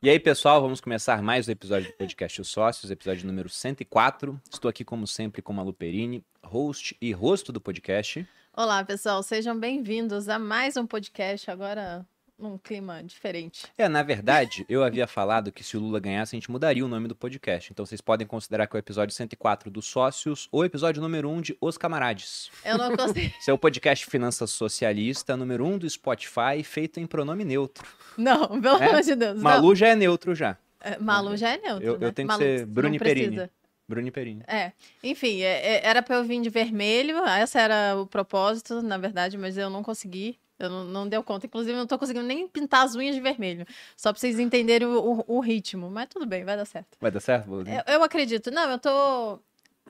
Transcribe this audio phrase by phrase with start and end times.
[0.00, 4.40] E aí, pessoal, vamos começar mais um episódio do podcast Os Sócios, episódio número 104.
[4.48, 8.24] Estou aqui, como sempre, com a Luperini, host e rosto do podcast.
[8.56, 11.50] Olá, pessoal, sejam bem-vindos a mais um podcast.
[11.50, 12.06] Agora
[12.38, 13.66] num clima diferente.
[13.76, 16.88] É, na verdade, eu havia falado que se o Lula ganhasse, a gente mudaria o
[16.88, 17.72] nome do podcast.
[17.72, 21.40] Então vocês podem considerar que é o episódio 104 dos Sócios ou episódio número 1
[21.40, 22.50] de Os Camarades.
[22.64, 23.34] Eu não consigo.
[23.40, 27.86] Esse é o podcast Finanças Socialista, número 1 do Spotify, feito em pronome neutro.
[28.16, 28.88] Não, pelo É?
[28.88, 29.40] amor de Deus.
[29.42, 30.50] Malu já é neutro já.
[30.84, 30.92] não.
[30.92, 31.84] É, Malu já é neutro.
[31.84, 32.06] Eu- né?
[32.06, 33.26] eu tenho que Malu, ser não Bruni Perini.
[33.26, 33.50] precisa.
[33.88, 34.42] Bruni Perini.
[34.46, 38.98] É, enfim, é- é- era pra eu vir de vermelho, esse era o propósito, na
[38.98, 40.38] verdade, mas eu não consegui.
[40.58, 41.46] Eu não, não deu conta.
[41.46, 43.66] Inclusive, eu não tô conseguindo nem pintar as unhas de vermelho.
[43.96, 45.88] Só pra vocês entenderem o, o- o ritmo.
[45.90, 46.96] Mas tudo bem, vai dar certo.
[47.00, 47.82] Vai dar certo, Boludinho?
[47.86, 48.50] Eu, eu acredito.
[48.50, 49.38] Não, eu tô.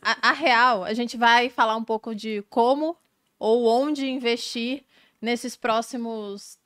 [0.00, 2.96] A, a real, a gente vai falar um pouco de como
[3.38, 4.84] ou onde investir
[5.20, 6.58] nesses próximos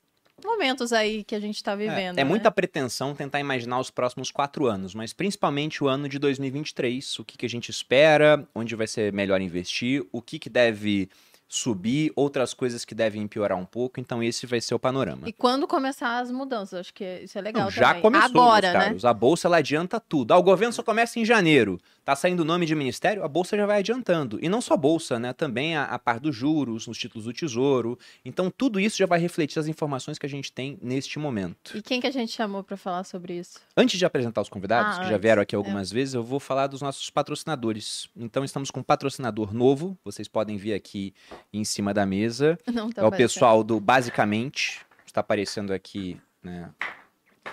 [0.43, 2.17] momentos aí que a gente tá vivendo.
[2.17, 2.23] É, é né?
[2.23, 7.19] muita pretensão tentar imaginar os próximos quatro anos, mas principalmente o ano de 2023.
[7.19, 11.09] O que, que a gente espera, onde vai ser melhor investir, o que, que deve
[11.53, 13.99] subir, outras coisas que devem piorar um pouco.
[13.99, 15.21] Então, esse vai ser o panorama.
[15.29, 18.01] E quando começar as mudanças, acho que isso é legal Não, já também.
[18.01, 18.79] começou, Agora, né?
[18.85, 19.05] caros.
[19.05, 20.31] A bolsa ela adianta tudo.
[20.33, 21.79] Ah, o governo só começa em janeiro.
[22.05, 24.37] Tá saindo o nome de ministério, a bolsa já vai adiantando.
[24.41, 25.31] E não só bolsa, né?
[25.31, 27.97] Também a, a par dos juros, os títulos do tesouro.
[28.25, 31.77] Então, tudo isso já vai refletir as informações que a gente tem neste momento.
[31.77, 33.59] E quem que a gente chamou pra falar sobre isso?
[33.77, 35.21] Antes de apresentar os convidados, Ah, que já antes.
[35.21, 38.09] vieram aqui algumas vezes, eu vou falar dos nossos patrocinadores.
[38.17, 39.97] Então, estamos com um patrocinador novo.
[40.03, 41.13] Vocês podem ver aqui
[41.53, 42.57] em cima da mesa.
[42.71, 44.81] Não tá é o pessoal do Basicamente.
[45.05, 46.69] Está aparecendo aqui, né?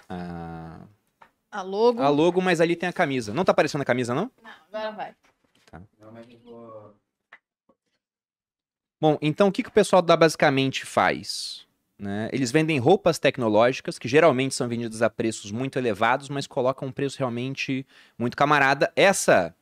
[0.09, 0.81] A,
[1.51, 2.01] A logo.
[2.01, 3.34] a logo, mas ali tem a camisa.
[3.34, 4.31] Não tá aparecendo a camisa, não?
[4.43, 5.15] Não, agora vai.
[9.01, 11.67] Bom, então o que, que o pessoal da Basicamente faz?
[11.98, 12.29] Né?
[12.33, 16.92] Eles vendem roupas tecnológicas que geralmente são vendidas a preços muito elevados, mas colocam um
[16.92, 17.87] preço realmente
[18.19, 18.92] muito camarada.
[18.95, 19.55] Essa,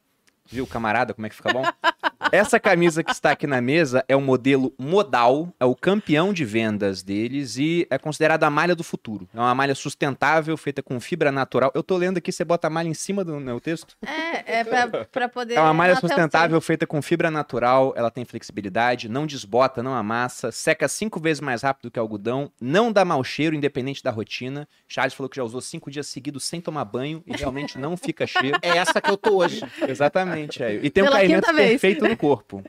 [0.45, 1.63] viu, camarada, como é que fica bom?
[2.31, 6.45] Essa camisa que está aqui na mesa é o modelo modal, é o campeão de
[6.45, 9.29] vendas deles e é considerada a malha do futuro.
[9.35, 11.71] É uma malha sustentável, feita com fibra natural.
[11.75, 13.97] Eu tô lendo aqui, você bota a malha em cima do meu texto?
[14.05, 15.55] É, é pra, pra poder.
[15.55, 20.53] É uma malha sustentável feita com fibra natural, ela tem flexibilidade, não desbota, não amassa,
[20.53, 24.69] seca cinco vezes mais rápido que algodão, não dá mau cheiro, independente da rotina.
[24.87, 28.27] Charles falou que já usou cinco dias seguidos sem tomar banho e realmente não fica
[28.27, 28.59] cheiro.
[28.63, 29.63] É essa que eu tô hoje.
[29.87, 30.75] Exatamente, é.
[30.83, 31.71] E tem um Pela caimento quinta vez.
[31.81, 32.63] perfeito no corpo.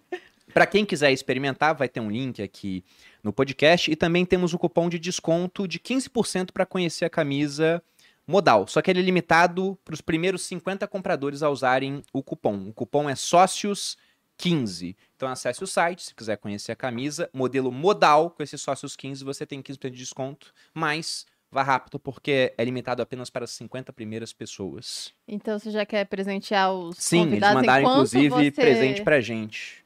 [0.54, 2.84] Para quem quiser experimentar, vai ter um link aqui
[3.24, 7.84] no podcast e também temos o cupom de desconto de 15% para conhecer a camisa
[8.26, 8.68] modal.
[8.68, 12.70] Só que ele é limitado para os primeiros 50 compradores a usarem o cupom.
[12.70, 13.98] O cupom é sócios
[14.38, 14.96] 15.
[15.16, 19.24] Então acesse o site se quiser conhecer a camisa, modelo modal com esses sócios 15,
[19.24, 23.92] você tem 15% de desconto, mas vá rápido porque é limitado apenas para as 50
[23.94, 25.14] primeiras pessoas.
[25.28, 28.52] Então você já quer presentear os Sim, eles mandaram inclusive você...
[28.52, 29.84] presente pra gente.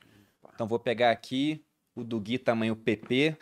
[0.54, 1.64] Então vou pegar aqui
[1.96, 3.36] o do Gui tamanho PP.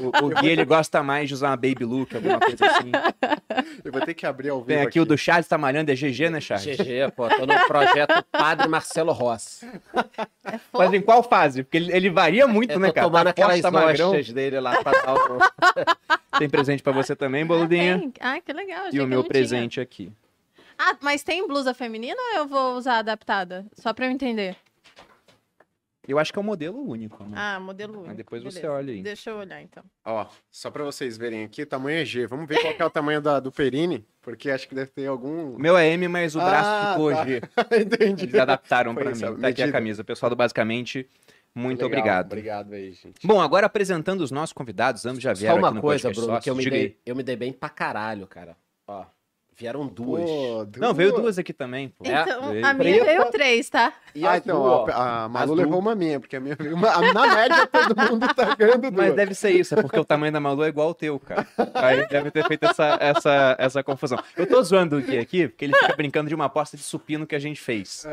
[0.00, 2.90] o, o Gui ele gosta mais de usar uma baby look, alguma coisa assim.
[3.84, 5.94] Eu vou ter que abrir ao vivo Tem aqui, o do Charles tá malhando, é
[5.94, 6.76] GG, né, Charles?
[6.76, 9.66] GG, pô, tô no projeto Padre Marcelo Rossi.
[10.44, 10.58] É.
[10.72, 11.62] Mas em qual fase?
[11.62, 13.06] Porque ele, ele varia muito, Eu né, cara?
[13.06, 15.38] tomando Tá aquelas tá hostes dele lá pra dar o...
[16.38, 17.98] Tem presente pra você também, boludinha.
[17.98, 18.12] Tem.
[18.20, 18.86] Ah, que legal.
[18.86, 19.28] achei E o meu não tinha.
[19.28, 20.10] presente aqui.
[20.78, 23.64] Ah, mas tem blusa feminina ou eu vou usar adaptada?
[23.74, 24.56] Só pra eu entender.
[26.06, 27.36] Eu acho que é um modelo único, né?
[27.36, 28.14] Ah, modelo único.
[28.14, 28.74] depois você beleza.
[28.76, 29.02] olha aí.
[29.02, 29.84] Deixa eu olhar então.
[30.04, 32.26] Ó, só pra vocês verem aqui, tamanho é G.
[32.26, 35.06] Vamos ver qual que é o tamanho da, do Perini, porque acho que deve ter
[35.06, 35.56] algum...
[35.56, 37.24] Meu é M, mas o braço Ah, ficou tá.
[37.24, 37.40] G.
[37.80, 38.24] Entendi.
[38.24, 39.40] Eles adaptaram Foi pra essa mim.
[39.40, 40.02] Tá aqui a camisa.
[40.02, 41.08] Pessoal do Basicamente,
[41.54, 42.26] muito Legal, obrigado.
[42.26, 43.24] Obrigado aí, gente.
[43.26, 46.26] Bom, agora apresentando os nossos convidados, ambos já Só vieram aqui uma no coisa, podcast
[46.26, 48.56] Bruno, que eu me, dei, eu me dei bem pra caralho, cara.
[48.88, 49.04] Ó,
[49.56, 50.24] vieram duas.
[50.24, 52.04] Pô, Não, veio duas aqui também, pô.
[52.06, 52.66] É, Então, veio.
[52.66, 53.04] a minha Preta.
[53.04, 53.92] veio três, tá?
[54.14, 56.74] E ah, então, duas, ó, a, a Malu levou uma minha, porque a minha veio
[56.74, 56.88] uma...
[56.90, 58.94] a- Na média, todo mundo tá ganhando duas.
[58.94, 61.46] Mas deve ser isso, é porque o tamanho da Malu é igual ao teu, cara.
[61.74, 64.18] Aí deve ter feito essa, essa, essa confusão.
[64.36, 67.26] Eu tô zoando o Gui aqui, porque ele fica brincando de uma aposta de supino
[67.26, 68.06] que a gente fez.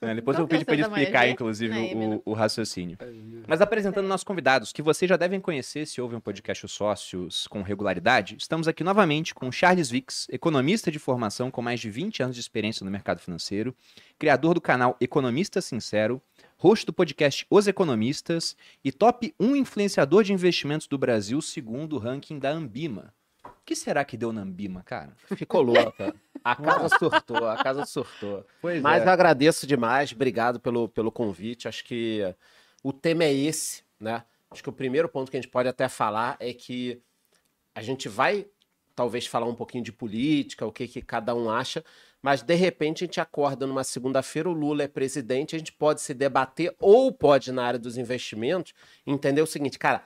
[0.00, 0.14] Né?
[0.14, 2.98] Depois Qual eu que é pedi o pra ele explicar, inclusive, o, o raciocínio.
[3.46, 7.46] Mas apresentando nossos convidados, que vocês já devem conhecer se ouvem um podcast Os Sócios
[7.46, 12.22] com regularidade, estamos aqui novamente com Charles Vix, economista de formação com mais de 20
[12.22, 13.74] anos de experiência no mercado financeiro,
[14.18, 16.20] criador do canal Economista Sincero,
[16.58, 21.98] host do podcast Os Economistas e top 1 influenciador de investimentos do Brasil segundo o
[21.98, 23.15] ranking da Ambima.
[23.66, 25.12] O que será que deu na Ambima, cara?
[25.34, 26.14] Ficou louca.
[26.44, 28.46] A casa surtou, a casa surtou.
[28.62, 29.06] Pois Mas é.
[29.06, 31.66] eu agradeço demais, obrigado pelo, pelo convite.
[31.66, 32.22] Acho que
[32.80, 34.22] o tema é esse, né?
[34.48, 37.02] Acho que o primeiro ponto que a gente pode até falar é que
[37.74, 38.46] a gente vai
[38.94, 41.84] talvez falar um pouquinho de política, o que, que cada um acha,
[42.22, 46.00] mas de repente a gente acorda numa segunda-feira, o Lula é presidente, a gente pode
[46.00, 48.72] se debater ou pode, na área dos investimentos,
[49.04, 50.04] entender o seguinte, cara,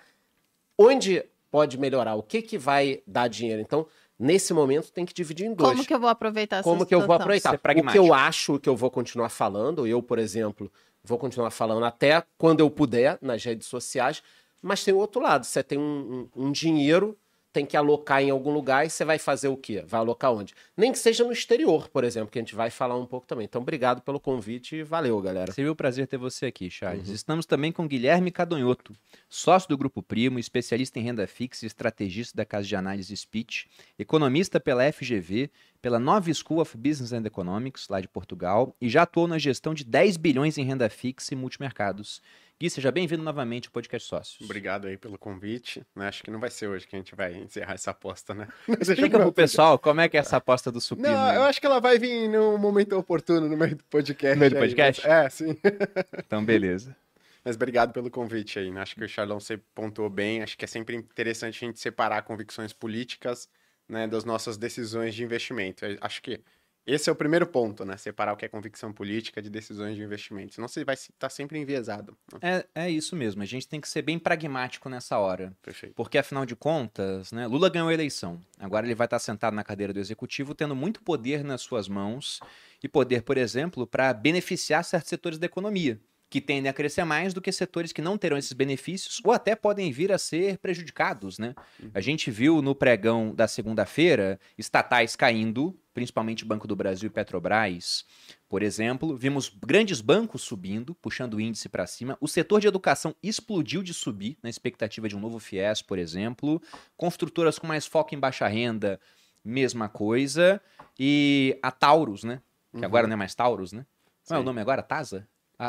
[0.79, 2.15] onde pode melhorar?
[2.15, 3.61] O que, que vai dar dinheiro?
[3.61, 3.87] Então,
[4.19, 5.71] nesse momento, tem que dividir em dois.
[5.71, 7.23] Como que eu vou aproveitar essa Como que eu vou situação?
[7.23, 7.51] aproveitar?
[7.51, 10.71] Ser O que eu acho que eu vou continuar falando, eu, por exemplo,
[11.03, 14.23] vou continuar falando até quando eu puder nas redes sociais,
[14.63, 17.17] mas tem o outro lado, você tem um, um- um dinheiro,
[17.53, 19.83] tem que alocar em algum lugar e você vai fazer o quê?
[19.87, 20.55] Vai alocar onde?
[20.77, 23.45] Nem que seja no exterior, por exemplo, que a gente vai falar um pouco também.
[23.45, 25.53] Então, obrigado pelo convite e valeu, galera.
[25.53, 27.09] Seria um prazer ter você aqui, Charles.
[27.09, 27.15] Uhum.
[27.15, 28.95] Estamos também com Guilherme Cadonhoto,
[29.29, 33.69] sócio do Grupo Primo, especialista em renda fixa e estrategista da casa de análise Speech,
[33.99, 35.51] economista pela FGV,
[35.83, 39.75] pela Nova School of Business and Economics, lá de Portugal, e já atuou na gestão
[39.75, 42.21] de 10 bilhões em renda fixa e multimercados.
[42.61, 44.43] Gui, seja bem-vindo novamente ao Podcast Sócios.
[44.45, 45.83] Obrigado aí pelo convite.
[45.97, 46.09] né?
[46.09, 48.49] Acho que não vai ser hoje que a gente vai encerrar essa aposta, né?
[48.79, 51.09] Explica pro pessoal como é que é essa aposta do supino.
[51.09, 54.35] Não, eu acho que ela vai vir num momento oportuno no meio do podcast.
[54.35, 55.03] No meio do aí, podcast?
[55.09, 55.57] mas- É, sim.
[56.27, 56.95] Então, beleza.
[57.43, 58.71] Mas obrigado pelo convite aí.
[58.71, 58.83] né?
[58.83, 60.43] Acho que o Charlão você pontuou bem.
[60.43, 63.49] Acho que é sempre interessante a gente separar convicções políticas
[63.89, 65.87] né, das nossas decisões de investimento.
[66.03, 66.43] Acho que
[66.87, 67.97] esse é o primeiro ponto, né?
[67.97, 70.55] Separar o que é convicção política de decisões de investimento.
[70.55, 72.17] Senão você vai estar sempre enviesado.
[72.33, 72.65] né?
[72.75, 73.43] É, é isso mesmo.
[73.43, 75.57] A gente tem que ser bem pragmático nessa hora.
[75.63, 75.95] Perfeito.
[75.95, 78.41] Porque, afinal de contas, né, Lula ganhou a eleição.
[78.59, 82.41] Agora ele vai estar sentado na cadeira do executivo, tendo muito poder nas suas mãos.
[82.83, 86.01] E poder, por exemplo, para beneficiar certos setores da economia,
[86.31, 89.57] que tendem a crescer mais do que setores que não terão esses benefícios ou até
[89.57, 91.39] podem vir a ser prejudicados.
[91.41, 91.57] Né?
[91.93, 98.05] A gente viu no pregão da segunda-feira estatais caindo, principalmente Banco do Brasil e Petrobras.
[98.49, 102.17] Por exemplo, vimos grandes bancos subindo, puxando o índice para cima.
[102.21, 106.63] O setor de educação explodiu de subir, na expectativa de um novo FIES, por exemplo.
[106.97, 109.01] Construtoras com mais foco em baixa renda,
[109.45, 110.61] mesma coisa.
[110.99, 112.41] E a Taurus, né?
[112.71, 112.85] Que Uhum.
[112.85, 113.85] agora não é mais Taurus, né?
[114.25, 114.81] Qual é o nome agora?
[114.81, 115.27] Tasa?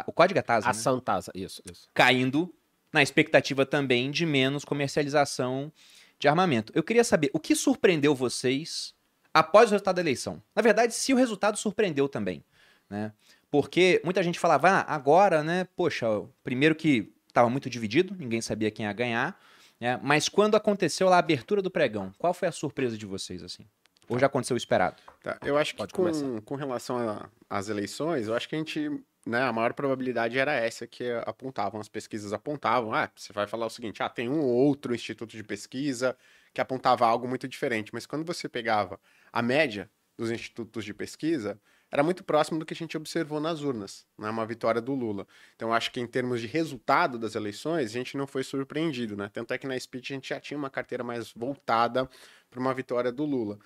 [0.07, 0.73] O código é Tasa, A né?
[0.73, 1.89] Santasa, isso, isso.
[1.93, 2.53] Caindo
[2.93, 5.71] na expectativa também de menos comercialização
[6.19, 6.71] de armamento.
[6.75, 8.93] Eu queria saber, o que surpreendeu vocês
[9.33, 10.41] após o resultado da eleição?
[10.55, 12.43] Na verdade, se o resultado surpreendeu também,
[12.89, 13.11] né?
[13.49, 16.05] Porque muita gente falava, ah, agora, né, poxa,
[16.43, 19.37] primeiro que estava muito dividido, ninguém sabia quem ia ganhar,
[19.79, 19.99] né?
[20.03, 23.65] Mas quando aconteceu lá a abertura do pregão, qual foi a surpresa de vocês, assim?
[24.07, 25.01] Ou já aconteceu o esperado?
[25.23, 26.41] Tá, Eu acho que Pode com, começar.
[26.41, 30.87] com relação às eleições, eu acho que a gente, né, a maior probabilidade era essa
[30.87, 34.49] que apontavam, as pesquisas apontavam, ah, você vai falar o seguinte, ah, tem um ou
[34.49, 36.17] outro instituto de pesquisa
[36.53, 38.99] que apontava algo muito diferente, mas quando você pegava
[39.31, 41.59] a média dos institutos de pesquisa,
[41.91, 45.27] era muito próximo do que a gente observou nas urnas, né, uma vitória do Lula.
[45.55, 49.29] Então, acho que em termos de resultado das eleições, a gente não foi surpreendido, né?
[49.33, 52.09] Tanto é que na speech a gente já tinha uma carteira mais voltada
[52.49, 53.59] para uma vitória do Lula.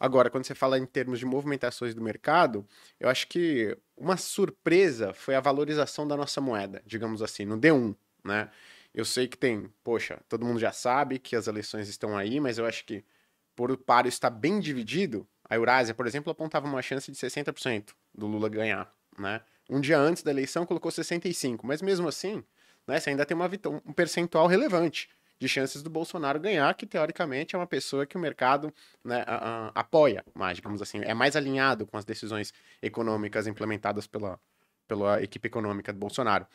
[0.00, 2.66] Agora, quando você fala em termos de movimentações do mercado,
[2.98, 7.94] eu acho que uma surpresa foi a valorização da nossa moeda, digamos assim, no D1,
[8.24, 8.50] né?
[8.94, 12.56] Eu sei que tem, poxa, todo mundo já sabe que as eleições estão aí, mas
[12.56, 13.04] eu acho que
[13.54, 17.94] por o páreo estar bem dividido, a Eurásia, por exemplo, apontava uma chance de 60%
[18.14, 19.42] do Lula ganhar, né?
[19.68, 22.42] Um dia antes da eleição colocou 65, mas mesmo assim,
[22.86, 23.50] né, você ainda tem uma
[23.86, 28.20] um percentual relevante de chances do Bolsonaro ganhar, que teoricamente é uma pessoa que o
[28.20, 28.72] mercado
[29.02, 34.06] né, a- a- apoia mais, digamos assim, é mais alinhado com as decisões econômicas implementadas
[34.06, 34.38] pela,
[34.86, 36.46] pela equipe econômica do Bolsonaro.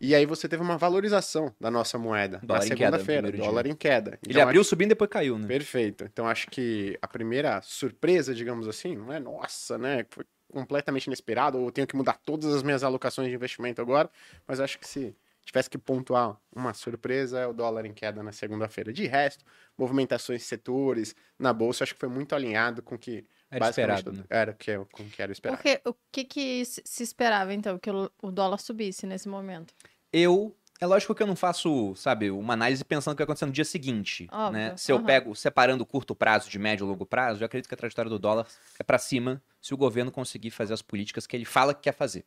[0.00, 4.18] E aí você teve uma valorização da nossa moeda Dólar na segunda-feira, dólar em queda.
[4.22, 5.46] Ele Então, abriu subindo e depois caiu, né?
[5.46, 6.04] Perfeito.
[6.04, 10.04] Então acho que a primeira surpresa, digamos assim, não é nossa, né?
[10.10, 14.10] Foi completamente inesperado, ou eu tenho que mudar todas as minhas alocações de investimento agora,
[14.46, 15.14] mas acho que se
[15.44, 18.92] tivesse que pontuar uma surpresa, é o dólar em queda na segunda-feira.
[18.92, 19.44] De resto,
[19.76, 24.12] movimentações de setores na bolsa, acho que foi muito alinhado com o que Era esperado,
[24.12, 24.24] né?
[24.30, 25.62] era o que, eu- com o que era esperado.
[25.62, 29.74] Porque, o que, que se esperava, então, que o dólar subisse nesse momento?
[30.12, 30.56] Eu.
[30.80, 33.52] É lógico que eu não faço, sabe, uma análise pensando o que vai acontecer no
[33.52, 34.28] dia seguinte.
[34.30, 34.76] Óbvio, Né?
[34.76, 35.06] Se eu aham.
[35.06, 38.18] pego separando curto prazo de médio e longo prazo, eu acredito que a trajetória do
[38.18, 38.44] dólar
[38.78, 41.94] é para cima se o governo conseguir fazer as políticas que ele fala que quer
[41.94, 42.26] fazer.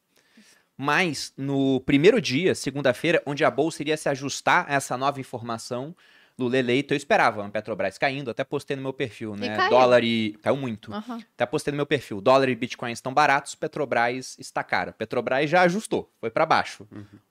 [0.78, 5.96] Mas no primeiro dia, segunda-feira, onde a bolsa iria se ajustar a essa nova informação,
[6.40, 9.56] Lula eleito, eu esperava a Petrobras caindo, até postei no meu perfil, né?
[9.56, 9.70] caiu.
[9.72, 10.38] Dólar e.
[10.44, 10.94] Caiu muito.
[10.94, 11.20] Aham.
[11.34, 12.22] Até postei no meu perfil.
[12.22, 14.94] Dólar e Bitcoin estão baratos, Petrobras está cara.
[14.94, 16.88] Petrobras já ajustou, foi para baixo.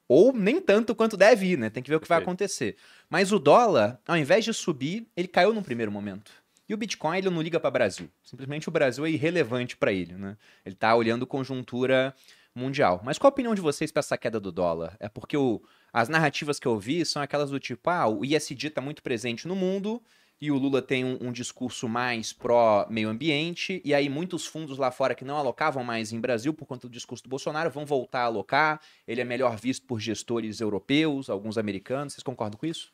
[0.08, 1.70] Ou nem tanto quanto deve ir, né?
[1.70, 2.76] Tem que ver o que vai acontecer.
[3.08, 6.32] Mas o dólar, ao invés de subir, ele caiu num primeiro momento.
[6.68, 8.10] E o Bitcoin, ele não liga para Brasil.
[8.24, 10.36] Simplesmente o Brasil é irrelevante para ele, né?
[10.64, 12.12] Ele tá olhando conjuntura
[12.56, 13.00] mundial.
[13.04, 14.96] Mas qual a opinião de vocês para essa queda do dólar?
[14.98, 18.70] É porque o- as narrativas que eu vi são aquelas do tipo, ah, o ISD
[18.70, 20.02] tá muito presente no mundo
[20.40, 24.90] e o Lula tem um, um discurso mais pró-meio ambiente, e aí muitos fundos lá
[24.90, 28.20] fora que não alocavam mais em Brasil por conta do discurso do Bolsonaro vão voltar
[28.20, 28.80] a alocar.
[29.08, 32.12] Ele é melhor visto por gestores europeus, alguns americanos.
[32.12, 32.92] Vocês concordam com isso?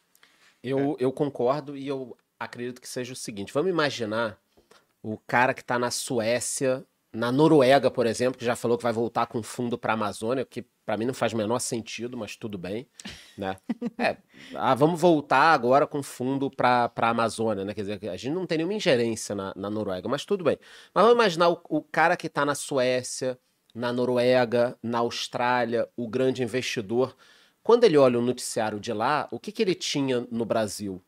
[0.63, 4.39] Eu, eu concordo e eu acredito que seja o seguinte: vamos imaginar
[5.03, 8.93] o cara que está na Suécia, na Noruega, por exemplo, que já falou que vai
[8.93, 12.37] voltar com fundo para a Amazônia, que para mim não faz o menor sentido, mas
[12.37, 12.89] tudo bem,
[13.37, 13.57] né?
[13.99, 14.17] É,
[14.55, 17.75] ah, vamos voltar agora com fundo para a Amazônia, né?
[17.75, 20.59] Quer dizer, a gente não tem nenhuma ingerência na, na Noruega, mas tudo bem.
[20.95, 23.39] Mas vamos imaginar o, o cara que está na Suécia,
[23.75, 27.15] na Noruega, na Austrália, o grande investidor.
[27.63, 31.03] Quando ele olha o noticiário de lá, o que, que ele tinha no Brasil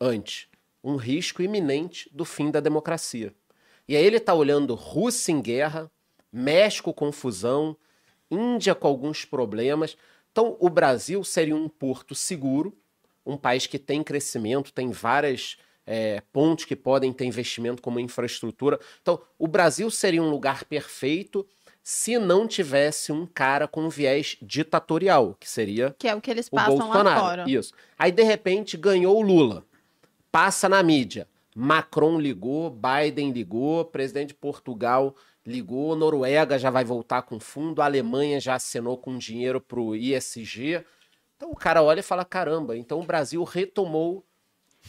[0.00, 0.48] antes?
[0.82, 3.34] Um risco iminente do fim da democracia.
[3.88, 5.90] E aí ele está olhando Rússia em guerra,
[6.30, 7.76] México confusão,
[8.30, 9.96] Índia com alguns problemas.
[10.30, 12.76] Então, o Brasil seria um porto seguro,
[13.24, 18.78] um país que tem crescimento, tem várias é, pontes que podem ter investimento como infraestrutura.
[19.00, 21.46] Então, o Brasil seria um lugar perfeito
[21.82, 26.48] se não tivesse um cara com viés ditatorial, que seria Que é o que eles
[26.48, 27.20] o passam lá Bolsonaro.
[27.20, 27.44] fora.
[27.48, 27.72] Isso.
[27.98, 29.64] Aí, de repente, ganhou o Lula.
[30.30, 31.26] Passa na mídia.
[31.60, 37.84] Macron ligou, Biden ligou, presidente de Portugal ligou, Noruega já vai voltar com fundo, a
[37.84, 40.84] Alemanha já assinou com dinheiro para o ISG.
[41.36, 44.24] Então o cara olha e fala: caramba, então o Brasil retomou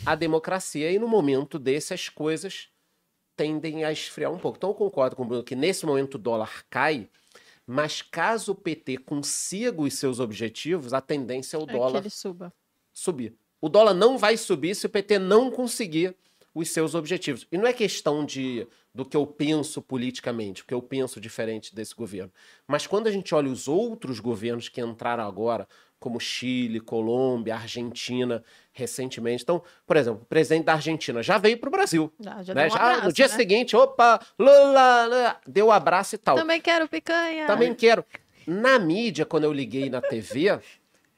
[0.05, 0.91] a democracia.
[0.91, 2.69] E no momento desse, as coisas
[3.35, 4.57] tendem a esfriar um pouco.
[4.57, 7.09] Então eu concordo com o Bruno que nesse momento o dólar cai,
[7.65, 12.03] mas caso o PT consiga os seus objetivos, a tendência é o É dólar
[12.93, 13.35] subir.
[13.59, 16.15] O dólar não vai subir se o PT não conseguir
[16.53, 17.47] os seus objetivos.
[17.51, 21.93] E não é questão de do que eu penso politicamente, porque eu penso diferente desse
[21.93, 22.31] governo.
[22.67, 25.67] Mas quando a gente olha os outros governos que entraram agora,
[25.99, 29.43] como Chile, Colômbia, Argentina, recentemente.
[29.43, 32.11] Então, por exemplo, o presidente da Argentina já veio para o Brasil.
[32.19, 32.67] Já, já né?
[32.67, 33.35] um Já abraço, no dia né?
[33.35, 36.37] seguinte, opa, Lula, Lula, deu um abraço e tal.
[36.37, 37.45] Também quero picanha.
[37.45, 38.05] Também quero.
[38.47, 40.59] Na mídia, quando eu liguei na TV,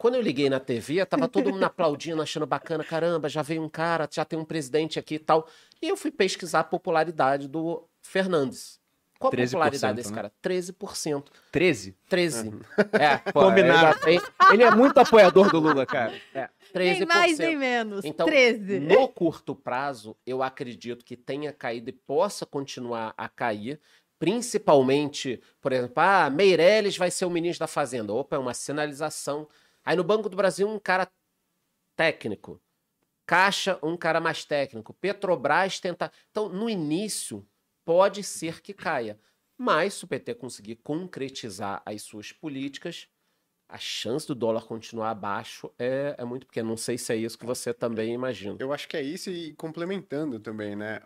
[0.02, 3.70] quando eu liguei na TV, tava todo mundo aplaudindo, achando bacana, caramba, já veio um
[3.70, 5.48] cara, já tem um presidente aqui e tal.
[5.80, 8.80] E eu fui pesquisar a popularidade do Fernandes.
[9.20, 10.16] Qual a 13%, popularidade desse né?
[10.16, 10.32] cara?
[10.44, 11.26] 13%.
[11.52, 11.96] 13?
[12.10, 12.60] 13.
[12.94, 14.00] É, pô, Combinado.
[14.00, 14.20] tem-
[14.52, 16.20] Ele é muito apoiador do Lula, cara.
[16.34, 16.98] É, 13%.
[16.98, 18.04] Nem mais, nem menos.
[18.04, 18.80] Então, 13.
[18.80, 23.80] No curto prazo, eu acredito que tenha caído e possa continuar a cair,
[24.18, 28.12] principalmente, por exemplo, ah, Meirelles vai ser o ministro da Fazenda.
[28.12, 29.48] Opa, é uma sinalização.
[29.84, 31.12] Aí no Banco do Brasil, um cara
[31.96, 32.62] técnico.
[33.26, 34.94] Caixa, um cara mais técnico.
[34.94, 36.12] Petrobras tenta.
[36.30, 37.48] Então, no início,
[37.86, 39.20] pode ser que caia.
[39.58, 43.08] Mas, se o PT conseguir concretizar as suas políticas,
[43.72, 46.68] a chance do dólar continuar abaixo é, é muito pequena.
[46.68, 48.58] Não sei se é isso que você também imagina.
[48.60, 51.00] Eu acho que é isso e complementando também, né?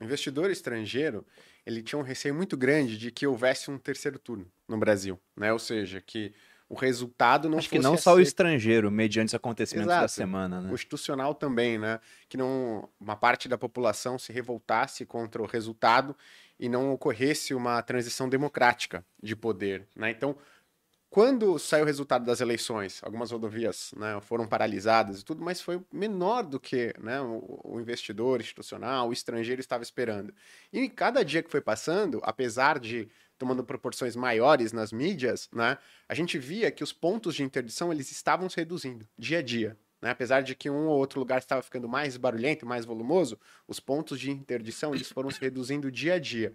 [0.00, 1.24] o investidor estrangeiro,
[1.64, 5.50] ele tinha um receio muito grande de que houvesse um terceiro turno no Brasil, né?
[5.52, 6.34] Ou seja, que
[6.74, 10.12] o resultado não Acho que não só o aceito- estrangeiro, mediante os acontecimentos da Exato.
[10.12, 10.68] semana, né?
[10.70, 12.00] constitucional também, né?
[12.28, 16.14] Que não uma parte da população se revoltasse contra o resultado
[16.60, 20.10] e não ocorresse uma transição democrática de poder, né?
[20.10, 20.36] Então,
[21.10, 25.80] quando saiu o resultado das eleições, algumas rodovias né, foram paralisadas e tudo, mas foi
[25.92, 30.34] menor do que né, o, o investidor institucional, o estrangeiro estava esperando.
[30.72, 36.14] E cada dia que foi passando, apesar de tomando proporções maiores nas mídias, né, a
[36.14, 39.76] gente via que os pontos de interdição eles estavam se reduzindo dia a dia.
[40.04, 40.10] Né?
[40.10, 44.20] Apesar de que um ou outro lugar estava ficando mais barulhento, mais volumoso, os pontos
[44.20, 46.54] de interdição eles foram se reduzindo dia a dia.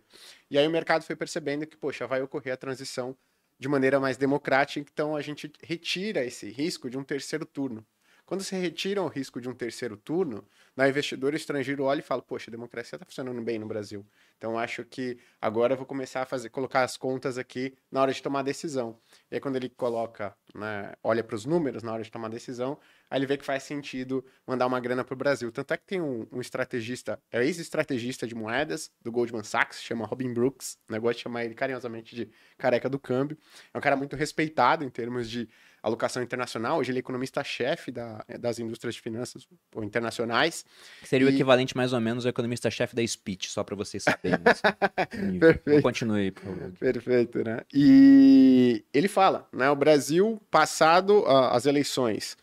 [0.51, 3.17] E aí o mercado foi percebendo que, poxa, vai ocorrer a transição
[3.57, 7.85] de maneira mais democrática, então a gente retira esse risco de um terceiro turno.
[8.29, 12.21] Quando você retira o risco de um terceiro turno, o investidor estrangeiro olha e fala,
[12.21, 14.05] poxa, a democracia está funcionando bem no Brasil.
[14.37, 18.13] Então acho que agora eu vou começar a fazer, colocar as contas aqui na hora
[18.13, 18.99] de tomar decisão.
[19.31, 22.77] E aí quando ele coloca, né, olha para os números na hora de tomar decisão,
[23.09, 25.51] aí ele vê que faz sentido mandar uma grana para o Brasil.
[25.51, 30.05] Tanto é que tem um, um estrategista, é ex-estrategista de moedas do Goldman Sachs, chama
[30.05, 33.37] Robin Brooks, negócio de chamar ele carinhosamente de careca do câmbio.
[33.73, 35.49] É um cara muito respeitado em termos de
[35.81, 36.77] alocação internacional.
[36.79, 40.65] Hoje ele é economista-chefe da, das indústrias de finanças ou internacionais.
[41.01, 44.03] Que seria o E- equivalente mais ou menos ao economista-chefe da Speech, só pra vocês
[44.03, 44.39] saberem.
[44.45, 45.39] assim.
[45.39, 45.81] Perfeito.
[45.81, 46.71] Continue aí, por favor.
[46.79, 47.61] Perfeito, né?
[47.73, 49.69] E ele fala, né?
[49.69, 52.37] O Brasil, passado ah, as eleições,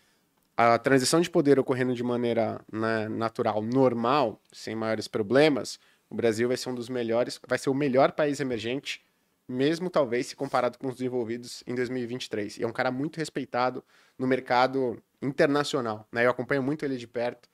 [0.56, 5.78] a transição de poder ocorrendo de maneira né, natural, normal, sem maiores problemas,
[6.08, 9.02] o Brasil vai ser um dos melhores, vai ser o melhor país emergente,
[9.48, 12.58] mesmo talvez se comparado com os desenvolvidos em 2023.
[12.58, 13.84] E é um cara muito respeitado
[14.18, 16.26] no mercado internacional, né?
[16.26, 17.48] Eu acompanho muito ele de perto.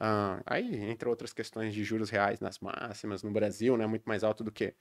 [0.00, 4.22] Ah, aí, entre outras questões de juros reais nas máximas no Brasil, né, muito mais
[4.22, 4.74] alto do que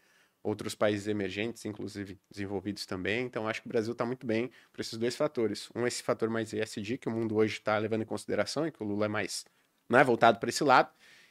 [0.44, 3.26] outros países emergentes, inclusive desenvolvidos também.
[3.26, 5.70] Então, acho que o Brasil está muito bem para esses dois fatores.
[5.76, 8.82] Um, esse fator mais ESG, que o mundo hoje está levando em consideração e que
[8.82, 9.46] o Lula é mais
[9.90, 10.90] né, voltado para esse lado.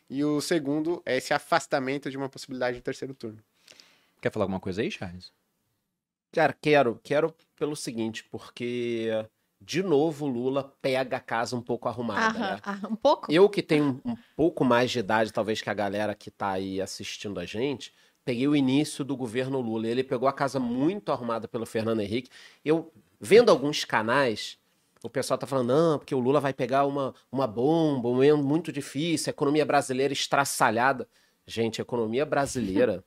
[0.09, 3.43] E o segundo é esse afastamento de uma possibilidade de terceiro turno.
[4.21, 5.33] Quer falar alguma coisa aí, Charles?
[6.33, 7.01] Cara, quero.
[7.03, 9.09] Quero pelo seguinte, porque,
[9.61, 12.61] de novo, o Lula pega a casa um pouco arrumada, Aham, né?
[12.63, 13.33] ah, um pouco?
[13.33, 16.81] Eu que tenho um pouco mais de idade, talvez que a galera que tá aí
[16.81, 17.95] assistindo a gente,
[18.25, 19.87] peguei o início do governo Lula.
[19.87, 22.29] Ele pegou a casa muito arrumada pelo Fernando Henrique.
[22.65, 24.59] Eu, vendo alguns canais,
[25.03, 28.39] o pessoal tá falando, não, porque o Lula vai pegar uma, uma bomba, um momento
[28.39, 31.09] muito difícil, a economia brasileira estraçalhada.
[31.47, 33.05] Gente, a economia brasileira,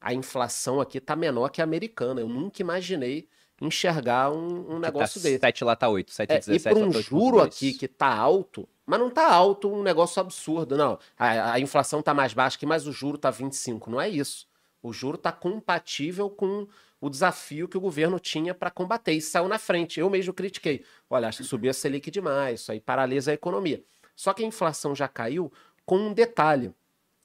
[0.00, 2.20] a inflação aqui tá menor que a americana.
[2.20, 3.28] Eu nunca imaginei
[3.60, 5.40] enxergar um, um negócio tá desse.
[5.40, 7.02] 7 lá tá 8, 7 É, e 17 por um lá tá 8,2.
[7.02, 10.98] juro aqui que tá alto, mas não tá alto um negócio absurdo, não.
[11.18, 13.90] A, a inflação tá mais baixa aqui, mas o juro tá 25.
[13.90, 14.46] Não é isso.
[14.82, 16.68] O juro tá compatível com
[17.00, 19.12] o desafio que o governo tinha para combater.
[19.12, 19.98] E saiu na frente.
[20.00, 20.84] Eu mesmo critiquei.
[21.10, 23.82] Olha, acho que subiu a Selic demais, isso aí paralisa a economia.
[24.14, 25.52] Só que a inflação já caiu
[25.84, 26.72] com um detalhe.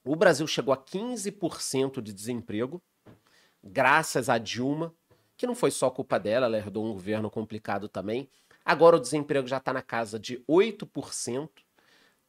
[0.04, 2.82] O Brasil chegou a 15% de desemprego,
[3.64, 4.94] graças a Dilma,
[5.38, 8.30] que não foi só culpa dela, ela herdou um governo complicado também.
[8.66, 11.50] Agora o desemprego já está na casa de 8%.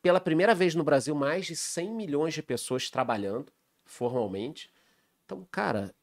[0.01, 3.53] Pela primeira vez no Brasil, mais de 100 milhões de pessoas trabalhando
[3.85, 4.71] formalmente.
[5.25, 5.95] Então, cara,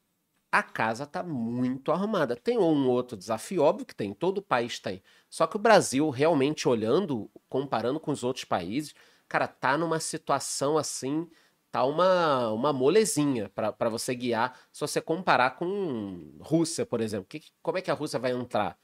[0.52, 2.36] a casa está muito arrumada.
[2.36, 5.02] Tem um outro desafio, óbvio que tem, todo país tem.
[5.30, 8.94] Só que o Brasil, realmente olhando, comparando com os outros países,
[9.28, 11.30] cara, tá numa situação assim,
[11.72, 14.60] tá uma, uma molezinha para você guiar.
[14.72, 18.78] Se você comparar com Rússia, por exemplo, que, como é que a Rússia vai entrar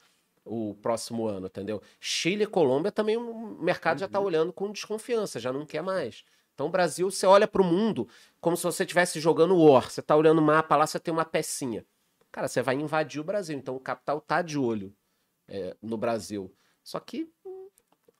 [0.44, 1.82] o próximo ano, entendeu?
[2.00, 6.24] Chile e Colômbia também o mercado já está olhando com desconfiança, já não quer mais.
[6.54, 8.08] Então, o Brasil, você olha para o mundo
[8.40, 9.88] como se você estivesse jogando War.
[9.88, 11.86] Você está olhando o mapa lá, você tem uma pecinha.
[12.32, 13.56] Cara, você vai invadir o Brasil.
[13.56, 14.92] Então, o capital tá de olho
[15.46, 16.52] é, no Brasil.
[16.82, 17.30] Só que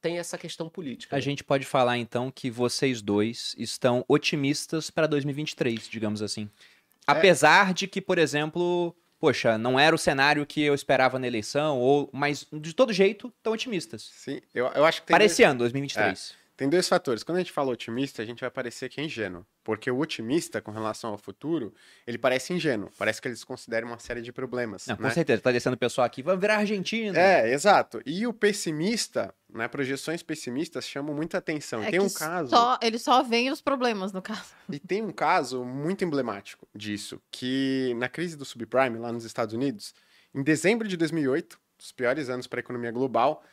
[0.01, 1.17] tem essa questão política.
[1.17, 1.23] A né?
[1.23, 6.49] gente pode falar então que vocês dois estão otimistas para 2023, digamos assim.
[7.07, 11.79] Apesar de que, por exemplo, poxa, não era o cenário que eu esperava na eleição,
[11.79, 14.11] ou mas de todo jeito, estão otimistas.
[14.15, 16.35] Sim, eu, eu acho que tem Para dois- esse ano, 2023.
[16.59, 17.23] Tem dois fatores.
[17.23, 19.47] Quando a gente fala otimista, a gente vai parecer que é ingênuo.
[19.63, 21.73] Porque o otimista, com relação ao futuro,
[22.05, 22.91] ele parece ingênuo.
[22.99, 24.85] Parece que eles consideram uma série de problemas.
[24.89, 25.11] Não, com né?
[25.11, 27.17] certeza, tá descendo o pessoal aqui, vamos virar Argentina.
[27.17, 28.03] É, exato.
[28.05, 29.69] E o pessimista, né?
[29.69, 31.81] Projeções pessimistas chamam muita atenção.
[31.81, 32.51] É tem um caso.
[32.51, 34.53] Só, ele só vê os problemas, no caso.
[34.69, 39.55] E tem um caso muito emblemático disso, que na crise do subprime lá nos Estados
[39.55, 39.95] Unidos,
[40.35, 43.45] em dezembro de 2008, dos piores anos para a economia global,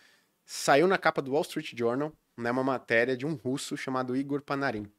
[0.44, 4.42] saiu na capa do Wall Street Journal né, uma matéria de um russo chamado Igor
[4.42, 4.92] Panarin.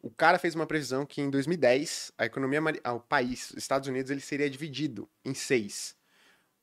[0.00, 3.88] O cara fez uma previsão que em 2010 a economia, ah, o país, os Estados
[3.88, 5.96] Unidos, ele seria dividido em seis.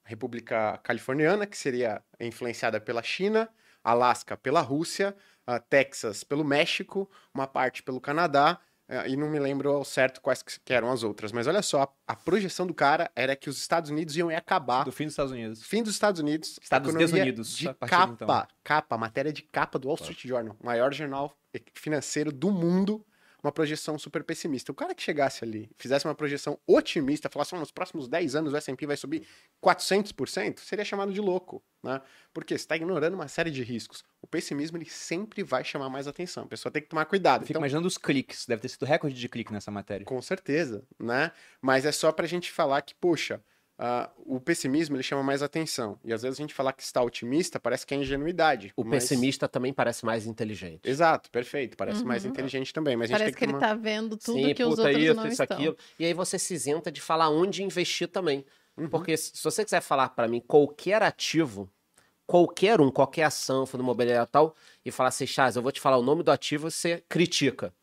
[0.03, 3.49] República Californiana, que seria influenciada pela China,
[3.83, 8.59] Alasca pela Rússia, a Texas pelo México, uma parte pelo Canadá,
[9.07, 11.31] e não me lembro ao certo quais que eram as outras.
[11.31, 14.83] Mas olha só, a, a projeção do cara era que os Estados Unidos iam acabar.
[14.83, 15.63] Do fim dos Estados Unidos.
[15.63, 16.59] Fim dos Estados Unidos.
[16.61, 18.47] Estados Desunidos, partir de capa, então.
[18.63, 21.35] capa, matéria de capa do Wall Street Journal, maior jornal
[21.73, 23.05] financeiro do mundo,
[23.43, 24.71] uma projeção super pessimista.
[24.71, 28.53] O cara que chegasse ali, fizesse uma projeção otimista, falasse, "Oh, nos próximos 10 anos
[28.53, 29.25] o S&P vai subir
[29.59, 32.01] 400%, seria chamado de louco, né?
[32.33, 34.03] Porque você está ignorando uma série de riscos.
[34.21, 36.43] O pessimismo, ele sempre vai chamar mais atenção.
[36.43, 37.41] A pessoa tem que tomar cuidado.
[37.41, 40.05] Eu fico Então, imaginando os cliques, deve ter sido recorde de clique nessa matéria.
[40.05, 41.31] com certeza, né?
[41.61, 43.41] Mas é só pra gente falar que, poxa,
[43.83, 45.97] ah, o pessimismo ele chama mais atenção.
[46.05, 48.71] E às vezes a gente falar que está otimista parece que é ingenuidade.
[48.77, 50.81] O mas- pessimista também parece mais inteligente.
[50.87, 51.75] Exato, perfeito.
[51.75, 52.29] Parece mais Uhum.
[52.29, 52.95] inteligente também.
[52.95, 53.67] Mas a gente Parece que que ele tomar...
[53.67, 55.57] tá vendo tudo Sim, que os outros isso, não isso, estão.
[55.57, 55.75] aquilo.
[55.97, 58.45] E aí você se isenta de falar onde investir também.
[58.77, 58.87] Uhum.
[58.87, 61.67] Porque se você quiser falar pra mim qualquer ativo,
[62.27, 65.81] qualquer um, qualquer ação, fundo imobiliário e tal, e falar assim, Chaz, eu vou te
[65.81, 67.73] falar o nome do ativo, você critica.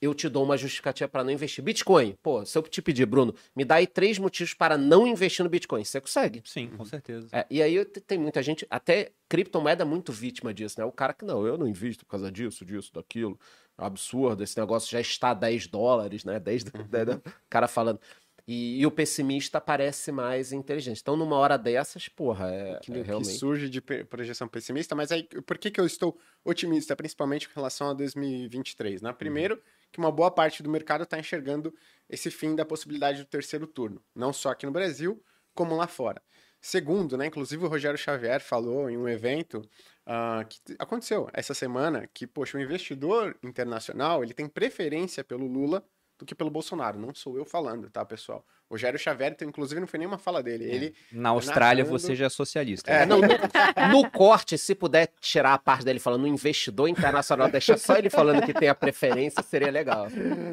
[0.00, 1.62] Eu te dou uma justificativa para não investir.
[1.62, 5.42] Bitcoin, pô, se eu te pedir, Bruno, me dá aí três motivos para não investir
[5.42, 5.84] no Bitcoin.
[5.84, 6.40] Você consegue.
[6.44, 7.28] Sim, com certeza.
[7.32, 10.84] É, e aí te- tem muita gente, até criptomoeda é muito vítima disso, né?
[10.84, 13.38] O cara que não, eu não invisto por causa disso, disso, daquilo.
[13.76, 16.38] É um absurdo, esse negócio já está a 10 dólares, né?
[16.38, 16.70] 10, Uhum.
[16.92, 17.14] né?
[17.14, 18.00] O cara falando.
[18.46, 21.00] E, e o pessimista parece mais inteligente.
[21.02, 23.32] Então, numa hora dessas, porra, é, que, é que realmente.
[23.32, 27.90] surge de projeção pessimista, mas aí por que, que eu estou otimista, principalmente com relação
[27.90, 29.02] a 2023?
[29.02, 29.12] Né?
[29.12, 29.60] Primeiro,
[29.92, 31.74] que uma boa parte do mercado está enxergando
[32.08, 35.22] esse fim da possibilidade do terceiro turno, não só aqui no Brasil,
[35.54, 36.22] como lá fora.
[36.60, 39.62] Segundo, né, inclusive o Rogério Xavier falou em um evento
[40.04, 45.84] ah, que aconteceu essa semana que, poxa, o investidor internacional ele tem preferência pelo Lula
[46.18, 46.98] do que pelo Bolsonaro.
[46.98, 48.44] Não sou eu falando, tá, pessoal?
[48.68, 50.64] O Rogério Xavier, inclusive, não foi nenhuma fala dele.
[50.64, 52.90] Ele Na Austrália narrando- você já é socialista.
[52.90, 57.78] É, não, no, no corte, se puder tirar a parte dele falando investidor internacional, deixar
[57.78, 60.06] só ele falando que tem a preferência, seria legal.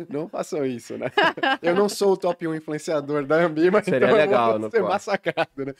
[0.07, 1.11] Não façam isso, né?
[1.61, 4.69] Eu não sou o top 1 influenciador da Ambi, mas Seria então legal eu vou
[4.71, 4.91] ser corte.
[4.93, 5.73] massacrado, né?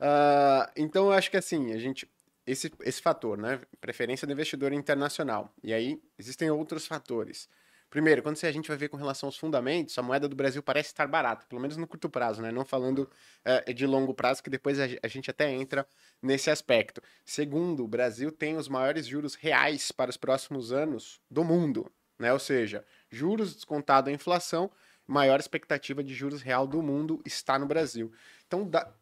[0.00, 2.08] Ah, então, eu acho que assim, a gente...
[2.46, 3.60] Esse, esse fator, né?
[3.78, 5.52] Preferência do investidor internacional.
[5.62, 7.46] E aí, existem outros fatores.
[7.90, 10.90] Primeiro, quando a gente vai ver com relação aos fundamentos, a moeda do Brasil parece
[10.90, 12.50] estar barata, pelo menos no curto prazo, né?
[12.52, 13.08] Não falando
[13.44, 15.86] eh, de longo prazo, que depois a, ge- a gente até entra
[16.22, 17.00] nesse aspecto.
[17.24, 22.30] Segundo, o Brasil tem os maiores juros reais para os próximos anos do mundo, né?
[22.32, 24.70] Ou seja, juros descontado a inflação,
[25.06, 28.12] maior expectativa de juros real do mundo está no Brasil.
[28.46, 28.92] Então, da-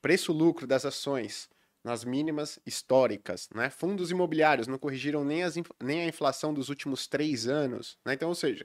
[0.00, 1.48] preço-lucro das ações
[1.84, 3.68] nas mínimas históricas, né?
[3.70, 8.14] Fundos imobiliários não corrigiram nem, as inf- nem a inflação dos últimos três anos, né?
[8.14, 8.64] Então, ou seja,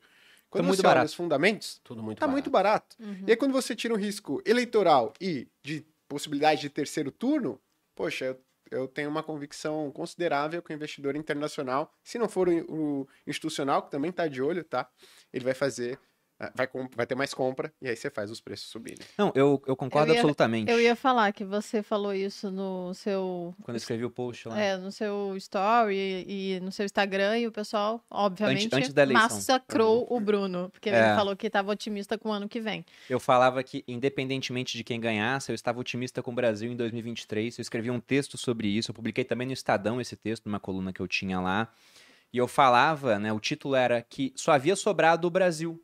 [0.49, 1.05] quando muito você olha barato.
[1.08, 2.34] os fundamentos, Tudo muito tá barato.
[2.34, 2.95] muito barato.
[2.99, 3.23] Uhum.
[3.27, 7.62] E aí, quando você tira um risco eleitoral e de possibilidade de terceiro turno,
[7.93, 13.01] poxa, eu, eu tenho uma convicção considerável que o investidor internacional, se não for o,
[13.01, 14.89] o institucional, que também está de olho, tá?
[15.34, 15.99] Ele vai fazer,
[16.56, 18.99] vai, com- vai ter mais compra e aí você faz os preços subirem.
[19.17, 20.71] Não, eu, eu concordo Eu ia- absolutamente.
[20.71, 24.60] Eu ia falar que você falou isso no seu, Quando eu escrevi o post lá.
[24.60, 29.04] é, no seu story e, e no seu Instagram e o pessoal, obviamente, antes da
[29.04, 29.23] eleição.
[29.23, 30.93] massacrou o Bruno, porque É.
[31.08, 32.86] ele falou que estava otimista com o ano que vem.
[33.10, 37.58] Eu falava que, independentemente de quem ganhasse, eu estava otimista com o Brasil em 2023.
[37.58, 38.91] Eu escrevi um texto sobre isso.
[38.91, 41.67] Eu publiquei também no Estadão esse texto, numa coluna que eu tinha lá.
[42.32, 43.34] E eu falava, né?
[43.34, 45.82] O título era que só havia sobrado o Brasil.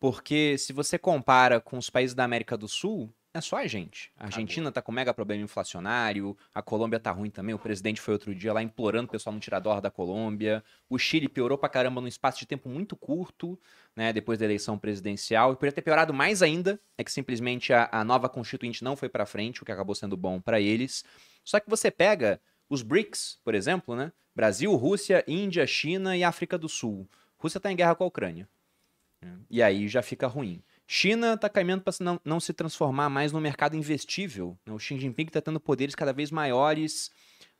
[0.00, 4.10] Porque se você compara com os países da América do Sul, é só a gente.
[4.16, 7.54] A Argentina tá com mega problema inflacionário, a Colômbia tá ruim também.
[7.54, 10.64] O presidente foi outro dia lá implorando o pessoal não tirar dólar da Colômbia.
[10.88, 13.58] O Chile piorou pra caramba num espaço de tempo muito curto,
[13.94, 14.12] né?
[14.12, 15.52] Depois da eleição presidencial.
[15.52, 19.08] E poderia ter piorado mais ainda, é que simplesmente a, a nova constituinte não foi
[19.08, 21.04] pra frente, o que acabou sendo bom pra eles.
[21.44, 24.10] Só que você pega os BRICS, por exemplo, né?
[24.34, 27.08] Brasil, Rússia, Índia, China e África do Sul.
[27.36, 28.48] Rússia tá em guerra com a Ucrânia.
[29.20, 29.38] Né?
[29.50, 30.62] E aí já fica ruim.
[30.86, 34.58] China está caminhando para não, não se transformar mais num mercado investível.
[34.64, 34.72] né?
[34.72, 37.10] O Xi Jinping está tendo poderes cada vez maiores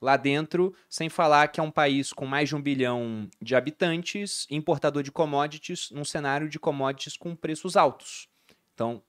[0.01, 4.47] lá dentro, sem falar que é um país com mais de um bilhão de habitantes,
[4.51, 8.29] importador de commodities, num cenário de commodities com preços altos.
[8.73, 9.03] Então,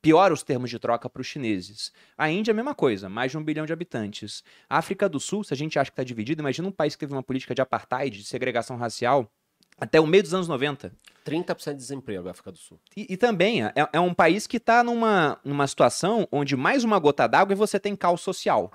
[0.00, 1.92] piora os termos de troca para os chineses.
[2.16, 4.42] A Índia é a mesma coisa, mais de um bilhão de habitantes.
[4.68, 7.00] A África do Sul, se a gente acha que está dividido, imagina um país que
[7.00, 9.30] teve uma política de apartheid, de segregação racial,
[9.80, 10.92] até o meio dos anos 90.
[11.24, 12.78] 30% de desemprego África do Sul.
[12.96, 16.98] E, e também é, é um país que está numa, numa situação onde mais uma
[16.98, 18.70] gota d'água e você tem caos social.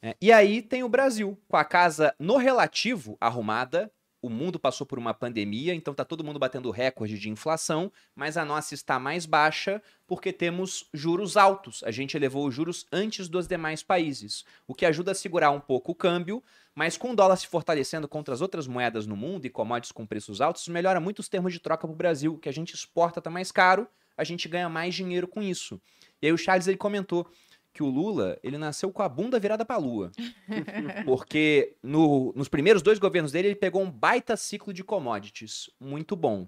[0.00, 3.90] É, e aí tem o Brasil, com a casa no relativo arrumada.
[4.20, 8.36] O mundo passou por uma pandemia, então tá todo mundo batendo recorde de inflação, mas
[8.36, 11.82] a nossa está mais baixa porque temos juros altos.
[11.82, 15.58] A gente elevou os juros antes dos demais países, o que ajuda a segurar um
[15.58, 16.40] pouco o câmbio,
[16.74, 20.06] mas com o dólar se fortalecendo contra as outras moedas no mundo e commodities com
[20.06, 22.74] preços altos, isso melhora muito os termos de troca para o Brasil, que a gente
[22.74, 25.80] exporta tá mais caro, a gente ganha mais dinheiro com isso.
[26.20, 27.26] E aí o Charles ele comentou
[27.74, 30.12] que o Lula ele nasceu com a bunda virada para a lua,
[31.04, 36.14] porque no- nos primeiros dois governos dele ele pegou um baita ciclo de commodities, muito
[36.16, 36.46] bom.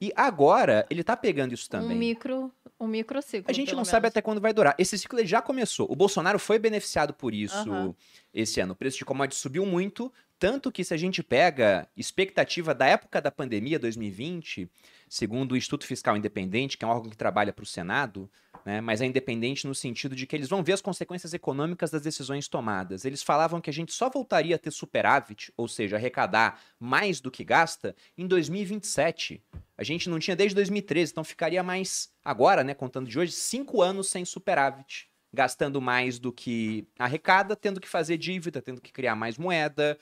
[0.00, 1.96] E agora ele tá pegando isso também.
[1.96, 3.50] Um micro, um micro ciclo.
[3.50, 4.12] A gente não sabe menos.
[4.12, 4.74] até quando vai durar.
[4.78, 5.90] Esse ciclo já começou.
[5.90, 7.94] O Bolsonaro foi beneficiado por isso Aham.
[8.32, 8.74] esse ano.
[8.74, 13.22] O preço de commodities subiu muito, tanto que se a gente pega expectativa da época
[13.22, 14.68] da pandemia 2020,
[15.08, 18.30] segundo o Instituto Fiscal Independente, que é um órgão que trabalha para o Senado,
[18.66, 22.02] né, mas é independente no sentido de que eles vão ver as consequências econômicas das
[22.02, 23.04] decisões tomadas.
[23.04, 27.30] Eles falavam que a gente só voltaria a ter superávit, ou seja, arrecadar mais do
[27.30, 29.40] que gasta, em 2027.
[29.78, 33.80] A gente não tinha desde 2013, então ficaria mais agora, né, contando de hoje, cinco
[33.80, 39.14] anos sem superávit, gastando mais do que arrecada, tendo que fazer dívida, tendo que criar
[39.14, 39.96] mais moeda,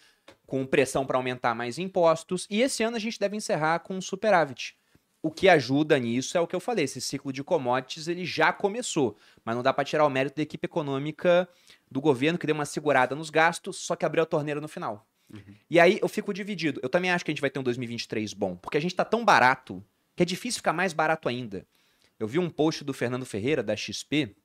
[0.47, 2.47] com pressão para aumentar mais impostos.
[2.49, 4.75] E esse ano a gente deve encerrar com superávit.
[5.25, 8.53] O que ajuda nisso é o que eu falei, esse ciclo de commodities ele já
[8.53, 11.49] começou, mas não dá para tirar o mérito da equipe econômica
[11.91, 15.09] do governo que deu uma segurada nos gastos, só que abriu a torneira no final.
[15.71, 16.79] E aí eu fico dividido.
[16.83, 19.03] Eu também acho que a gente vai ter um 2023 bom, porque a gente tá
[19.03, 19.83] tão barato
[20.15, 21.67] que é difícil ficar mais barato ainda.
[22.21, 24.37] Eu vi um post do Fernando Ferreira, da XP,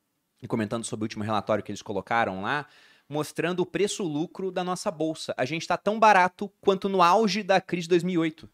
[0.41, 2.65] e comentando sobre o último relatório que eles colocaram lá,
[3.09, 5.35] mostrando o preço-lucro da nossa bolsa.
[5.37, 8.49] A gente tá tão barato quanto no auge da crise de 2008.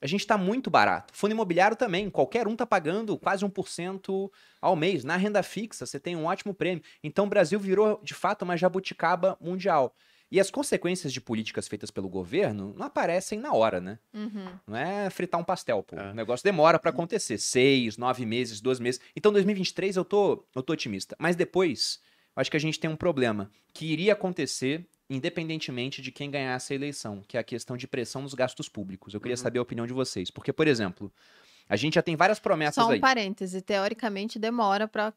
[0.00, 1.12] A gente tá muito barato.
[1.14, 2.08] Fundo imobiliário também.
[2.08, 4.30] Qualquer um tá pagando quase 1%
[4.60, 5.04] ao mês.
[5.04, 6.82] Na renda fixa, você tem um ótimo prêmio.
[7.02, 9.94] Então o Brasil virou, de fato, uma jabuticaba mundial.
[10.30, 13.98] E as consequências de políticas feitas pelo governo não aparecem na hora, né?
[14.12, 14.46] Uhum.
[14.66, 15.96] Não é fritar um pastel, pô.
[15.96, 16.10] É.
[16.10, 17.38] O negócio demora pra acontecer.
[17.38, 19.00] Seis, nove meses, dois meses.
[19.16, 21.16] Então, 2023 eu tô, eu tô otimista.
[21.18, 22.00] Mas depois,
[22.36, 26.72] eu acho que a gente tem um problema que iria acontecer independentemente de quem ganhasse
[26.72, 29.14] a eleição, que é a questão de pressão nos gastos públicos.
[29.14, 29.36] Eu queria Uhum.
[29.36, 30.30] saber a opinião de vocês.
[30.30, 31.12] Porque, por exemplo,
[31.68, 33.00] a gente já tem várias promessas Só um aí.
[33.00, 35.12] parêntese, teoricamente demora para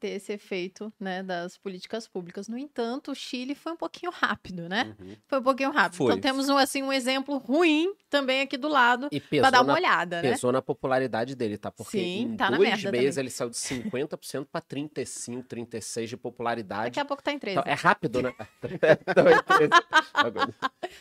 [0.00, 2.48] ter esse efeito né, das políticas públicas.
[2.48, 4.94] No entanto, o Chile foi um pouquinho rápido, né?
[4.98, 5.16] Uhum.
[5.28, 5.98] Foi um pouquinho rápido.
[5.98, 6.06] Foi.
[6.06, 9.74] Então temos um, assim, um exemplo ruim também aqui do lado para dar uma na,
[9.74, 10.30] olhada, né?
[10.30, 11.70] pesou na popularidade dele, tá?
[11.70, 16.16] Porque Sim, em tá na dois meses ele saiu de 50% para 35, 36 de
[16.16, 16.84] popularidade.
[16.84, 17.58] Daqui a pouco tá em 13.
[17.58, 18.32] Então, é rápido, né?
[18.34, 19.24] Então,
[19.58, 19.70] 13.
[20.14, 20.54] Agora,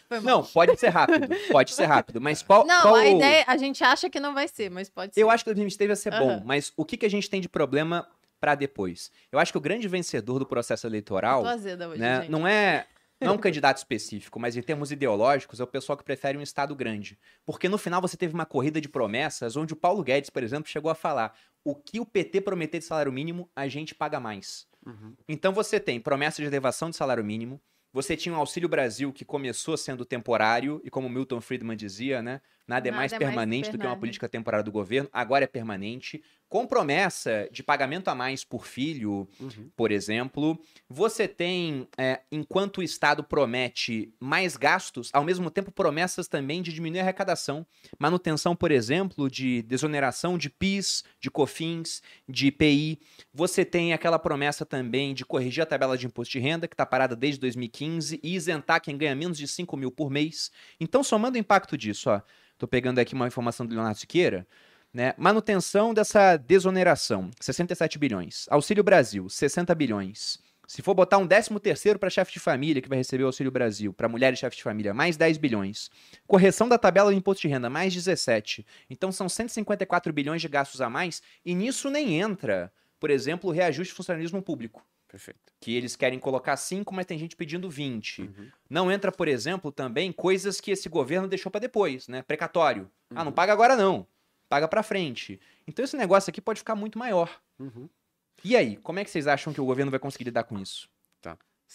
[0.07, 0.37] Foi mal.
[0.37, 1.27] Não, pode ser rápido.
[1.51, 2.21] Pode ser rápido.
[2.21, 2.65] Mas qual.
[2.65, 5.21] Não, qual a ideia, a gente acha que não vai ser, mas pode ser.
[5.21, 6.43] Eu acho que 2023 vai ser bom, Aham.
[6.45, 8.07] mas o que, que a gente tem de problema
[8.39, 9.11] pra depois?
[9.31, 12.87] Eu acho que o grande vencedor do processo eleitoral hoje, né, não é
[13.21, 16.41] não é um candidato específico, mas em termos ideológicos é o pessoal que prefere um
[16.41, 17.17] estado grande.
[17.45, 20.69] Porque no final você teve uma corrida de promessas onde o Paulo Guedes, por exemplo,
[20.69, 21.33] chegou a falar:
[21.63, 24.67] o que o PT prometer de salário mínimo, a gente paga mais.
[24.85, 25.13] Uhum.
[25.27, 27.61] Então você tem promessa de elevação de salário mínimo,
[27.93, 32.41] você tinha o Auxílio Brasil que começou sendo temporário e como Milton Friedman dizia, né,
[32.67, 35.43] nada é Nada mais é mais permanente do que uma política temporária do governo, agora
[35.43, 39.69] é permanente, com promessa de pagamento a mais por filho, Uhum.
[39.75, 40.59] por exemplo.
[40.87, 46.71] Você tem, é, enquanto o Estado promete mais gastos, ao mesmo tempo promessas também de
[46.71, 47.65] diminuir a arrecadação.
[47.97, 52.99] Manutenção, por exemplo, de desoneração de PIS, de COFINS, de IPI.
[53.33, 56.85] Você tem aquela promessa também de corrigir a tabela de imposto de renda, que está
[56.85, 60.51] parada desde 2015, e isentar quem ganha menos de 5 mil por mês.
[60.79, 62.21] Então, somando o impacto disso, ó,
[62.63, 64.47] tô pegando aqui uma informação do Leonardo Siqueira,
[64.93, 65.13] né?
[65.17, 68.45] Manutenção dessa desoneração, 67 bilhões.
[68.49, 70.39] Auxílio Brasil, 60 bilhões.
[70.65, 73.51] Se for botar um 13 terceiro para chefe de família que vai receber o Auxílio
[73.51, 75.89] Brasil, para mulheres chefes de família, mais 10 bilhões.
[76.25, 78.65] Correção da tabela do imposto de renda, mais 17.
[78.89, 83.53] Então são 154 bilhões de gastos a mais e nisso nem entra, por exemplo, o
[83.53, 84.81] reajuste do funcionalismo público
[85.13, 85.39] Perfeito.
[85.61, 88.23] que eles querem colocar 5, mas tem gente pedindo 20.
[88.23, 88.49] Uhum.
[88.69, 92.23] Não entra, por exemplo, também coisas que esse governo deixou para depois, né?
[92.23, 92.89] Precatório.
[93.11, 93.31] Ah, não Uhum.
[93.31, 94.07] paga agora não.
[94.49, 95.39] Paga para frente.
[95.67, 97.39] Então esse negócio aqui pode ficar muito maior.
[97.59, 97.87] Uhum.
[98.43, 100.89] E aí, como é que vocês acham que o governo vai conseguir lidar com isso?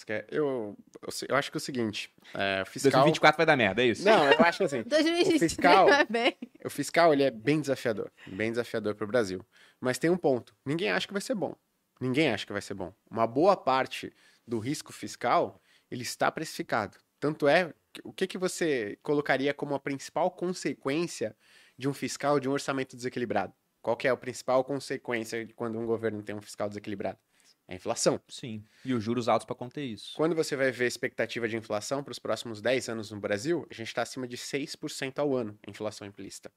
[0.06, 2.92] Quer- Eu, eu, eu acho que é o seguinte, é, o fiscal...
[3.02, 4.04] 2024 vai dar merda, é isso?
[4.04, 6.36] Não, eu acho que assim, 2023 fiscal- vai bem.
[6.64, 9.44] o fiscal ele é bem desafiador, bem desafiador para o Brasil.
[9.80, 11.52] Mas tem um ponto, ninguém acha que vai ser bom.
[12.00, 12.94] Ninguém acha que vai ser bom.
[13.10, 14.12] Uma boa parte
[14.46, 16.96] do risco fiscal, ele está precificado.
[17.20, 21.36] Tanto é, o que, que você colocaria como a principal consequência
[21.76, 23.52] de um fiscal de um orçamento desequilibrado?
[23.82, 27.18] Qual que é a principal consequência de quando um governo tem um fiscal desequilibrado?
[27.66, 28.20] É a inflação.
[28.28, 28.64] Sim.
[28.84, 30.12] E os juros altos para conter isso.
[30.16, 33.66] Quando você vai ver a expectativa de inflação para os próximos 10 anos no Brasil,
[33.70, 36.50] a gente está acima de 6% ao ano, a inflação implícita.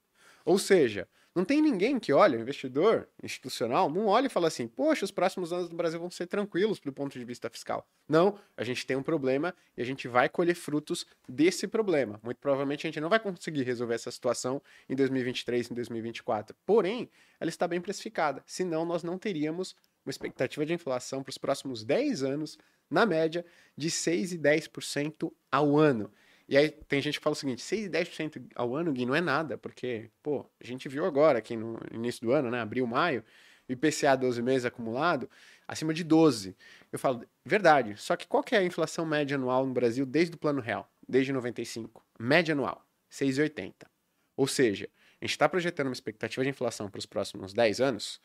[0.46, 5.06] Ou seja, não tem ninguém que olha, investidor institucional, não olha e fala assim, poxa,
[5.06, 7.88] os próximos anos do Brasil vão ser tranquilos do ponto de vista fiscal.
[8.06, 12.20] Não, a gente tem um problema e a gente vai colher frutos desse problema.
[12.22, 16.54] Muito provavelmente a gente não vai conseguir resolver essa situação em 2023, em 2024.
[16.66, 19.74] Porém, ela está bem precificada, senão nós não teríamos
[20.06, 22.58] uma expectativa de inflação para os próximos 10 anos,
[22.90, 23.46] na média,
[23.78, 26.12] de 6 e 10% ao ano.
[26.52, 29.16] E aí tem gente que fala o seguinte, 6 e 10% ao ano, Gui, não
[29.16, 32.86] é nada, porque, pô, a gente viu agora aqui no início do ano, né, abril,
[32.86, 33.24] maio,
[33.70, 35.30] IPCA 12 meses acumulado,
[35.66, 36.54] acima de 12.
[36.92, 40.36] Eu falo, verdade, só que qual que é a inflação média anual no Brasil desde
[40.36, 42.06] o Plano Real, desde 95?
[42.20, 43.88] Média anual, 6,80.
[44.36, 44.90] Ou seja,
[45.22, 48.20] a gente está projetando uma expectativa de inflação para os próximos 10 anos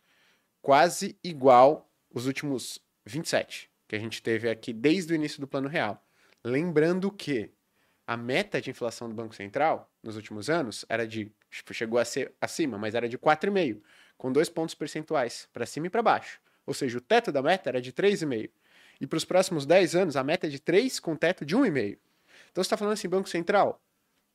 [0.61, 5.69] quase igual os últimos 27 que a gente teve aqui desde o início do Plano
[5.69, 6.05] Real.
[6.43, 7.53] Lembrando que
[8.07, 12.33] a meta de inflação do Banco Central nos últimos anos era de chegou a ser
[12.41, 13.83] acima, mas era de 4,5,
[14.17, 16.41] com dois pontos percentuais para cima e para baixo.
[16.65, 18.51] Ou seja, o teto da meta era de 3,5.
[19.01, 21.99] E para os próximos 10 anos, a meta é de 3 com teto de 1,5.
[22.51, 23.81] Então você está falando assim, Banco Central,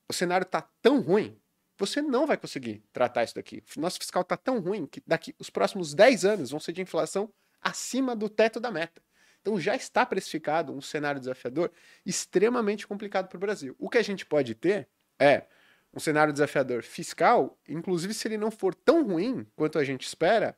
[0.07, 1.37] o cenário está tão ruim,
[1.77, 3.63] você não vai conseguir tratar isso daqui.
[3.77, 7.31] Nosso fiscal está tão ruim que daqui os próximos 10 anos vão ser de inflação
[7.61, 9.01] acima do teto da meta.
[9.41, 11.71] Então já está precificado um cenário desafiador
[12.05, 13.75] extremamente complicado para o Brasil.
[13.79, 14.87] O que a gente pode ter
[15.19, 15.45] é
[15.93, 20.55] um cenário desafiador fiscal, inclusive se ele não for tão ruim quanto a gente espera,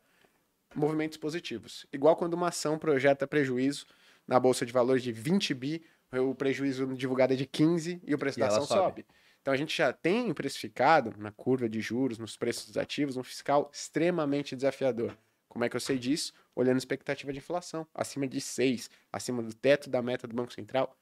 [0.75, 1.85] movimentos positivos.
[1.91, 3.85] Igual quando uma ação projeta prejuízo
[4.27, 8.17] na bolsa de valores de 20 bi, o prejuízo divulgado é de 15 e o
[8.17, 8.79] preço E da ação sobe.
[8.79, 9.05] sobe.
[9.41, 13.23] Então a gente já tem precificado na curva de juros, nos preços dos ativos, um
[13.23, 15.17] fiscal extremamente desafiador.
[15.53, 16.33] Como é que eu sei disso?
[16.55, 20.51] Olhando a expectativa de inflação, acima de 6, acima do teto da meta do Banco
[20.51, 20.97] Central.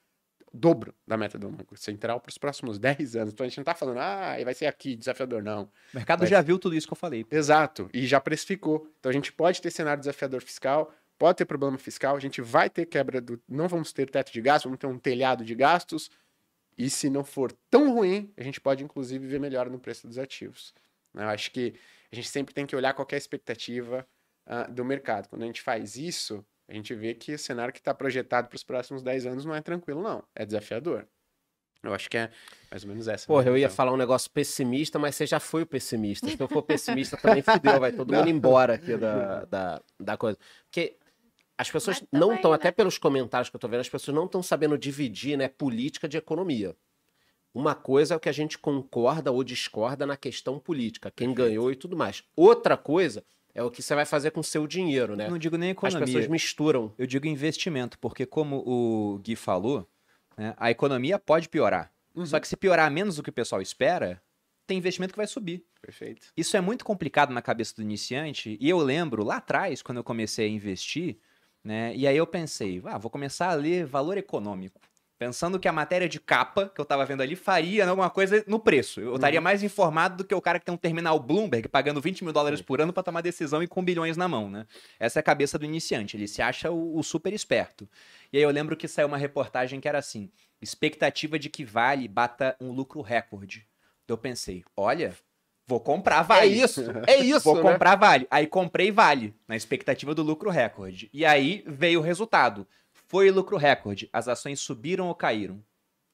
[0.53, 3.33] dobro da meta do Banco Central para os próximos 10 anos.
[3.33, 5.63] Então a gente não está falando, ah, vai ser aqui, desafiador, não.
[5.63, 7.25] O mercado Mas- já viu tudo isso que eu falei.
[7.31, 8.85] Exato, e já precificou.
[8.99, 12.69] Então a gente pode ter cenário desafiador fiscal, pode ter problema fiscal, a gente vai
[12.69, 13.41] ter quebra do.
[13.47, 16.11] Não vamos ter teto de gastos, vamos ter um telhado de gastos.
[16.77, 20.17] E se não for tão ruim, a gente pode inclusive ver melhor no preço dos
[20.17, 20.73] ativos.
[21.13, 21.73] Eu acho que
[22.11, 24.05] a gente sempre tem que olhar qual que a expectativa
[24.45, 25.27] ah, do mercado.
[25.27, 28.55] Quando a gente faz isso, a gente vê que o cenário que está projetado para
[28.55, 30.23] os próximos 10 anos não é tranquilo, não.
[30.35, 31.07] É desafiador.
[31.83, 32.29] Eu acho que é
[32.69, 33.25] mais ou menos essa.
[33.25, 36.27] Porra, eu ia falar um negócio pessimista, mas você já foi o pessimista.
[36.27, 40.37] Se eu for pessimista, também fudeu, vai todo mundo embora aqui da, da, da coisa.
[40.65, 40.95] Porque
[41.57, 42.55] as pessoas não estão, né?
[42.55, 46.07] até pelos comentários que eu tô vendo, as pessoas não estão sabendo dividir, né, política
[46.07, 46.75] de economia.
[47.53, 51.71] Uma coisa é o que a gente concorda ou discorda na questão política, quem ganhou
[51.71, 52.23] e tudo mais.
[52.35, 53.23] Outra coisa
[53.53, 55.29] é o que você vai fazer com o seu dinheiro, né?
[55.29, 56.05] Não digo nem As economia.
[56.05, 56.93] pessoas misturam.
[56.97, 59.87] Eu digo investimento, porque como o Gui falou,
[60.37, 61.91] né, a economia pode piorar.
[62.15, 62.25] Uhum.
[62.25, 64.21] Só que se piorar menos do que o pessoal espera,
[64.65, 65.65] tem investimento que vai subir.
[65.81, 66.27] Perfeito.
[66.37, 68.57] Isso é muito complicado na cabeça do iniciante.
[68.59, 71.17] E eu lembro lá atrás, quando eu comecei a investir,
[71.63, 71.95] né?
[71.95, 74.79] E aí eu pensei, ah, vou começar a ler valor econômico.
[75.21, 78.57] Pensando que a matéria de capa que eu tava vendo ali faria alguma coisa no
[78.57, 78.99] preço.
[78.99, 82.23] Eu estaria mais informado do que o cara que tem um terminal Bloomberg pagando 20
[82.23, 84.65] mil dólares por ano para tomar decisão e com bilhões na mão, né?
[84.99, 86.17] Essa é a cabeça do iniciante.
[86.17, 87.87] Ele se acha o, o super esperto.
[88.33, 92.07] E aí eu lembro que saiu uma reportagem que era assim: expectativa de que Vale
[92.07, 93.67] bata um lucro recorde.
[94.07, 95.15] Eu pensei, olha,
[95.67, 96.61] vou comprar É Vale.
[96.63, 97.61] isso, é isso, Vou né?
[97.61, 98.25] comprar Vale.
[98.31, 101.11] Aí comprei Vale, na expectativa do lucro recorde.
[101.13, 102.67] E aí veio o resultado.
[103.11, 104.09] Foi lucro recorde.
[104.13, 105.61] As ações subiram ou caíram?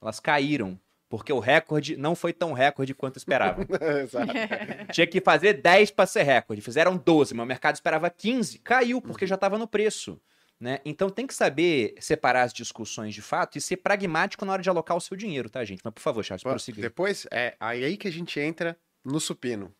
[0.01, 0.79] Elas caíram.
[1.07, 3.61] Porque o recorde não foi tão recorde quanto esperava.
[4.01, 4.33] Exato.
[4.91, 6.59] Tinha que fazer 10 para ser recorde.
[6.59, 8.57] Fizeram 12, mas o mercado esperava 15.
[8.59, 10.19] Caiu, porque já estava no preço.
[10.59, 10.79] Né?
[10.83, 14.69] Então tem que saber separar as discussões de fato e ser pragmático na hora de
[14.69, 15.81] alocar o seu dinheiro, tá, gente?
[15.83, 16.81] Mas por favor, Charles, Bom, prossiga.
[16.81, 19.71] Depois, é aí que a gente entra no supino.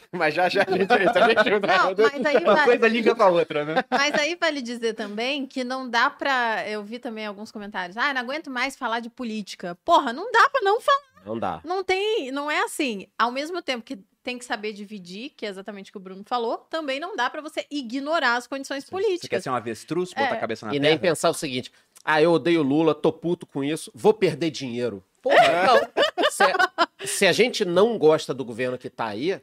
[0.12, 0.92] Mas já já a gente.
[0.92, 3.84] A gente Não, mas aí, Uma vai- coisa liga com a outra, né?
[3.90, 6.68] mas aí vale dizer também que não dá pra.
[6.68, 7.96] Eu vi também alguns comentários.
[7.96, 9.76] Ah, não aguento mais falar de política.
[9.84, 11.00] Porra, não dá pra não falar.
[11.24, 11.60] Não dá.
[11.64, 12.30] Não tem.
[12.32, 13.06] Não é assim.
[13.18, 16.22] Ao mesmo tempo que tem que saber dividir, que é exatamente o que o Bruno
[16.26, 19.42] falou, também não dá pra você ignorar as condições Você quer políticas.
[19.44, 20.32] ser um avestruz, botar É.
[20.32, 20.90] a cabeça na E terra?
[20.90, 21.70] nem pensar o seguinte:
[22.04, 25.02] ah, eu odeio Lula, tô puto com isso, vou perder dinheiro.
[25.22, 25.36] Porra,
[25.66, 26.30] não.
[26.30, 29.40] Se, se a gente não gosta do governo que tá aí,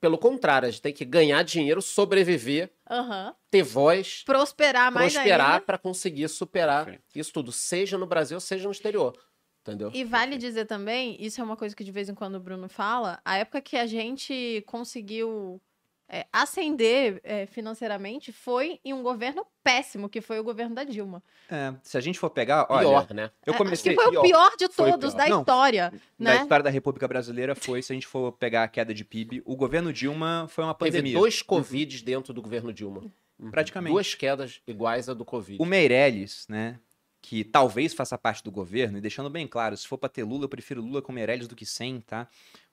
[0.00, 3.34] pelo contrário, a gente tem que ganhar dinheiro, sobreviver, Aham.
[3.50, 5.64] ter voz, Prosperar mais prosperar ainda.
[5.64, 7.04] para conseguir superar Perfeito.
[7.18, 9.16] isso tudo, seja no Brasil, seja no exterior.
[9.60, 9.90] Entendeu?
[9.92, 12.68] E vale dizer também, isso é uma coisa que de vez em quando o Bruno
[12.70, 15.60] fala, a época que a gente conseguiu
[16.08, 21.22] é, ascender é, financeiramente foi em um governo péssimo, que foi o governo da Dilma.
[21.50, 23.30] É, se a gente for pegar, olha, Pior, né?
[23.44, 23.94] eu É, comecei...
[23.94, 25.18] que foi o pior de todos pior.
[25.18, 26.42] da Não, história, Da né?
[26.42, 29.54] história da República Brasileira foi, se a gente for pegar a queda de PIB, o
[29.54, 31.18] governo Dilma foi uma Teve pandemia.
[31.18, 33.02] dois Covids dentro do governo Dilma.
[33.50, 33.92] Praticamente.
[33.92, 35.62] Duas quedas iguais à do Covid.
[35.62, 36.80] O Meirelles, né,
[37.20, 40.44] que talvez faça parte do governo, e deixando bem claro, se for pra ter Lula,
[40.44, 42.26] eu prefiro Lula com Meirelles do que sem, tá?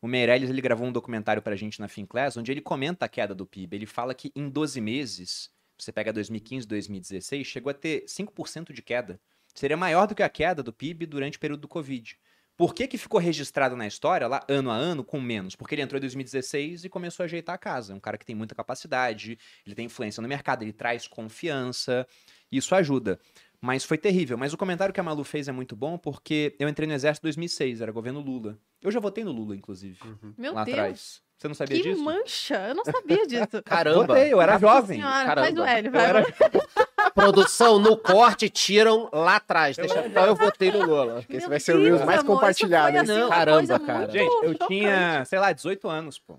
[0.05, 3.33] O Meirelles, ele gravou um documentário pra gente na Finclass, onde ele comenta a queda
[3.33, 3.75] do PIB.
[3.75, 8.83] Ele fala que em 12 meses, você pega 2015, 2016, chegou a ter 5% de
[8.83, 9.19] queda.
[9.55, 12.19] Seria maior do que a queda do PIB durante o período do Covid.
[12.55, 15.55] Por que, que ficou registrado na história, lá ano a ano, com menos?
[15.55, 17.91] Porque ele entrou em 2016 e começou a ajeitar a casa.
[17.91, 22.07] É um cara que tem muita capacidade, ele tem influência no mercado, ele traz confiança,
[22.51, 23.19] isso ajuda.
[23.61, 24.37] Mas foi terrível.
[24.37, 27.25] Mas o comentário que a Malu fez é muito bom porque eu entrei no exército
[27.25, 28.57] em 2006, era governo Lula.
[28.81, 29.99] Eu já votei no Lula, inclusive,
[30.37, 31.21] Meu lá Deus, atrás.
[31.37, 32.03] Você não sabia que disso?
[32.03, 32.55] mancha!
[32.69, 33.61] Eu não sabia disso.
[33.65, 34.07] Caramba!
[34.07, 34.99] Votei, eu era jovem.
[34.99, 35.41] Senhora, caramba.
[35.47, 36.05] faz o L, Eu vai.
[36.05, 36.25] era-
[37.13, 39.75] Produção no corte, tiram lá atrás.
[39.77, 41.19] Deixa só eu votei no Lula.
[41.29, 42.97] Esse Meu vai ser o Reels mais amor, compartilhado.
[42.97, 43.99] assim, caramba, cara.
[43.99, 44.67] muito Gente, eu chocante.
[44.67, 46.37] tinha, sei lá, 18 anos, pô.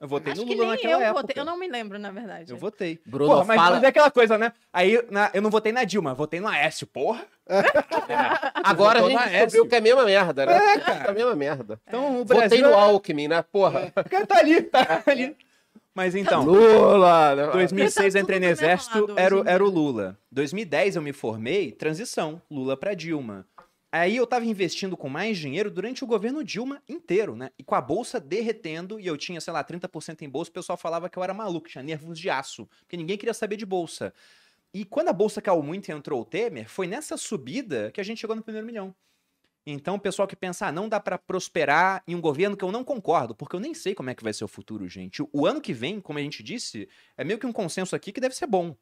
[0.00, 1.20] Eu votei Acho no que Lula nem naquela eu época.
[1.22, 1.40] votei.
[1.40, 2.50] Eu não me lembro, na verdade.
[2.52, 3.00] Eu votei.
[3.06, 4.52] Bruno, Porra, mas, fala- mas é aquela coisa, né?
[4.72, 7.24] Aí na- eu não votei na Dilma, votei no Aécio, porra.
[8.62, 10.52] Agora a gente descobriu que é a mesma merda, né?
[10.58, 11.10] É, É cara.
[11.10, 11.80] a mesma merda.
[11.86, 12.68] Então o Votei Brasil...
[12.68, 13.42] no Alckmin, né?
[13.42, 13.92] Porra.
[13.96, 15.36] O cara tá ali, tá ali.
[15.94, 16.44] Mas então...
[16.44, 17.34] Lula!
[17.34, 17.46] né?
[17.52, 19.68] 2006 Tá eu entrei no exército, era, o- era o.
[19.68, 20.16] Lula.
[20.30, 23.44] 2010 eu me formei, transição, Lula pra Dilma.
[23.90, 27.50] Aí eu tava investindo com mais dinheiro durante o governo Dilma inteiro, né?
[27.58, 30.76] E com a bolsa derretendo, e eu tinha, sei lá, 30% em bolsa, o pessoal
[30.76, 34.12] falava que eu era maluco, tinha nervos de aço, porque ninguém queria saber de bolsa.
[34.74, 38.04] E quando a bolsa caiu muito e entrou o Temer, foi nessa subida que a
[38.04, 38.94] gente chegou no primeiro milhão.
[39.66, 42.72] Então, o pessoal que pensa, ah, não dá pra prosperar em um governo que eu
[42.72, 45.22] não concordo, porque eu nem sei como é que vai ser o futuro, gente.
[45.32, 48.20] O ano que vem, como a gente disse, é meio que um consenso aqui que
[48.20, 48.74] deve ser bom.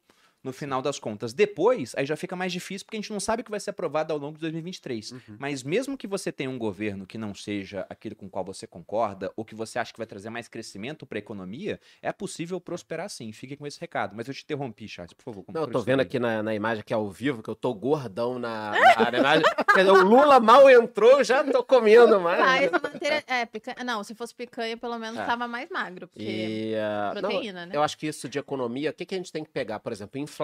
[0.47, 1.33] No final das contas.
[1.33, 3.71] Depois, aí já fica mais difícil porque a gente não sabe o que vai ser
[3.71, 5.11] aprovado ao longo de 2023.
[5.11, 5.19] Uhum.
[5.37, 8.65] Mas mesmo que você tenha um governo que não seja aquele com o qual você
[8.65, 12.59] concorda ou que você acha que vai trazer mais crescimento para a economia, é possível
[12.59, 13.31] prosperar sim.
[13.31, 14.15] Fique com esse recado.
[14.15, 15.45] Mas eu te interrompi, Charles, por favor.
[15.53, 16.05] Não, eu tô vendo aí.
[16.05, 18.71] aqui na, na imagem que é ao vivo, que eu tô gordão na,
[19.11, 19.45] na, imagem.
[19.77, 22.41] O Lula mal entrou, já tô comendo mais.
[22.41, 23.23] Ah, essa matéria.
[23.27, 23.83] É, picanha.
[23.83, 25.25] Não, se fosse picanha, pelo menos É.
[25.25, 26.07] tava mais magro.
[26.07, 26.23] Porque.
[26.23, 27.75] E, não, proteína, né?
[27.75, 29.79] Eu acho que isso de economia, o que, que a gente tem que pegar?
[29.79, 30.36] Por exemplo, inflação.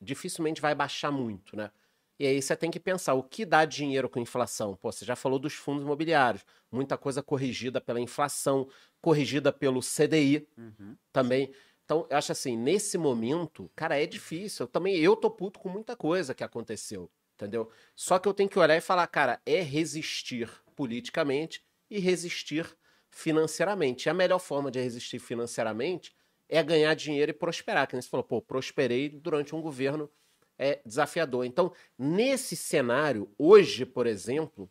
[0.00, 1.70] Dificilmente vai baixar muito, né?
[2.18, 4.74] E aí você tem que pensar, o que dá dinheiro com inflação?
[4.76, 6.44] Pô, você já falou dos fundos imobiliários.
[6.70, 8.68] Muita coisa corrigida pela inflação,
[9.00, 10.96] corrigida pelo CDI Uhum.
[11.12, 11.52] também.
[11.84, 14.64] Então, eu acho assim, nesse momento, cara, é difícil.
[14.64, 17.70] Eu também, eu tô puto com muita coisa que aconteceu, entendeu?
[17.96, 22.66] Só que eu tenho que olhar e falar, cara, é resistir politicamente e resistir
[23.10, 24.06] financeiramente.
[24.06, 26.12] E a melhor forma de resistir financeiramente
[26.48, 27.86] é ganhar dinheiro e prosperar.
[27.86, 30.10] Que nem você falou, pô, prosperei durante um governo
[30.58, 31.44] é, desafiador.
[31.44, 34.70] Então, nesse cenário, hoje, por exemplo,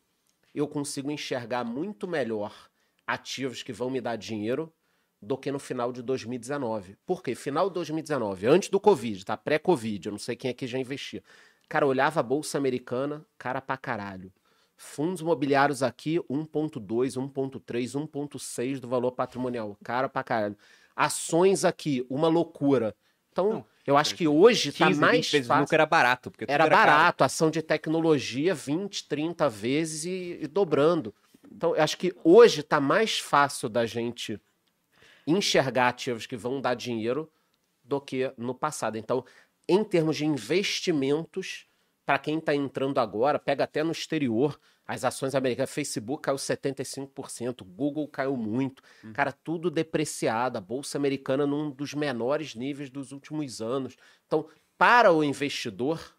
[0.54, 2.70] eu consigo enxergar muito melhor
[3.06, 4.74] ativos que vão me dar dinheiro
[5.22, 6.98] do que no final de 2019.
[7.06, 7.34] Por quê?
[7.34, 9.38] Final de 2019, antes do Covid, tá?
[9.38, 11.24] Pré-Covid, eu não sei quem aqui já investia.
[11.70, 14.32] Cara, olhava a Bolsa Americana, cara pra caralho.
[14.76, 19.76] Fundos imobiliários aqui, 1.2, 1.3, 1.6 do valor patrimonial.
[19.84, 20.58] Cara pra caralho.
[20.98, 22.96] Ações aqui, uma loucura.
[23.32, 25.74] Então, Não, eu acho que hoje tá 15, mais 20 vezes fácil.
[25.76, 26.32] era barato.
[26.32, 26.76] Porque Era caro.
[26.76, 31.14] barato, ação de tecnologia 20, 30 vezes e, e dobrando.
[31.50, 34.42] Então, eu acho que hoje está mais fácil da gente
[35.26, 37.32] enxergar ativos que vão dar dinheiro
[37.84, 38.98] do que no passado.
[38.98, 39.24] Então,
[39.70, 41.68] em termos de investimentos,
[42.06, 47.64] para quem está entrando agora, pega até no exterior, as ações americanas, Facebook caiu 75%,
[47.66, 48.82] Google caiu muito,
[49.14, 53.98] cara, tudo depreciado, a bolsa americana num dos menores níveis dos últimos anos.
[54.26, 56.16] Então, para o investidor,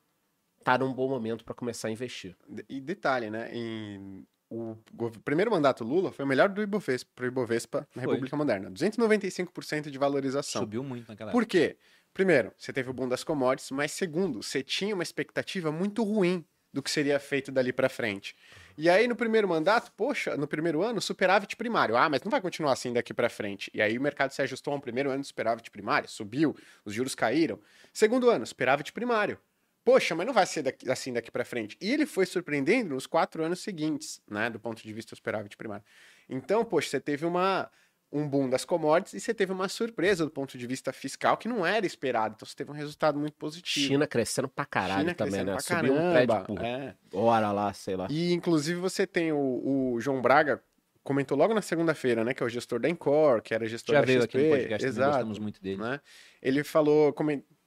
[0.62, 2.36] tá num bom momento para começar a investir.
[2.68, 3.48] E detalhe, né?
[3.54, 4.76] Em, o
[5.24, 8.12] primeiro mandato Lula foi o melhor do Ibovespa, pro Ibovespa na Foi.
[8.12, 8.70] República Moderna.
[8.70, 10.60] 295% de valorização.
[10.60, 11.78] Subiu muito naquela Por quê?
[12.12, 16.44] Primeiro, você teve o boom das commodities, mas segundo, você tinha uma expectativa muito ruim
[16.78, 18.36] do que seria feito dali pra frente.
[18.76, 21.96] E aí, no primeiro mandato, poxa, no primeiro ano, superávit primário.
[21.96, 23.68] Ah, mas não vai continuar assim daqui pra frente.
[23.74, 26.94] E aí o mercado se ajustou a um primeiro ano de superávit primário, subiu, os
[26.94, 27.60] juros caíram.
[27.92, 29.40] Segundo ano, superávit primário.
[29.84, 31.76] Poxa, mas não vai ser daqui- assim daqui pra frente.
[31.80, 35.56] E ele foi surpreendendo nos quatro anos seguintes, né, do ponto de vista do superávit
[35.56, 35.84] primário.
[36.28, 37.68] Então, poxa, você teve uma,
[38.10, 41.48] um boom das commodities e você teve uma surpresa do ponto de vista fiscal que
[41.48, 42.34] não era esperado.
[42.36, 43.86] Então, você teve um resultado muito positivo.
[43.86, 45.58] China crescendo pra caralho China também, né?
[45.58, 46.94] Subiu um prédio por é.
[47.12, 48.06] hora lá, sei lá.
[48.10, 50.62] E, inclusive, você tem o, o João Braga,
[51.04, 54.00] comentou logo na segunda-feira, né, que é o gestor da Encore, que era gestor Já
[54.00, 54.38] da veio XP.
[54.38, 55.10] aqui no podcast, Exato.
[55.10, 55.76] gostamos muito dele.
[55.78, 56.00] né?
[56.42, 57.12] Ele falou,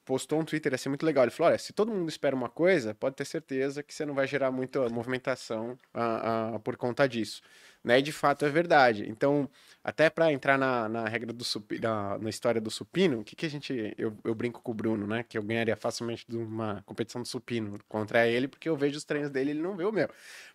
[0.06, 1.24] postou um Twitter assim muito legal.
[1.24, 4.14] Ele falou: olha, se todo mundo espera uma coisa, pode ter certeza que você não
[4.14, 7.42] vai gerar muita movimentação ah, ah, por conta disso.
[7.84, 8.00] Né?
[8.00, 9.10] E de fato é verdade.
[9.10, 9.50] Então,
[9.84, 13.36] até para entrar na, na regra do supino, na, na história do supino, o que,
[13.36, 13.94] que a gente.
[13.98, 15.24] Eu, eu brinco com o Bruno, né?
[15.28, 19.04] Que eu ganharia facilmente de uma competição do supino contra ele, porque eu vejo os
[19.04, 20.10] treinos dele e ele não vê o meu.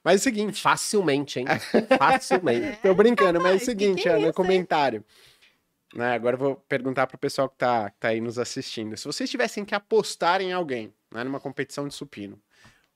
[0.05, 0.62] Mas é o seguinte.
[0.62, 1.47] Facilmente, hein?
[1.99, 2.79] Facilmente.
[2.81, 4.33] Tô brincando, mas é o que seguinte, que é isso, no hein?
[4.33, 5.05] comentário.
[5.95, 8.97] Né, agora eu vou perguntar pro pessoal que tá, que tá aí nos assistindo.
[8.97, 12.39] Se vocês tivessem que apostar em alguém, né, numa competição de supino,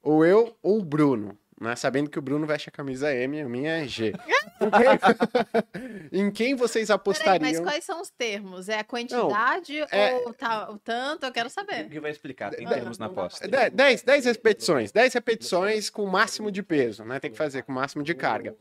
[0.03, 3.49] ou eu ou o Bruno, né, sabendo que o Bruno veste a camisa M, a
[3.49, 4.15] minha é G.
[4.61, 4.71] Em
[6.11, 7.41] quem, em quem vocês Peraí, apostariam?
[7.53, 8.69] mas quais são os termos?
[8.69, 11.27] É a quantidade é- ou tá, o tanto?
[11.27, 11.87] Eu quero saber.
[11.87, 12.51] O que vai explicar?
[12.51, 13.47] Tem Dez- termos na aposta.
[13.47, 14.91] 10, 10 repetições.
[14.91, 17.21] 10 repetições com o máximo de peso, né?
[17.21, 18.57] Tem que fazer com o máximo de carga.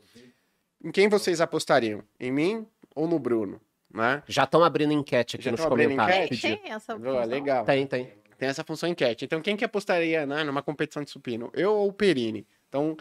[0.84, 2.02] Em quem vocês apostariam?
[2.18, 3.60] Em mim ou no Bruno?
[3.92, 4.22] Né?
[4.28, 6.40] Já estão abrindo enquete aqui Já nos comentários.
[6.40, 7.24] Tem, tem essa função?
[7.24, 7.64] legal.
[7.64, 8.12] Tem, tem.
[8.38, 9.24] Tem essa função enquete.
[9.24, 11.50] Então, quem que apostaria né, numa competição de supino?
[11.52, 12.46] Eu ou o Perini?
[12.70, 12.96] Então,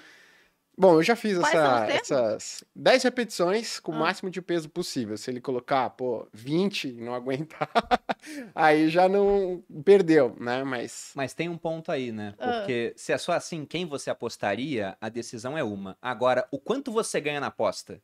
[0.76, 4.00] bom, eu já fiz essa- essas 10 repetições com o Ah.
[4.00, 5.16] máximo de peso possível.
[5.16, 7.70] Se ele colocar, pô, 20 e não aguentar,
[8.56, 10.64] aí já não perdeu, né?
[10.64, 12.34] Mas Mas tem um ponto aí, né?
[12.40, 12.60] Ah.
[12.62, 15.96] Porque se é só assim, quem você apostaria, a decisão é uma.
[16.02, 18.02] Agora, o quanto você ganha na aposta?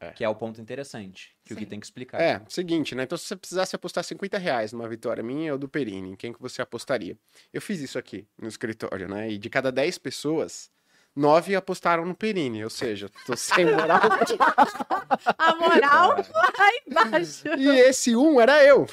[0.00, 0.10] É.
[0.10, 1.34] Que é o ponto interessante.
[1.44, 1.68] Que o que Sim.
[1.70, 2.20] tem que explicar.
[2.20, 3.04] é, seguinte, né?
[3.04, 6.32] Então, se você precisasse apostar 50 reais numa vitória minha ou do Perini, em quem
[6.32, 7.16] que você apostaria?
[7.52, 9.30] Eu fiz isso aqui no escritório, né?
[9.30, 10.68] E de cada 10 pessoas,
[11.14, 14.00] 9 apostaram no Perini, ou seja, tô sem moral.
[15.38, 17.48] A moral lá embaixo.
[17.56, 18.86] E esse um era eu.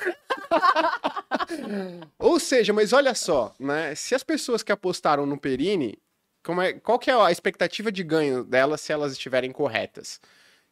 [2.19, 3.95] Ou seja, mas olha só, né?
[3.95, 5.97] Se as pessoas que apostaram no Perini,
[6.43, 10.19] como é, qual que é a expectativa de ganho delas se elas estiverem corretas?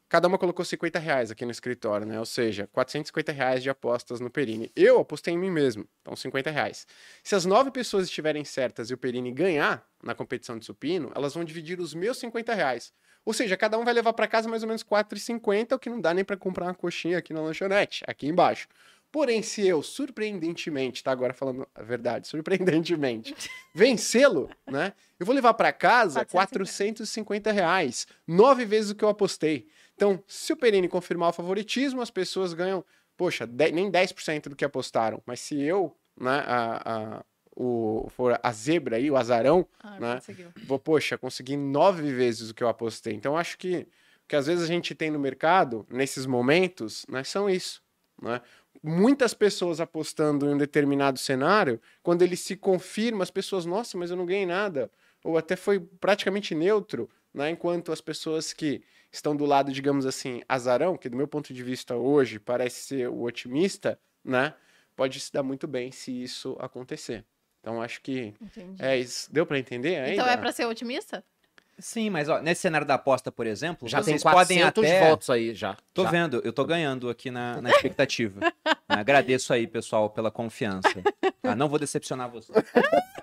[0.09, 2.19] Cada uma colocou 50 reais aqui no escritório, né?
[2.19, 4.71] Ou seja, 450 reais de apostas no Perini.
[4.75, 6.87] Eu apostei em mim mesmo, então 50 reais.
[7.23, 11.35] Se as nove pessoas estiverem certas e o Perini ganhar na competição de supino, elas
[11.35, 12.91] vão dividir os meus 50 reais.
[13.23, 16.01] Ou seja, cada um vai levar para casa mais ou menos 4,50, o que não
[16.01, 18.67] dá nem para comprar uma coxinha aqui na lanchonete, aqui embaixo.
[19.11, 23.35] Porém, se eu, surpreendentemente, tá agora falando a verdade, surpreendentemente,
[23.73, 24.93] vencê-lo, né?
[25.19, 29.67] Eu vou levar para casa 450 reais, nove vezes o que eu apostei.
[29.99, 32.85] Então, se o Perini confirmar o favoritismo, as pessoas ganham,
[33.17, 35.21] poxa, de, nem 10% do que apostaram.
[35.25, 40.15] Mas se eu, né, a, a, o, for a zebra aí, o azarão, Ah, né?
[40.15, 40.53] conseguiu.
[40.65, 43.13] Vou, poxa, conseguir nove vezes o que eu apostei.
[43.13, 43.85] Então, acho que
[44.25, 47.81] que às vezes a gente tem no mercado, nesses momentos, né, são isso.
[48.21, 48.39] Né?
[48.81, 54.11] Muitas pessoas apostando em um determinado cenário, quando ele se confirma, as pessoas, nossa, mas
[54.11, 54.89] eu não ganhei nada.
[55.23, 57.49] Ou até foi praticamente neutro, né?
[57.49, 61.63] enquanto as pessoas que estão do lado, digamos assim, azarão, que do meu ponto de
[61.63, 64.53] vista hoje parece ser o otimista, né?
[64.99, 67.23] pode se dar muito bem se isso acontecer.
[67.61, 68.83] Então, acho que Entendi.
[68.83, 69.31] é isso.
[69.31, 70.13] Deu para entender ainda?
[70.13, 71.23] Então é pra ser otimista?
[71.77, 75.09] Sim, mas ó, nesse cenário da aposta, por exemplo, Já tem vocês podem 400 até...
[75.09, 75.77] votos aí, já.
[75.93, 76.09] Tô já.
[76.09, 78.41] vendo, eu tô ganhando aqui na, na expectativa.
[78.41, 78.51] Né?
[78.89, 81.01] Agradeço aí, pessoal, pela confiança.
[81.41, 82.29] Ah, não vou decepcionar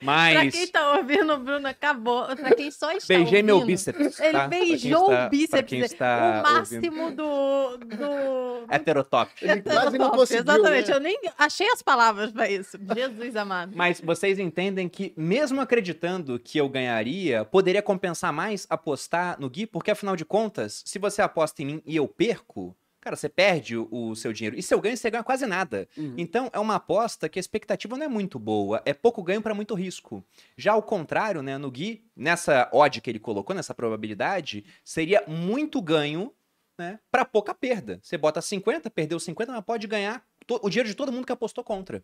[0.00, 0.04] você.
[0.06, 2.24] Pra Mas quem tá ouvindo, o Bruno acabou.
[2.36, 4.20] Pra quem só está beijei meu ouvindo, bíceps.
[4.20, 4.48] Ele tá?
[4.48, 5.68] Beijou está- o bíceps.
[5.70, 6.52] Quem está o ouvindo.
[6.52, 7.76] máximo do.
[7.78, 8.64] do...
[8.70, 9.30] Heterotop.
[9.42, 10.96] Ele quase não conseguiu, Exatamente, né?
[10.96, 12.78] eu nem achei as palavras pra isso.
[12.94, 13.72] Jesus amado.
[13.76, 19.66] Mas vocês entendem que, mesmo acreditando que eu ganharia, poderia compensar mais apostar no Gui?
[19.66, 22.76] Porque, afinal de contas, se você aposta em mim e eu perco,
[23.08, 24.58] cara, você perde o, o seu dinheiro.
[24.58, 25.88] E se eu ganho, você ganha quase nada.
[25.96, 26.14] Uhum.
[26.18, 28.82] Então, é uma aposta que a expectativa não é muito boa.
[28.84, 30.22] É pouco ganho para muito risco.
[30.56, 35.80] Já ao contrário, né, no Gui, nessa odd que ele colocou, nessa probabilidade, seria muito
[35.80, 36.32] ganho
[36.78, 37.98] né, para pouca perda.
[38.02, 40.22] Você bota 50, perdeu 50, mas pode ganhar
[40.62, 42.02] o dinheiro de todo mundo que apostou contra.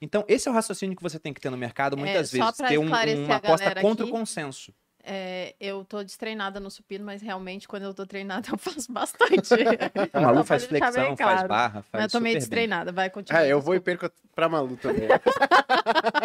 [0.00, 2.56] Então, esse é o raciocínio que você tem que ter no mercado, muitas É, vezes.
[2.68, 4.74] Ter um- uma aposta contra aqui, o consenso.
[5.06, 9.52] É, eu tô destreinada no supino, mas realmente quando eu tô treinada eu faço bastante.
[10.14, 12.38] A Malu faz flexão, faz barra, faz Mas eu tô meio super bem.
[12.38, 13.44] destreinada, vai continuar.
[13.44, 15.06] É, eu vou e perco pra Malu também.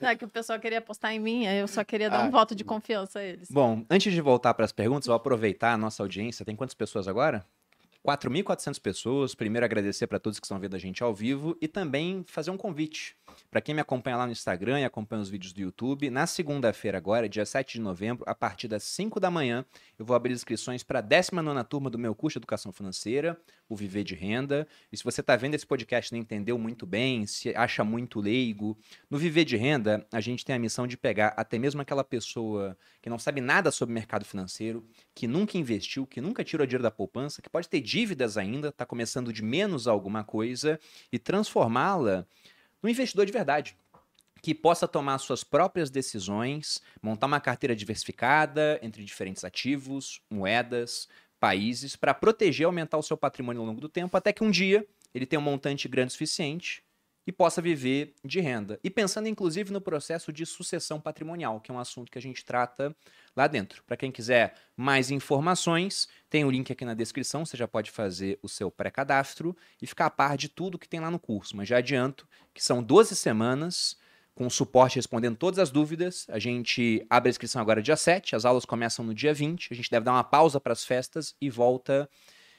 [0.00, 2.26] Não, é que o pessoal queria apostar em mim, aí eu só queria dar Ah.
[2.26, 3.48] um voto de confiança a eles.
[3.50, 6.44] Bom, antes de voltar para as perguntas, vou aproveitar a nossa audiência.
[6.44, 7.44] Tem quantas pessoas agora?
[8.06, 9.34] 4.400 pessoas.
[9.34, 12.56] Primeiro, agradecer para todos que estão vendo a gente ao vivo e também fazer um
[12.56, 13.16] convite.
[13.54, 16.98] Para quem me acompanha lá no Instagram e acompanha os vídeos do YouTube, na segunda-feira,
[16.98, 19.64] agora, dia 7 de novembro, a partir das 5 da manhã,
[19.96, 23.76] eu vou abrir inscrições para a 19 turma do meu curso de Educação Financeira, o
[23.76, 24.66] Viver de Renda.
[24.90, 28.20] E se você está vendo esse podcast e não entendeu muito bem, se acha muito
[28.20, 28.76] leigo,
[29.08, 32.76] no Viver de Renda, a gente tem a missão de pegar até mesmo aquela pessoa
[33.00, 34.84] que não sabe nada sobre mercado financeiro,
[35.14, 38.84] que nunca investiu, que nunca tirou dinheiro da poupança, que pode ter dívidas ainda, está
[38.84, 40.76] começando de menos alguma coisa,
[41.12, 42.26] e transformá-la
[42.84, 43.74] num investidor de verdade.
[44.42, 51.08] Que possa tomar suas próprias decisões, montar uma carteira diversificada entre diferentes ativos, moedas,
[51.40, 54.50] países, para proteger e aumentar o seu patrimônio ao longo do tempo, até que um
[54.50, 56.84] dia ele tenha um montante grande o suficiente
[57.26, 58.78] e possa viver de renda.
[58.82, 62.44] E pensando inclusive no processo de sucessão patrimonial, que é um assunto que a gente
[62.44, 62.94] trata
[63.34, 63.82] lá dentro.
[63.84, 68.38] Para quem quiser mais informações, tem o link aqui na descrição, você já pode fazer
[68.42, 71.56] o seu pré-cadastro e ficar a par de tudo que tem lá no curso.
[71.56, 73.96] Mas já adianto que são 12 semanas
[74.34, 76.26] com suporte respondendo todas as dúvidas.
[76.28, 79.76] A gente abre a inscrição agora dia 7, as aulas começam no dia 20, a
[79.76, 82.08] gente deve dar uma pausa para as festas e volta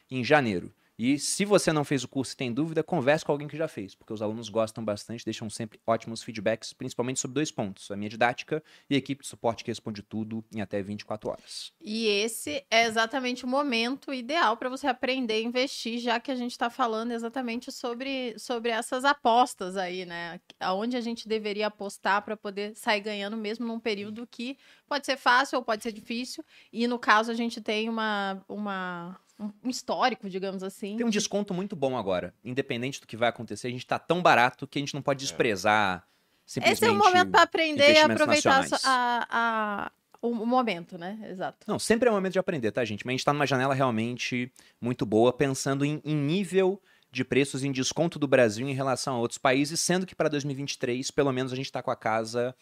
[0.09, 0.74] em janeiro.
[0.98, 3.68] E se você não fez o curso e tem dúvida, converse com alguém que já
[3.68, 7.96] fez, porque os alunos gostam bastante, deixam sempre ótimos feedbacks, principalmente sobre dois pontos: a
[7.98, 11.74] minha didática e a equipe de suporte que responde tudo em até 24 horas.
[11.82, 16.36] E esse é exatamente o momento ideal para você aprender a investir, já que a
[16.36, 20.39] gente está falando exatamente sobre, sobre essas apostas aí, né?
[20.60, 25.18] Aonde a gente deveria apostar para poder sair ganhando mesmo num período que pode ser
[25.18, 26.43] fácil ou pode ser difícil.
[26.72, 30.96] E no caso a gente tem uma, uma um histórico, digamos assim.
[30.98, 32.34] Tem um desconto muito bom agora.
[32.44, 35.20] Independente do que vai acontecer, a gente tá tão barato que a gente não pode
[35.20, 36.08] desprezar
[36.46, 36.78] simplesmente.
[36.78, 41.20] Esse é o momento para aprender e aproveitar a, a- o momento, né?
[41.30, 41.66] Exato.
[41.68, 43.06] Não, sempre é o momento de aprender, tá, gente?
[43.06, 46.82] Mas a gente tá numa janela realmente muito boa, pensando em, em nível
[47.12, 51.12] de preços em desconto do Brasil em relação a outros países, sendo que para 2023,
[51.12, 52.56] pelo menos, a gente está com a casa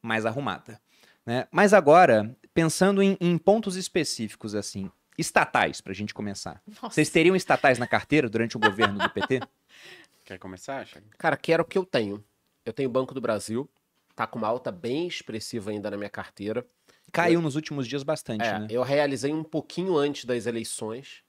[0.00, 0.80] mais arrumada.
[1.24, 1.46] Né?
[1.52, 6.62] Mas agora, pensando em, em pontos específicos, assim, estatais, para a gente começar.
[6.66, 6.90] Nossa.
[6.94, 9.40] Vocês teriam estatais na carteira durante o governo do PT?
[10.24, 11.06] Quer começar, Thiago?
[11.18, 12.24] Cara, que era o que eu tenho.
[12.64, 13.68] Eu tenho o Banco do Brasil,
[14.14, 16.64] tá com uma alta bem expressiva ainda na minha carteira.
[17.10, 18.66] Caiu nos últimos dias bastante, É, né?
[18.70, 21.22] eu realizei um pouquinho antes das eleições.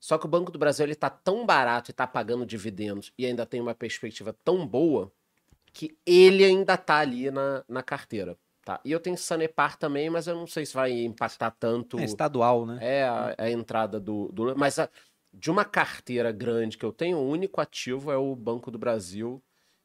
[0.00, 3.24] Só que o Banco do Brasil ele tá tão barato e tá pagando dividendos e
[3.24, 5.12] ainda tem uma perspectiva tão boa
[5.72, 8.36] que ele ainda tá ali na, na carteira.
[8.64, 8.80] Tá?
[8.84, 11.98] E eu tenho Sanepar também, mas eu não sei se vai impactar tanto.
[11.98, 12.78] É estadual, né?
[12.80, 14.56] É a, a entrada do, do.
[14.56, 14.88] Mas a-
[15.32, 19.42] de uma carteira grande que eu tenho, o único ativo é o Banco do Brasil.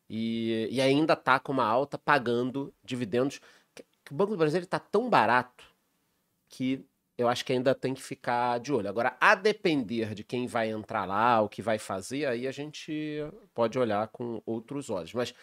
[0.09, 3.39] E, e ainda tá com uma alta pagando dividendos.
[3.75, 5.65] Que- que O Banco do Brasil está tão barato
[6.47, 6.84] que
[7.17, 8.88] eu acho que ainda tem que ficar de olho.
[8.88, 13.19] Agora, a depender de quem vai entrar lá, o que vai fazer, aí a gente
[13.53, 15.13] pode olhar com outros olhos.
[15.13, 15.34] Mas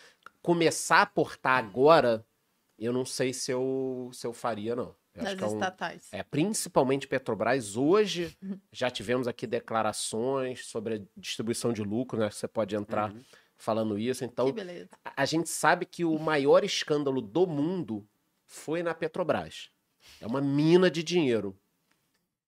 [0.41, 2.25] começar a aportar agora,
[2.79, 4.95] eu não sei se eu, se eu faria, não.
[5.15, 6.09] Eu Das é um- estatais.
[6.13, 7.75] é, principalmente Petrobras.
[7.77, 8.37] Hoje
[8.71, 12.31] já tivemos aqui declarações sobre a distribuição de lucro, né?
[12.31, 13.23] Você pode entrar Uhum.
[13.57, 14.25] falando isso.
[14.25, 14.91] Então, que beleza.
[15.05, 18.07] a- a gente sabe que o maior escândalo do mundo
[18.47, 19.71] foi na Petrobras.
[20.21, 21.59] É uma mina de dinheiro.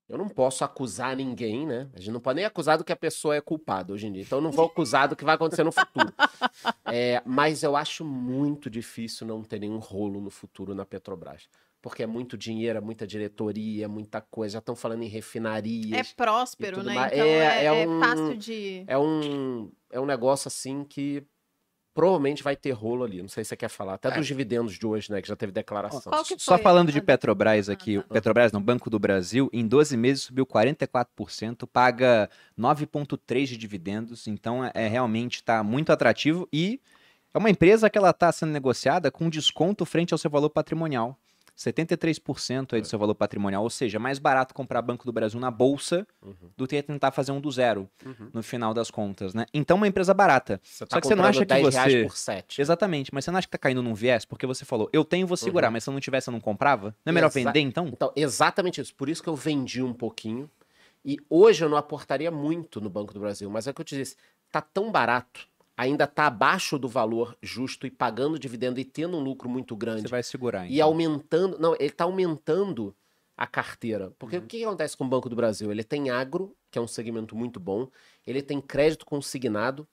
[0.08, 1.86] Eu não posso acusar ninguém, né?
[1.92, 4.22] A gente não pode nem acusar do que a pessoa é culpada hoje em dia.
[4.22, 6.12] Então eu não vou acusar do que vai acontecer no futuro.
[6.90, 11.46] É, mas eu acho muito difícil não ter nenhum rolo no futuro na Petrobras.
[11.82, 14.54] Porque é muito dinheiro, é muita diretoria, é muita coisa.
[14.54, 16.12] Já estão falando em É refinarias.
[16.14, 16.94] próspero, tudo né?
[16.94, 17.12] mais.
[17.12, 18.84] Então É, é, é é um- fácil de.
[18.86, 21.22] É um, é um negócio assim que
[21.98, 23.20] provavelmente vai ter rolo ali.
[23.20, 23.94] Não sei se você quer falar.
[23.94, 24.12] Até É.
[24.12, 25.20] dos dividendos de hoje, né?
[25.20, 26.00] Que já teve declaração.
[26.38, 28.14] Só falando de Petrobras Ah, aqui, tá.
[28.14, 34.64] Petrobras no Banco do Brasil, em 12 meses subiu 44%, paga 9,3% de dividendos, então
[34.64, 36.80] é, é realmente está muito atrativo e
[37.34, 41.18] é uma empresa que ela está sendo negociada com desconto frente ao seu valor patrimonial.
[41.58, 45.38] 73% aí do seu valor patrimonial, ou seja, é mais barato comprar Banco do Brasil
[45.40, 46.50] na bolsa Uhum.
[46.56, 48.30] do que tentar fazer um do zero Uhum.
[48.32, 49.44] no final das contas, né?
[49.52, 50.60] Então, uma empresa barata.
[50.62, 52.60] Você Só que você não acha que comprando 10 reais você- por 7.
[52.60, 54.24] Exatamente, mas você não acha que tá caindo num viés?
[54.24, 55.72] Porque você falou, eu tenho, vou segurar, Uhum.
[55.72, 56.94] mas se eu não tivesse, eu não comprava?
[57.04, 57.88] Não é melhor Exa- vender, então?
[57.88, 58.94] Então, exatamente isso.
[58.94, 60.48] Por isso que eu vendi um pouquinho.
[61.04, 63.48] E hoje eu não aportaria muito no Banco do Brasil.
[63.50, 64.16] Mas é o que eu te disse.
[64.50, 65.46] Tá tão barato.
[65.78, 70.02] Ainda tá abaixo do valor justo e pagando dividendo e tendo um lucro muito grande.
[70.02, 70.88] Você vai segurar, E então.
[70.88, 71.56] aumentando.
[71.58, 72.94] Não, ele está aumentando
[73.36, 74.12] a carteira.
[74.18, 75.70] Porque o que acontece com o Banco do Brasil?
[75.70, 77.88] Ele tem agro, que é um segmento muito bom.
[78.26, 79.86] Ele tem crédito consignado,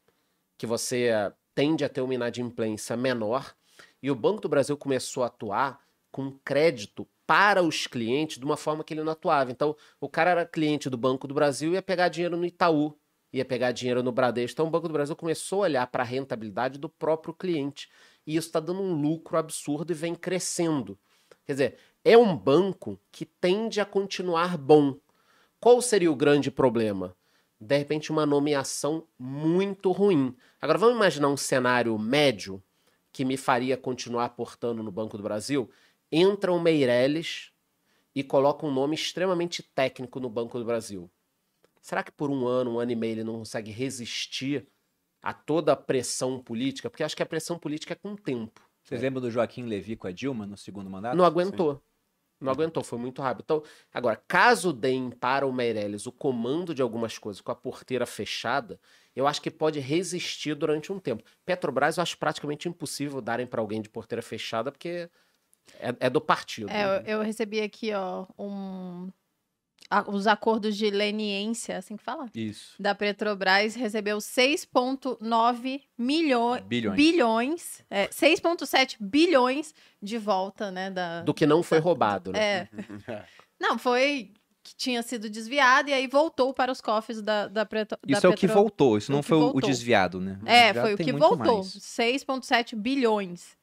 [0.58, 1.12] que você
[1.54, 3.56] tende a ter uma inadimplência menor.
[4.02, 5.80] E o Banco do Brasil começou a atuar
[6.12, 9.52] com crédito para os clientes de uma forma que ele não atuava.
[9.52, 12.98] Então, o cara era cliente do Banco do Brasil e ia pegar dinheiro no Itaú,
[13.36, 14.54] ia pegar dinheiro no Bradesco.
[14.54, 17.90] Então, o Banco do Brasil começou a olhar para a rentabilidade do próprio cliente.
[18.26, 20.98] E isso está dando um lucro absurdo e vem crescendo.
[21.46, 24.98] Quer dizer, é um banco que tende a continuar bom.
[25.60, 27.14] Qual seria o grande problema?
[27.60, 30.34] De repente, uma nomeação muito ruim.
[30.62, 32.64] Agora, vamos imaginar um cenário médio
[33.12, 35.70] que me faria continuar aportando no Banco do Brasil?
[36.10, 37.52] Entra o Meirelles
[38.14, 41.10] e coloca um nome extremamente técnico no Banco do Brasil.
[41.86, 44.68] Será que por um ano, um ano e meio, ele não consegue resistir
[45.22, 46.90] a toda a pressão política?
[46.90, 48.60] Porque acho que a pressão política é com o tempo.
[48.84, 51.16] Vocês lembram do Joaquim Levy com a Dilma no segundo mandato?
[51.16, 51.80] Não aguentou.
[52.42, 53.44] Não aguentou, foi muito rápido.
[53.44, 53.64] Então,
[53.94, 58.80] agora, caso deem para o Meirelles o comando de algumas coisas com a porteira fechada,
[59.16, 61.24] eu acho que pode resistir durante um tempo.
[61.46, 65.08] Petrobras eu acho praticamente impossível darem para alguém de porteira fechada, porque
[65.80, 66.68] é, é do partido.
[66.72, 69.12] É, eu, eu recebi aqui, ó, um.
[69.90, 72.30] A- os acordos de leniência, assim que fala?
[72.36, 72.76] Isso.
[72.80, 76.64] Da Petrobras recebeu 6,9 milhões.
[76.64, 76.96] Bilhões.
[76.96, 77.86] Bilhões.
[77.90, 80.90] É, 6,7 bilhões de volta, né?
[80.90, 81.22] Da...
[81.22, 82.40] Do que não foi roubado, né?
[82.40, 82.68] É.
[83.60, 87.98] Não, foi que tinha sido desviado e aí voltou para os cofres da, da, Petro...
[88.06, 89.70] da Isso é o que voltou, isso o não foi o- o voltou.
[89.70, 90.38] desviado, né?
[90.44, 91.58] O É, foi o que voltou.
[91.60, 91.68] mais.
[91.78, 93.56] 6,7 bilhões.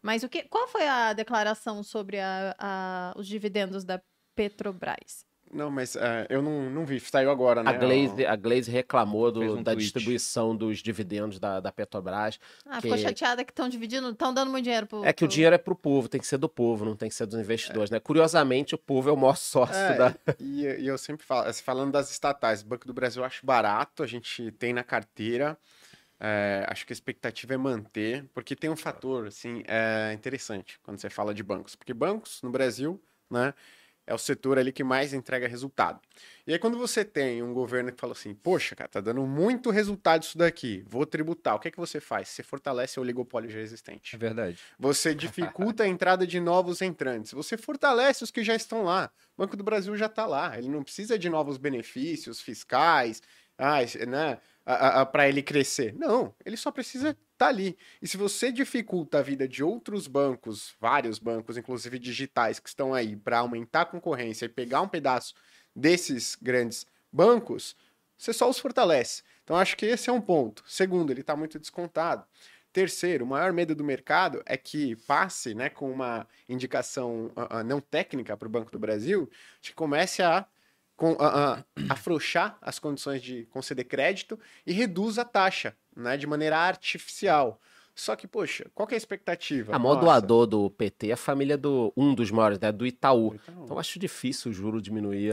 [0.00, 4.00] Mas o que, qual foi a declaração sobre a- a- os dividendos da
[4.36, 5.24] Petrobras?
[5.52, 7.70] Não, mas é, eu não, não vi, saiu agora, né?
[7.70, 9.84] A Glaze, a Glaze reclamou do- um da tweet.
[9.84, 12.38] distribuição dos dividendos da, da Petrobras.
[12.64, 15.04] Ah, ficou Que- chateada que estão dividindo, estão dando muito dinheiro pro.
[15.04, 17.08] É que o pro- dinheiro é pro povo, tem que ser do povo, não tem
[17.08, 17.98] que ser dos investidores, né?
[17.98, 20.14] Curiosamente, o povo é o maior sócio É, da.
[20.38, 24.04] e, e eu sempre falo, assim, falando das estatais, Banco do Brasil eu acho barato,
[24.04, 25.58] a gente tem na carteira,
[26.20, 31.00] é, acho que a expectativa é manter, porque tem um fator, assim, é, interessante quando
[31.00, 33.52] você fala de bancos, porque bancos no Brasil, né,
[34.10, 36.00] é o setor ali que mais entrega resultado.
[36.44, 39.70] E aí quando você tem um governo que fala assim, poxa, cara, tá dando muito
[39.70, 42.28] resultado isso daqui, vou tributar, o que é que você faz?
[42.28, 44.16] Você fortalece o oligopólio já existente.
[44.16, 44.58] É verdade.
[44.76, 47.30] Você dificulta a entrada de novos entrantes.
[47.30, 49.12] Você fortalece os que já estão lá.
[49.36, 50.58] O Banco do Brasil já está lá.
[50.58, 53.22] Ele não precisa de novos benefícios fiscais.
[53.56, 54.38] Ah, né?
[55.12, 55.94] Para ele crescer.
[55.94, 57.76] Não, ele só precisa estar tá ali.
[58.00, 62.94] E se você dificulta a vida de outros bancos, vários bancos, inclusive digitais, que estão
[62.94, 65.34] aí para aumentar a concorrência e pegar um pedaço
[65.74, 67.76] desses grandes bancos,
[68.16, 69.22] você só os fortalece.
[69.42, 70.62] Então acho que esse é um ponto.
[70.66, 72.24] Segundo, ele está muito descontado.
[72.72, 77.64] Terceiro, o maior medo do mercado é que passe né, com uma indicação uh, uh,
[77.64, 79.28] não técnica para o Banco do Brasil,
[79.60, 80.46] que comece a
[81.00, 86.58] com, uh, afrouxar as condições de conceder crédito e reduz a taxa né, de maneira
[86.58, 87.58] artificial.
[87.94, 89.74] Só que, poxa, qual que é a expectativa?
[89.74, 93.34] A maior doador do PT é a família do um dos maiores, né, do Itaú.
[93.34, 93.64] Itaú.
[93.64, 95.32] Então acho difícil o juro diminuir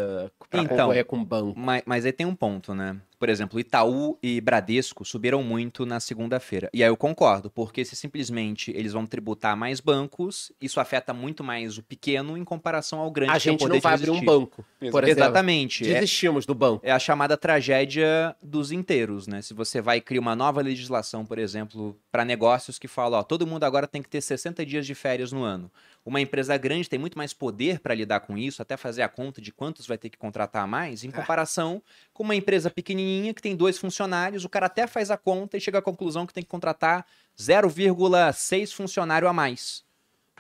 [0.50, 1.60] para então, concorrer com o banco.
[1.60, 2.96] Mas, mas aí tem um ponto, né?
[3.20, 6.70] Por exemplo, Itaú e Bradesco subiram muito na segunda-feira.
[6.74, 11.44] E aí eu concordo, porque se simplesmente eles vão tributar mais bancos, isso afeta muito
[11.44, 13.32] mais o pequeno em comparação ao grande.
[13.32, 15.24] A gente não vai abrir um banco, por exemplo.
[15.24, 15.90] Exatamente.
[15.90, 16.86] É Desistimos é, do banco.
[16.86, 19.42] É a chamada tragédia dos inteiros, né?
[19.42, 23.48] Se você vai criar uma nova legislação, por exemplo, para negócios que fala, ó, todo
[23.48, 25.72] mundo agora tem que ter 60 dias de férias no ano.
[26.08, 29.42] Uma empresa grande tem muito mais poder para lidar com isso, até fazer a conta
[29.42, 31.12] de quantos vai ter que contratar mais, em é.
[31.12, 31.84] comparação
[32.14, 35.60] com uma empresa pequenininha que tem dois funcionários, o cara até faz a conta e
[35.60, 37.06] chega à conclusão que tem que contratar
[37.38, 39.84] 0,6 funcionário a mais.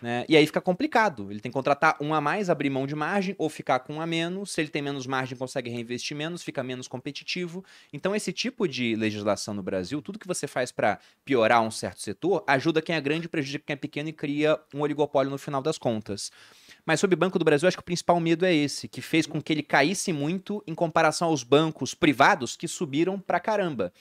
[0.02, 0.26] Né?
[0.30, 1.32] E aí fica complicado.
[1.32, 4.02] Ele tem que contratar um a mais, abrir mão de margem, ou ficar com um
[4.02, 4.52] a menos.
[4.52, 7.66] Se ele tem menos margem, consegue reinvestir menos, fica menos competitivo.
[7.91, 12.02] Então, esse tipo de legislação no Brasil, tudo que você faz para piorar um certo
[12.02, 15.62] setor, ajuda quem é grande, prejudica quem é pequeno e cria um oligopólio no final
[15.62, 16.32] das contas.
[16.86, 19.26] Mas sobre o Banco do Brasil, acho que o principal medo é esse, que fez
[19.26, 23.91] com que ele caísse muito em comparação aos bancos privados que subiram pra caramba.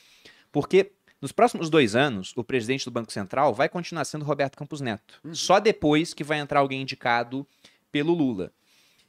[0.52, 4.80] Porque nos próximos dois anos, o presidente do Banco Central vai continuar sendo Roberto Campos
[4.80, 5.20] Neto.
[5.24, 5.34] Uhum.
[5.34, 7.46] Só depois que vai entrar alguém indicado
[7.90, 8.52] pelo Lula.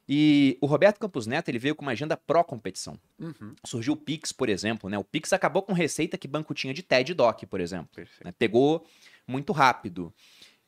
[0.09, 2.97] E o Roberto Campos Neto ele veio com uma agenda pró-competição.
[3.19, 3.53] Uhum.
[3.65, 4.89] Surgiu o Pix, por exemplo.
[4.89, 4.97] Né?
[4.97, 7.89] O Pix acabou com receita que banco tinha de TED e DOC, por exemplo.
[8.23, 8.33] Né?
[8.39, 8.85] Pegou
[9.27, 10.13] muito rápido.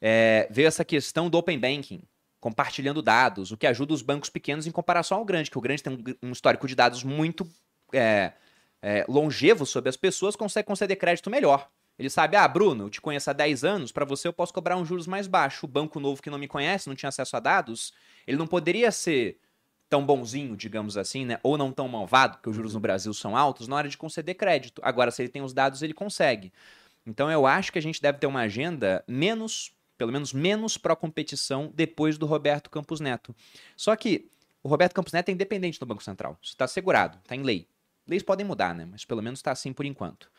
[0.02, 2.02] É, veio essa questão do Open Banking,
[2.42, 5.84] compartilhando dados, o que ajuda os bancos pequenos em comparação ao grande, que o grande
[5.84, 7.50] tem um, um histórico de dados muito
[7.94, 8.34] é,
[8.82, 11.70] é, longevo sobre as pessoas consegue conceder crédito melhor.
[11.98, 14.78] Ele sabe, ah, Bruno, eu te conheço há 10 anos, para você eu posso cobrar
[14.78, 15.66] um juros mais baixo.
[15.66, 17.94] O banco novo que não me conhece, não tinha acesso a dados,
[18.26, 19.38] ele não poderia ser
[19.90, 21.40] tão bonzinho, digamos assim, né?
[21.44, 24.36] Ou não tão malvado, porque os juros no Brasil são altos, na hora de conceder
[24.36, 24.82] crédito.
[24.86, 26.54] Agora, se ele tem os dados, ele consegue.
[27.06, 31.72] Então, eu acho que a gente deve ter uma agenda menos, pelo menos menos pró-competição
[31.74, 33.36] depois do Roberto Campos Neto.
[33.76, 34.30] Só que
[34.62, 36.38] o Roberto Campos Neto é independente do Banco Central.
[36.42, 37.68] Isso está segurado, está em lei.
[38.10, 38.86] Leis podem mudar, né?
[38.86, 40.30] Mas pelo menos está assim por enquanto.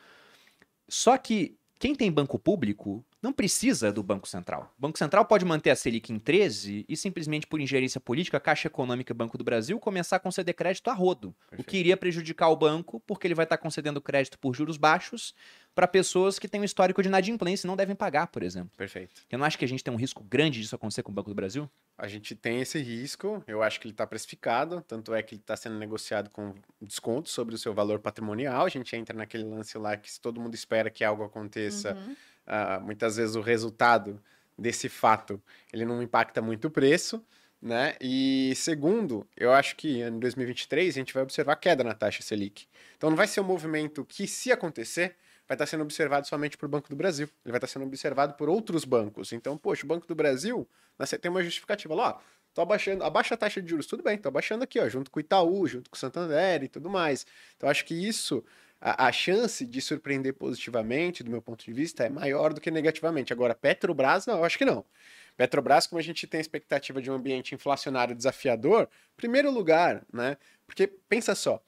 [0.87, 4.73] Só que quem tem banco público não precisa do Banco Central.
[4.77, 8.39] O Banco Central pode manter a Selic em 13 e simplesmente por ingerência política, a
[8.39, 11.61] Caixa Econômica e Banco do Brasil começar a conceder crédito a rodo, Perfeito.
[11.61, 15.33] o que iria prejudicar o banco, porque ele vai estar concedendo crédito por juros baixos
[15.73, 18.71] para pessoas que têm um histórico de inadimplência e não devem pagar, por exemplo.
[18.75, 19.21] Perfeito.
[19.29, 21.29] Eu não acho que a gente tem um risco grande disso acontecer com o Banco
[21.29, 21.69] do Brasil?
[21.97, 25.41] A gente tem esse risco, eu acho que ele está precificado, tanto é que ele
[25.41, 28.65] está sendo negociado com desconto sobre o seu valor patrimonial.
[28.65, 32.15] A gente entra naquele lance lá que se todo mundo espera que algo aconteça, uhum.
[32.47, 34.21] uh, muitas vezes o resultado
[34.57, 35.41] desse fato
[35.71, 37.23] ele não impacta muito o preço.
[37.61, 37.95] Né?
[38.01, 42.65] E segundo, eu acho que em 2023 a gente vai observar queda na taxa Selic.
[42.97, 45.15] Então não vai ser um movimento que, se acontecer,
[45.51, 47.27] vai estar sendo observado somente por Banco do Brasil.
[47.43, 49.33] Ele vai estar sendo observado por outros bancos.
[49.33, 50.65] Então, poxa, o Banco do Brasil,
[50.97, 52.21] né, tem uma justificativa lá, ó,
[52.53, 55.19] tô abaixando, abaixa a taxa de juros, tudo bem, tô abaixando aqui, ó, junto com
[55.19, 57.27] o Itaú, junto com o Santander e tudo mais.
[57.57, 58.41] Então, acho que isso,
[58.79, 62.71] a, a, chance de surpreender positivamente, do meu ponto de vista, é maior do que
[62.71, 63.33] negativamente.
[63.33, 64.85] Agora, Petrobras, não, eu acho que não.
[65.35, 68.87] Petrobras, como a gente tem a expectativa de um ambiente inflacionário desafiador,
[69.17, 70.37] primeiro lugar, né?
[70.65, 71.61] Porque pensa só,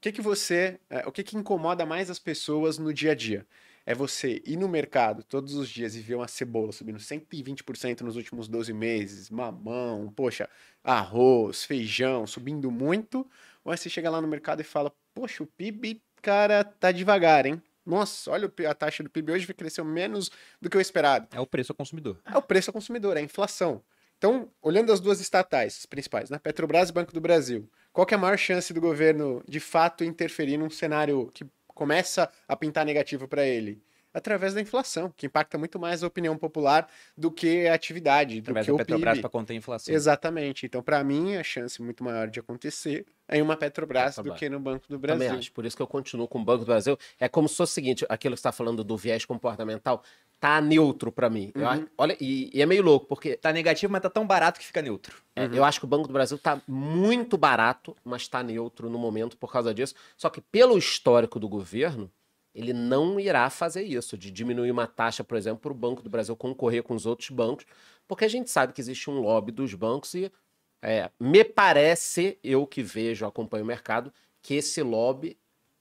[0.00, 0.78] que, que você.
[0.88, 3.46] É, o que, que incomoda mais as pessoas no dia a dia?
[3.84, 8.16] É você ir no mercado todos os dias e ver uma cebola subindo 120% nos
[8.16, 10.48] últimos 12 meses, mamão, poxa,
[10.82, 13.24] arroz, feijão subindo muito,
[13.64, 17.46] ou é você chega lá no mercado e fala, poxa, o PIB, cara, tá devagar,
[17.46, 17.62] hein?
[17.84, 21.28] Nossa, olha a taxa do PIB hoje cresceu menos do que eu esperado.
[21.32, 22.18] É o preço ao consumidor.
[22.24, 23.80] É o preço ao consumidor, é a inflação.
[24.18, 26.38] Então, olhando as duas estatais as principais, né?
[26.38, 30.58] Petrobras e Banco do Brasil, qual é a maior chance do governo de fato interferir
[30.58, 33.82] num cenário que começa a pintar negativo para ele?
[34.16, 38.66] Através da inflação, que impacta muito mais a opinião popular do que a atividade, Através
[38.66, 39.94] do que da o Petrobras para conter a inflação.
[39.94, 40.64] Exatamente.
[40.64, 44.38] Então, para mim, a chance muito maior de acontecer é em uma Petrobras, Petrobras, do
[44.38, 45.26] que no Banco do Brasil.
[45.26, 45.52] Também acho.
[45.52, 46.96] Por isso que eu continuo com o Banco do Brasil.
[47.20, 50.02] É como se fosse o seguinte, aquilo que você está falando do viés comportamental,
[50.40, 51.52] tá neutro para mim.
[51.54, 51.62] Uhum.
[51.62, 53.36] Eu, olha, e, e, é meio louco, porque.
[53.36, 55.22] Tá negativo, mas tá tão barato que fica neutro.
[55.34, 55.54] É, uhum.
[55.56, 59.36] Eu acho que o Banco do Brasil tá muito barato, mas tá neutro no momento
[59.36, 59.94] por causa disso.
[60.16, 62.10] Só que pelo histórico do governo,
[62.56, 66.08] ele não irá fazer isso, de diminuir uma taxa, por exemplo, para o Banco do
[66.08, 67.66] Brasil concorrer com os outros bancos,
[68.08, 70.32] porque a gente sabe que existe um lobby dos bancos e
[70.80, 75.36] é, me parece, eu que vejo, acompanho o mercado, que esse lobby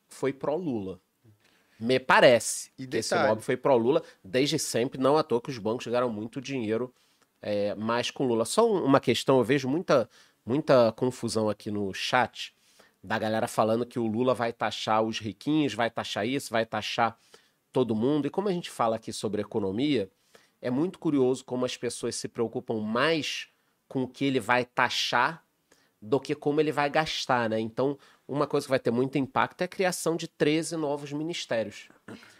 [0.09, 0.99] foi pró-Lula.
[1.79, 5.57] Me parece E que esse lobby foi pró-Lula desde sempre, não à toa que os
[5.57, 6.93] bancos ganharam muito dinheiro
[7.41, 8.43] é, mais com Lula.
[8.43, 10.09] Só um- uma questão, eu vejo muita,
[10.45, 12.54] muita confusão aqui no chat
[13.05, 17.17] da galera falando que o Lula vai taxar os riquinhos, vai taxar isso, vai taxar
[17.71, 18.25] todo mundo.
[18.25, 20.09] E como a gente fala aqui sobre economia,
[20.59, 23.47] é muito curioso como as pessoas se preocupam mais
[23.87, 25.43] com o que ele vai taxar
[26.01, 27.59] do que como ele vai gastar, né?
[27.59, 27.97] Então,
[28.27, 31.89] uma coisa que vai ter muito impacto é a criação de 13 novos ministérios.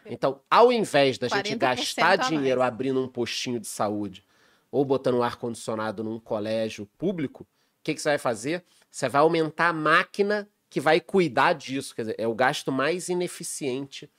[0.03, 4.24] Então, ao invés da gente 40% gastar dinheiro abrindo um postinho de saúde
[4.72, 7.47] ou botando um ar-condicionado num colégio público, o
[7.84, 8.63] que, que você vai fazer?
[8.89, 11.95] Você vai aumentar a máquina que vai cuidar disso.
[11.95, 14.09] Quer dizer, é o gasto mais ineficiente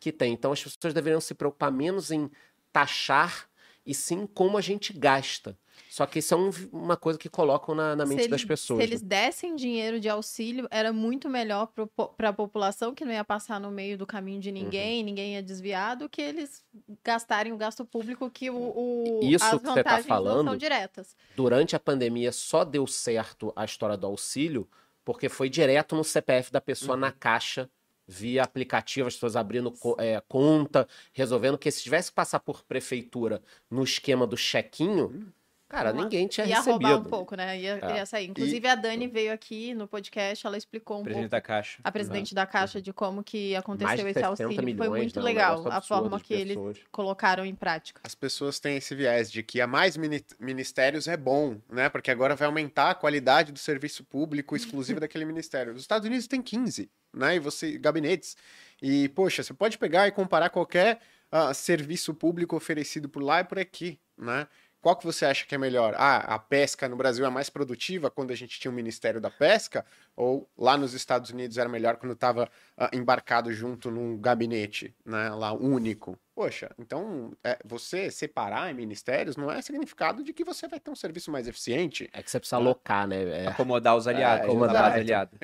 [0.00, 0.32] que tem.
[0.32, 2.30] Então, as pessoas deveriam se preocupar menos em
[2.72, 3.46] taxar
[3.84, 5.58] e sim como a gente gasta.
[5.90, 8.78] Só que isso é um- uma coisa que colocam na, na mente se das pessoas.
[8.78, 9.08] Se eles né?
[9.08, 11.68] dessem dinheiro de auxílio, era muito melhor
[12.16, 14.40] para a população, que não ia passar no meio do caminho Uhum.
[14.40, 16.64] de ninguém, ninguém ia desviar, do que eles
[17.04, 20.56] gastarem o gasto público, que o, o- Isso as que você tá não falando- são
[20.56, 21.14] diretas.
[21.36, 24.66] Durante a pandemia só deu certo a história do auxílio
[25.06, 27.70] porque foi direto no CPF da pessoa na caixa,
[28.08, 33.40] via aplicativo, as pessoas abrindo é, conta, resolvendo que se tivesse que passar por prefeitura
[33.70, 35.32] no esquema do chequinho,
[35.68, 36.72] cara, Uma- ninguém tinha Ia recebido.
[36.86, 37.58] roubar um pouco, né?
[37.58, 37.96] Ia, É.
[37.96, 38.26] ia sair.
[38.28, 41.30] Inclusive, a Dani veio aqui no podcast, ela explicou um Presidente pouco.
[41.32, 41.78] da Caixa.
[41.82, 44.62] A presidente da Caixa de como que aconteceu esse 60 auxílio.
[44.64, 45.24] milhões, Foi muito né?
[45.24, 46.56] Legal a forma que eles
[46.92, 48.00] colocaram em prática.
[48.04, 51.88] As pessoas têm esse viés de que a mais mini- ministérios é bom, né?
[51.88, 55.72] Porque agora vai aumentar a qualidade do serviço público exclusivo daquele ministério.
[55.72, 57.36] Os Estados Unidos tem 15, né?
[57.36, 58.36] E você gabinetes.
[58.80, 61.00] E poxa, você pode pegar e comparar qualquer
[61.32, 64.46] ah, serviço público oferecido por lá e por aqui, né?
[64.86, 65.96] Qual que você acha que é melhor?
[65.96, 69.28] Ah, a pesca no Brasil é mais produtiva quando a gente tinha o Ministério da
[69.28, 69.84] Pesca?
[70.14, 72.48] Ou lá nos Estados Unidos era melhor quando estava
[72.92, 75.28] embarcado junto num gabinete, né?
[75.30, 76.16] Lá único?
[76.32, 80.92] Poxa, então é, você separar em ministérios não é significado de que você vai ter
[80.92, 82.08] um serviço mais eficiente.
[82.12, 83.24] É que você precisa alocar, né?
[83.24, 84.46] É, Acomodar os aliados.
[84.46, 85.36] É, acomodar os aliados.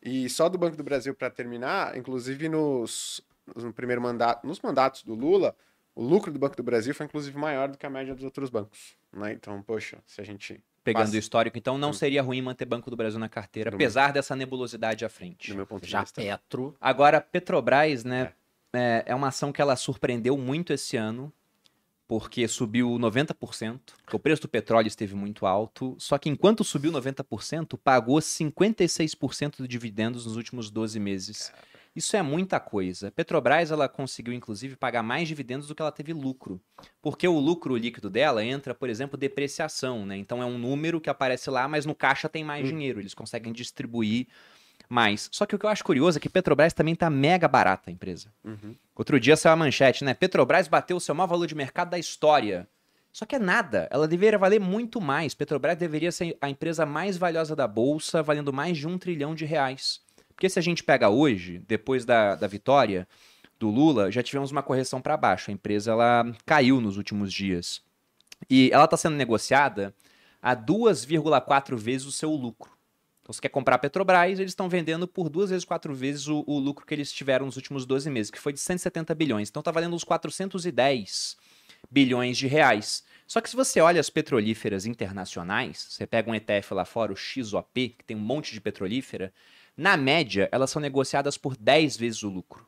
[0.00, 3.20] E só do Banco do Brasil para terminar, inclusive nos
[3.56, 5.54] no primeiro mandato, nos mandatos do Lula,
[5.94, 8.50] o lucro do Banco do Brasil foi inclusive maior do que a média dos outros
[8.50, 9.32] bancos, né?
[9.32, 11.94] Então, poxa, se a gente Pegando passa- o histórico, então não Hum.
[11.94, 15.50] seria ruim manter Banco do Brasil na carteira, Do apesar dessa nebulosidade à frente.
[15.50, 16.76] do meu ponto de já vista, Petro.
[16.80, 18.32] Agora, Petrobras, né,
[18.72, 21.32] é, é uma ação que ela surpreendeu muito esse ano,
[22.06, 26.92] porque subiu 90%, porque o preço do petróleo esteve muito alto, só que enquanto subiu
[26.92, 31.50] 90%, pagou 56% de dividendos nos últimos 12 meses.
[31.94, 33.10] Isso é muita coisa.
[33.12, 36.60] Petrobras, ela conseguiu, inclusive, pagar mais dividendos do que ela teve lucro.
[37.00, 40.16] Porque o lucro líquido dela entra, por exemplo, depreciação, né?
[40.16, 42.70] Então é um número que aparece lá, mas no caixa tem mais Hum.
[42.70, 43.00] dinheiro.
[43.00, 44.26] Eles conseguem distribuir
[44.88, 45.28] mais.
[45.32, 47.92] Só que o que eu acho curioso é que Petrobras também tá mega barata a
[47.92, 48.32] empresa.
[48.44, 48.74] Uhum.
[48.96, 50.14] Outro dia saiu a manchete, né?
[50.14, 52.68] Petrobras bateu o seu maior valor de mercado da história.
[53.12, 53.86] Só que é nada.
[53.92, 55.32] Ela deveria valer muito mais.
[55.34, 59.44] Petrobras deveria ser a empresa mais valiosa da bolsa, valendo mais de um trilhão de
[59.44, 60.00] reais.
[60.34, 63.06] Porque se a gente pega hoje, depois da, da vitória
[63.58, 65.50] do Lula, já tivemos uma correção para baixo.
[65.50, 67.82] A empresa ela caiu nos últimos dias.
[68.50, 69.94] E ela está sendo negociada
[70.42, 72.74] a 2,4 vezes o seu lucro.
[73.22, 76.44] Então, você quer comprar a Petrobras, eles estão vendendo por duas vezes, quatro vezes o,
[76.46, 79.48] o lucro que eles tiveram nos últimos 12 meses, que foi de 170 bilhões.
[79.48, 81.36] Então, está valendo uns 410
[81.90, 83.02] bilhões de reais.
[83.26, 87.16] Só que se você olha as petrolíferas internacionais, você pega um ETF lá fora, o
[87.16, 89.32] XOP, que tem um monte de petrolífera,
[89.76, 92.66] na média, elas são negociadas por 10 vezes o lucro.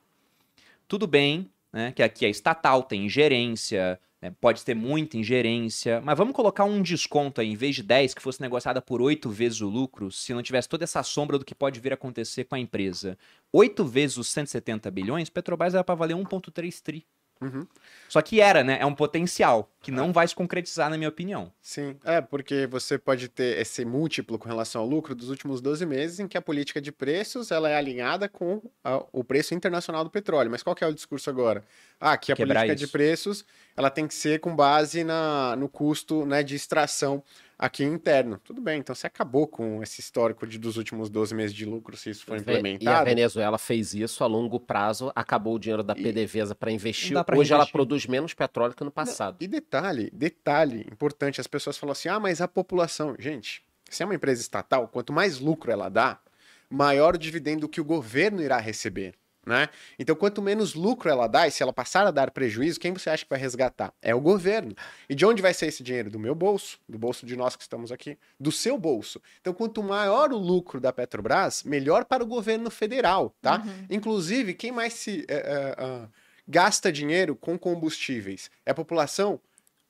[0.88, 6.16] Tudo bem, né, que aqui é estatal, tem ingerência, né, pode ter muita ingerência, mas
[6.16, 9.60] vamos colocar um desconto aí, em vez de 10, que fosse negociada por 8 vezes
[9.60, 12.54] o lucro, se não tivesse toda essa sombra do que pode vir a acontecer com
[12.54, 13.18] a empresa.
[13.52, 17.06] 8 vezes os 170 bilhões, Petrobras era para valer 1,3 tri.
[17.40, 17.66] Uhum.
[18.08, 18.78] Só que era, né?
[18.80, 21.52] É um potencial que não vai se concretizar, na minha opinião.
[21.60, 25.84] Sim, é porque você pode ter esse múltiplo com relação ao lucro dos últimos 12
[25.84, 30.02] meses em que a política de preços ela é alinhada com a- o preço internacional
[30.02, 30.50] do petróleo.
[30.50, 31.62] Mas qual que é o discurso agora?
[32.00, 32.86] Ah, que a Quebrar política isso.
[32.86, 33.44] de preços
[33.76, 37.22] ela tem que ser com base na, no custo né, de extração
[37.58, 38.38] aqui interno.
[38.44, 41.96] Tudo bem, então você acabou com esse histórico de, dos últimos 12 meses de lucro,
[41.96, 43.04] se isso for E a implementado.
[43.04, 47.16] Venezuela fez isso a longo prazo, acabou o dinheiro da PDVSA para investir.
[47.16, 47.72] Hoje ela reinvestir.
[47.72, 49.36] produz menos petróleo que no passado.
[49.40, 53.16] E detalhe, detalhe importante, as pessoas falam assim: ah, mas a população.
[53.18, 56.20] Gente, se é uma empresa estatal, quanto mais lucro ela dá,
[56.68, 59.14] maior o dividendo que o governo irá receber.
[59.46, 59.68] Né?
[59.96, 63.08] Então, quanto menos lucro ela dá, e se ela passar a dar prejuízo, quem você
[63.08, 63.94] acha que vai resgatar?
[64.02, 64.74] É o governo.
[65.08, 66.10] E de onde vai ser esse dinheiro?
[66.10, 69.22] Do meu bolso, do bolso de nós que estamos aqui, do seu bolso.
[69.40, 73.62] Então, quanto maior o lucro da Petrobras, melhor para o governo federal, tá?
[73.64, 73.86] Uhum.
[73.88, 76.08] Inclusive, quem mais se é, é, ah,
[76.48, 78.50] gasta dinheiro com combustíveis?
[78.64, 79.40] É a população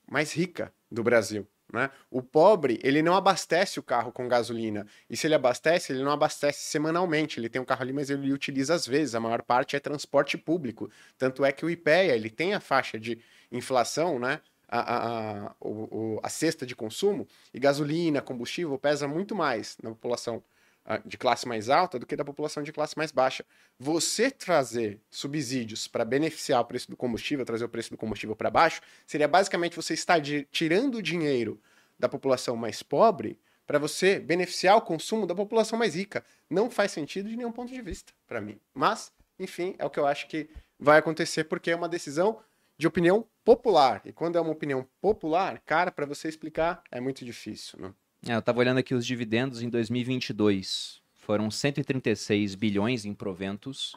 [0.07, 1.49] mais rica do Brasil.
[1.77, 1.91] Né?
[2.11, 4.87] O pobre, ele não abastece o carro com gasolina.
[5.09, 7.39] E se ele abastece, ele não abastece semanalmente.
[7.39, 9.15] Ele tem um carro ali, mas ele utiliza às vezes.
[9.15, 10.91] A maior parte é transporte público.
[11.19, 13.19] Tanto é que o IPEA, ele tem a faixa de
[13.53, 14.41] inflação, né?
[14.69, 19.77] A, a, a, o, o- a cesta de consumo, e gasolina, combustível pesa muito mais
[19.83, 20.43] na população
[21.05, 23.45] de classe mais alta do que da população de classe mais baixa.
[23.79, 28.51] Você trazer subsídios para beneficiar o preço do combustível, trazer o preço do combustível para
[28.51, 30.21] baixo, seria basicamente você estar
[30.51, 31.61] tirando o dinheiro
[31.99, 36.25] da população mais pobre para você beneficiar o consumo da população mais rica.
[36.49, 38.61] Não faz sentido de nenhum ponto de vista para mim.
[38.73, 42.41] Mas, enfim, é o que eu acho que vai acontecer porque é uma decisão
[42.79, 44.03] de opinião popular.
[44.05, 47.93] E quando é uma opinião popular, cara, para você explicar é muito difícil, né?
[48.29, 51.01] É, eu tava olhando aqui os dividendos em 2022.
[51.15, 53.95] Foram 136 bilhões em proventos.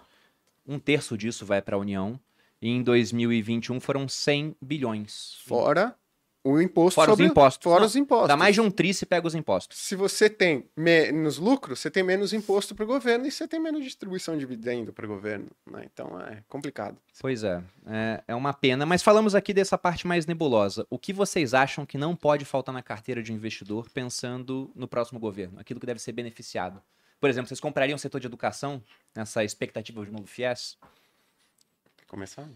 [0.68, 2.20] Um terço disso vai para a União.
[2.62, 5.36] E em 2021 foram 100 bilhões.
[5.46, 5.96] Fora
[6.44, 7.26] o imposto Fora os sobre...
[7.26, 7.64] impostos.
[7.64, 8.28] Fora Não, os impostos.
[8.28, 9.78] Dá mais de um tri se pega os impostos.
[9.78, 13.60] Se você tem menos lucro, você tem menos imposto para o governo e você tem
[13.60, 15.48] menos distribuição de dividendo para o governo.
[15.70, 15.84] né?
[15.92, 16.98] Então é complicado.
[17.20, 18.86] Pois é, é, é uma pena.
[18.86, 20.88] Mas falamos aqui dessa parte mais nebulosa.
[20.90, 24.88] O que vocês acham que não pode faltar na carteira de um investidor pensando no
[24.88, 25.60] próximo governo?
[25.60, 26.82] Aquilo que deve ser beneficiado.
[27.20, 28.82] Por exemplo, vocês comprariam o setor de educação
[29.16, 30.78] nessa expectativa de novo FIES?
[32.08, 32.48] Começar?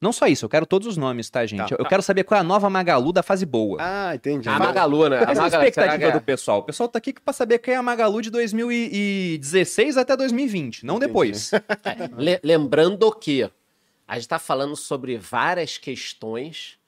[0.00, 1.70] Não só isso, eu quero todos os nomes, tá, gente?
[1.70, 1.76] Tá.
[1.78, 3.78] Eu quero saber qual é a nova Magalu da fase boa.
[3.80, 4.48] Ah, entendi.
[4.48, 4.58] A.
[4.58, 5.18] Magalu, né?
[5.18, 6.58] Qual é A Magalu, expectativa será que do pessoal?
[6.60, 10.96] O pessoal tá aqui pra saber quem é a Magalu de 2016 até 2020, não
[10.96, 11.06] Entendi.
[11.08, 11.52] depois.
[11.84, 13.50] é- Le- lembrando que
[14.06, 16.78] a gente tá falando sobre várias questões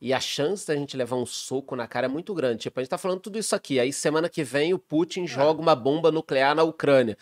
[0.00, 2.62] e a chance da gente levar um soco na cara é muito grande.
[2.62, 3.78] Tipo, a gente tá falando tudo isso aqui.
[3.78, 7.16] Aí semana que vem o Putin joga uma bomba nuclear na Ucrânia.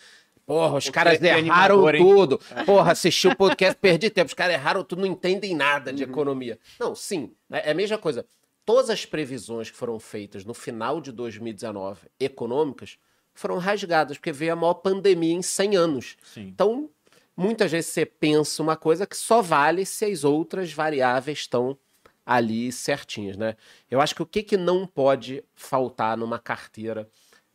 [0.51, 2.37] Porra, os O caras é erraram tudo.
[2.65, 4.27] Porra, assisti o podcast, perdi tempo.
[4.27, 6.59] Os caras erraram tudo, não entendem nada de economia.
[6.77, 8.25] Não, sim, é é a mesma coisa.
[8.65, 12.97] Todas as previsões que foram feitas no final de 2019, econômicas,
[13.33, 16.17] foram rasgadas, porque veio a maior pandemia em 100 anos.
[16.21, 16.41] Sim.
[16.41, 16.89] Então,
[17.35, 21.77] muitas vezes você pensa uma coisa que só vale se as outras variáveis estão
[22.25, 23.55] ali certinhas, né?
[23.89, 27.09] Eu acho que o que, que não pode faltar numa carteira,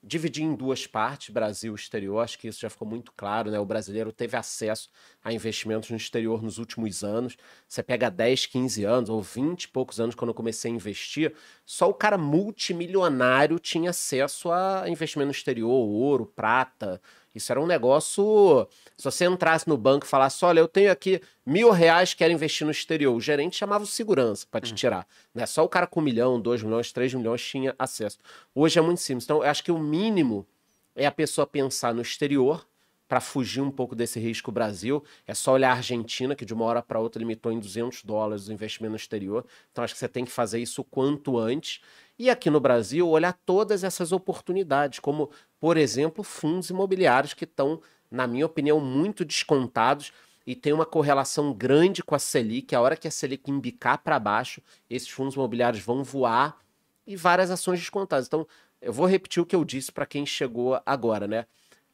[0.06, 3.58] dividir em duas partes, Brasil e exterior, acho que isso já ficou muito claro, né?
[3.58, 4.88] O brasileiro teve acesso
[5.22, 7.36] a investimentos no exterior nos últimos anos.
[7.66, 11.34] Você pega 10, 15 anos, ou 20 e poucos anos, quando eu comecei a investir,
[11.64, 17.00] só o cara multimilionário tinha acesso a investimento no exterior, ouro, prata.
[17.36, 18.66] Isso era um negócio.
[18.96, 22.32] Se você entrasse no banco e falasse: olha, eu tenho aqui mil reais que quero
[22.32, 25.06] investir no exterior, o gerente chamava o segurança para te tirar.
[25.34, 25.44] Né?
[25.44, 28.18] Só o cara com um milhão, dois milhões, três milhões tinha acesso.
[28.54, 29.24] Hoje é muito simples.
[29.24, 30.46] Então, eu acho que o mínimo
[30.94, 32.66] é a pessoa pensar no exterior
[33.08, 35.04] para fugir um pouco desse risco Brasil.
[35.26, 38.48] É só olhar a Argentina, que de uma hora para outra limitou em 200 dólares
[38.48, 39.44] o investimento no exterior.
[39.70, 41.80] Então, acho que você tem que fazer isso o quanto antes.
[42.18, 47.80] E aqui no Brasil, olhar todas essas oportunidades, como, por exemplo, fundos imobiliários que estão,
[48.10, 50.12] na minha opinião, muito descontados
[50.46, 52.74] e tem uma correlação grande com a Selic.
[52.74, 56.58] A hora que a Selic embicar para baixo, esses fundos imobiliários vão voar
[57.06, 58.26] e várias ações descontadas.
[58.26, 58.46] Então,
[58.80, 61.46] eu vou repetir o que eu disse para quem chegou agora, né?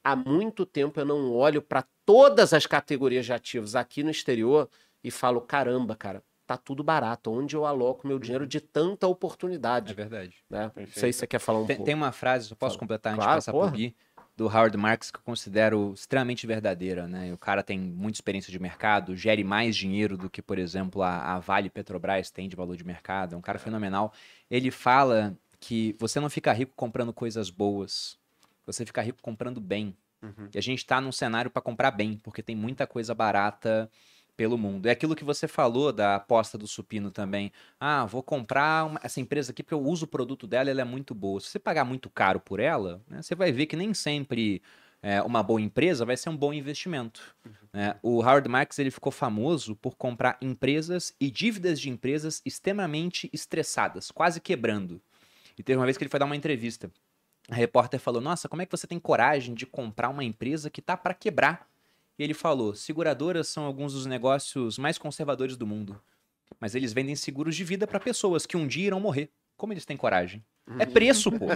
[0.04, 4.68] Há muito tempo eu não olho para todas as categorias de ativos aqui no exterior
[5.02, 7.30] e falo: caramba, cara, tá tudo barato.
[7.30, 9.94] Onde eu aloco meu dinheiro de tanta É oportunidade?
[9.94, 10.36] verdade.
[10.48, 10.70] Né?
[10.76, 11.86] Não sei se você quer falar um Tem, pouco.
[11.86, 12.80] tem uma frase, eu posso Fala.
[12.80, 13.70] completar antes Claro, de passar porra.
[13.70, 13.94] por Gui,
[14.36, 17.32] do Howard Marks, que eu considero extremamente verdadeira, né?
[17.32, 21.34] O cara tem muita experiência de mercado, gere mais dinheiro do que, por exemplo, a,
[21.34, 24.12] a Vale Petrobras tem de valor de mercado, é um cara fenomenal.
[24.50, 28.18] Ele fala que você não fica rico comprando coisas boas,
[28.66, 29.96] você fica rico comprando bem.
[30.22, 30.48] Uhum.
[30.54, 33.90] E a gente tá num cenário para comprar bem, porque tem muita coisa barata
[34.36, 34.86] pelo mundo.
[34.86, 37.52] É aquilo que você falou da aposta do supino também.
[37.78, 40.84] Ah, vou comprar uma- essa empresa aqui porque eu uso o produto dela, ela é
[40.84, 41.40] muito boa.
[41.40, 44.62] Se você pagar muito caro por ela, né, você vai ver que nem sempre
[45.02, 47.34] é, uma boa empresa vai ser um bom investimento.
[47.72, 47.98] né?
[48.02, 54.10] O Howard Marks ele ficou famoso por comprar empresas e dívidas de empresas extremamente estressadas,
[54.10, 55.00] quase quebrando.
[55.58, 56.90] E teve uma vez que ele foi dar uma entrevista.
[57.50, 60.82] A repórter falou: Nossa, como é que você tem coragem de comprar uma empresa que
[60.82, 61.68] tá para quebrar?
[62.22, 66.00] E ele falou: Seguradoras são alguns dos negócios mais conservadores do mundo.
[66.60, 69.28] Mas eles vendem seguros de vida para pessoas que um dia irão morrer.
[69.56, 70.44] Como eles têm coragem?
[70.78, 71.46] É preço, pô.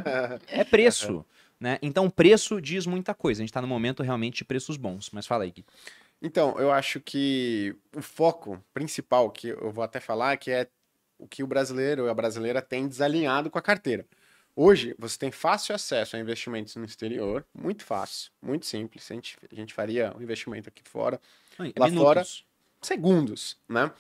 [0.49, 1.25] É preço.
[1.61, 1.79] Né?
[1.81, 3.41] Então, preço diz muita coisa.
[3.41, 5.09] A gente tá no momento realmente de preços bons.
[5.13, 5.65] Mas fala aí, Gui.
[6.21, 10.67] Então, eu acho que o foco principal que eu vou até falar que é
[11.17, 14.05] o que o brasileiro e a brasileira tem desalinhado com a carteira.
[14.59, 19.07] Hoje, você tem fácil acesso a investimentos no exterior, muito fácil, muito simples.
[19.11, 21.21] A gente, a gente faria um investimento aqui fora,
[21.59, 22.07] Ai, Lá minutos.
[22.07, 22.25] fora-
[22.81, 23.93] segundos, né?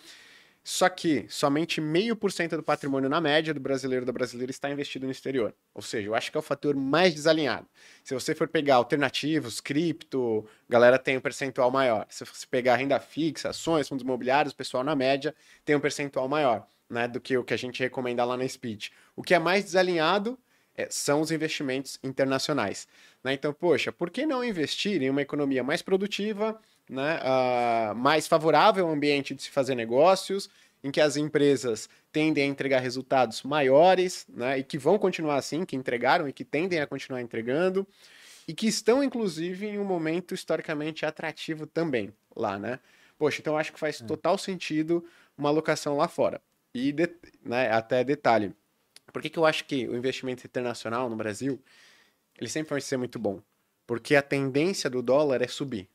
[0.64, 4.68] Só que somente meio por cento do patrimônio na média do brasileiro da brasileira está
[4.68, 5.54] investido no exterior.
[5.72, 7.68] Ou seja, eu acho que é o fator mais desalinhado.
[8.02, 12.04] Se você for pegar alternativos, cripto, galera tem um percentual maior.
[12.08, 15.32] Se você pegar renda fixa, ações, fundos imobiliários, o pessoal na média
[15.64, 18.88] tem um percentual maior, né, do que o que a gente recomenda lá na Speed.
[19.14, 20.36] O que é mais desalinhado
[20.76, 22.86] é, são os investimentos internacionais.
[23.24, 23.32] né?
[23.32, 28.86] Então, poxa, por que não investir em uma economia mais produtiva, né, ah, mais favorável
[28.86, 30.48] ao ambiente de se fazer negócios,
[30.84, 35.64] em que as empresas tendem a entregar resultados maiores, né, e que vão continuar assim,
[35.64, 37.86] que entregaram e que tendem a continuar entregando,
[38.46, 42.78] e que estão, inclusive, em um momento historicamente atrativo também lá, né?
[43.18, 45.04] Poxa, então acho que faz total sentido
[45.36, 46.40] uma alocação lá fora.
[46.72, 47.10] E de-
[47.42, 48.54] né, até detalhe,
[49.16, 51.58] por que, que eu acho que o investimento internacional no Brasil
[52.38, 53.40] ele sempre vai ser muito bom?
[53.86, 55.88] Porque a tendência do dólar é subir.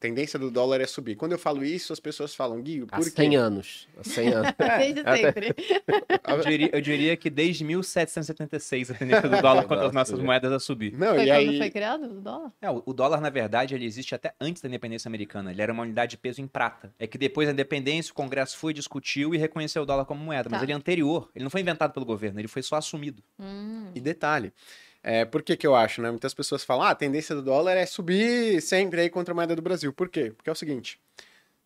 [0.00, 1.14] A tendência do dólar é subir.
[1.14, 3.36] Quando eu falo isso, as pessoas falam, Gui, Há por 100 quê?
[3.36, 3.86] anos.
[3.98, 4.52] Há 100 anos.
[4.78, 5.54] Desde até- sempre.
[6.26, 10.16] Eu diria, eu diria que desde 1776 a tendência do dólar contra as Nossa, nossas
[10.16, 10.24] gente.
[10.26, 10.92] moedas a subir.
[10.96, 11.58] Não, Foi e quando aí...
[11.58, 12.52] foi criado o dólar?
[12.62, 15.50] É, o o dólar, na verdade, ele existe até antes da independência americana.
[15.50, 16.92] Ele era uma unidade de peso em prata.
[16.98, 20.48] É que depois da independência, o Congresso foi, discutiu e reconheceu o dólar como moeda.
[20.48, 20.64] Mas Tá.
[20.64, 21.28] ele é anterior.
[21.34, 23.22] Ele não foi inventado pelo governo, ele foi só assumido.
[23.38, 23.90] Hum.
[23.94, 24.52] E detalhe,
[25.02, 26.10] é, por que que eu acho, né?
[26.10, 29.56] Muitas pessoas falam, ah, a tendência do dólar é subir sempre aí contra a moeda
[29.56, 29.92] do Brasil.
[29.92, 30.32] Por quê?
[30.36, 31.00] Porque é o seguinte,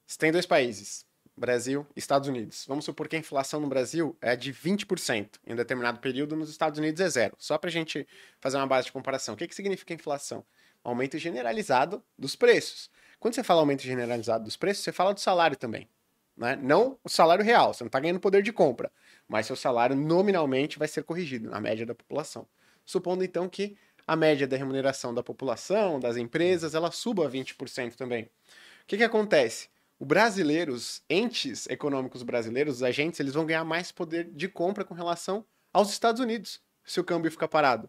[0.06, 1.04] você tem dois países,
[1.36, 2.64] Brasil e Estados Unidos.
[2.68, 6.48] Vamos supor que a inflação no Brasil é de 20%, em um determinado período nos
[6.48, 7.34] Estados Unidos é zero.
[7.38, 8.06] Só pra gente
[8.40, 9.34] fazer uma base de comparação.
[9.34, 10.44] O que, que significa inflação?
[10.82, 12.90] Aumento generalizado dos preços.
[13.18, 15.88] Quando você fala aumento generalizado dos preços, você fala do salário também.
[16.36, 16.56] Né?
[16.56, 18.92] Não o salário real, você não está ganhando poder de compra,
[19.26, 22.46] mas seu salário nominalmente vai ser corrigido na média da população.
[22.84, 23.76] Supondo então que
[24.06, 28.24] a média da remuneração da população, das empresas, ela suba a 20% também.
[28.24, 29.68] O que, que acontece?
[29.98, 34.84] O brasileiro, os entes econômicos brasileiros, os agentes, eles vão ganhar mais poder de compra
[34.84, 37.88] com relação aos Estados Unidos, se o câmbio ficar parado.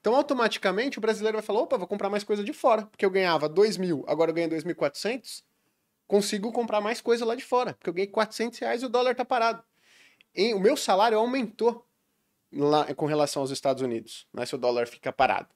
[0.00, 3.10] Então, automaticamente, o brasileiro vai falar: opa, vou comprar mais coisa de fora, porque eu
[3.10, 5.42] ganhava 2 mil, agora eu ganho 2.400,
[6.06, 9.14] consigo comprar mais coisa lá de fora, porque eu ganhei 400 reais e o dólar
[9.14, 9.64] tá parado.
[10.34, 11.86] E o meu salário aumentou
[12.54, 15.48] lá com relação aos Estados Unidos, né, se o dólar fica parado.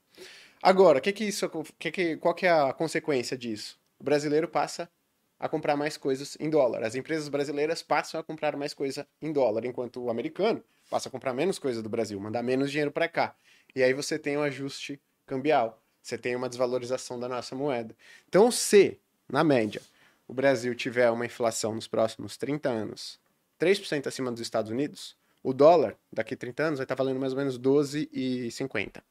[0.62, 3.78] Agora, que que isso, que que, qual que é a consequência disso?
[3.98, 4.90] O brasileiro passa
[5.38, 6.82] a comprar mais coisas em dólar.
[6.82, 11.12] As empresas brasileiras passam a comprar mais coisa em dólar, enquanto o americano passa a
[11.12, 13.36] comprar menos coisa do Brasil, mandar menos dinheiro para cá.
[13.74, 17.94] E aí você tem um ajuste cambial, você tem uma desvalorização da nossa moeda.
[18.28, 19.80] Então, se, na média,
[20.26, 23.20] o Brasil tiver uma inflação nos próximos 30 anos
[23.58, 25.16] 3% acima dos Estados Unidos,
[25.48, 29.02] o dólar, daqui a 30 anos, vai estar valendo mais ou menos 12,50.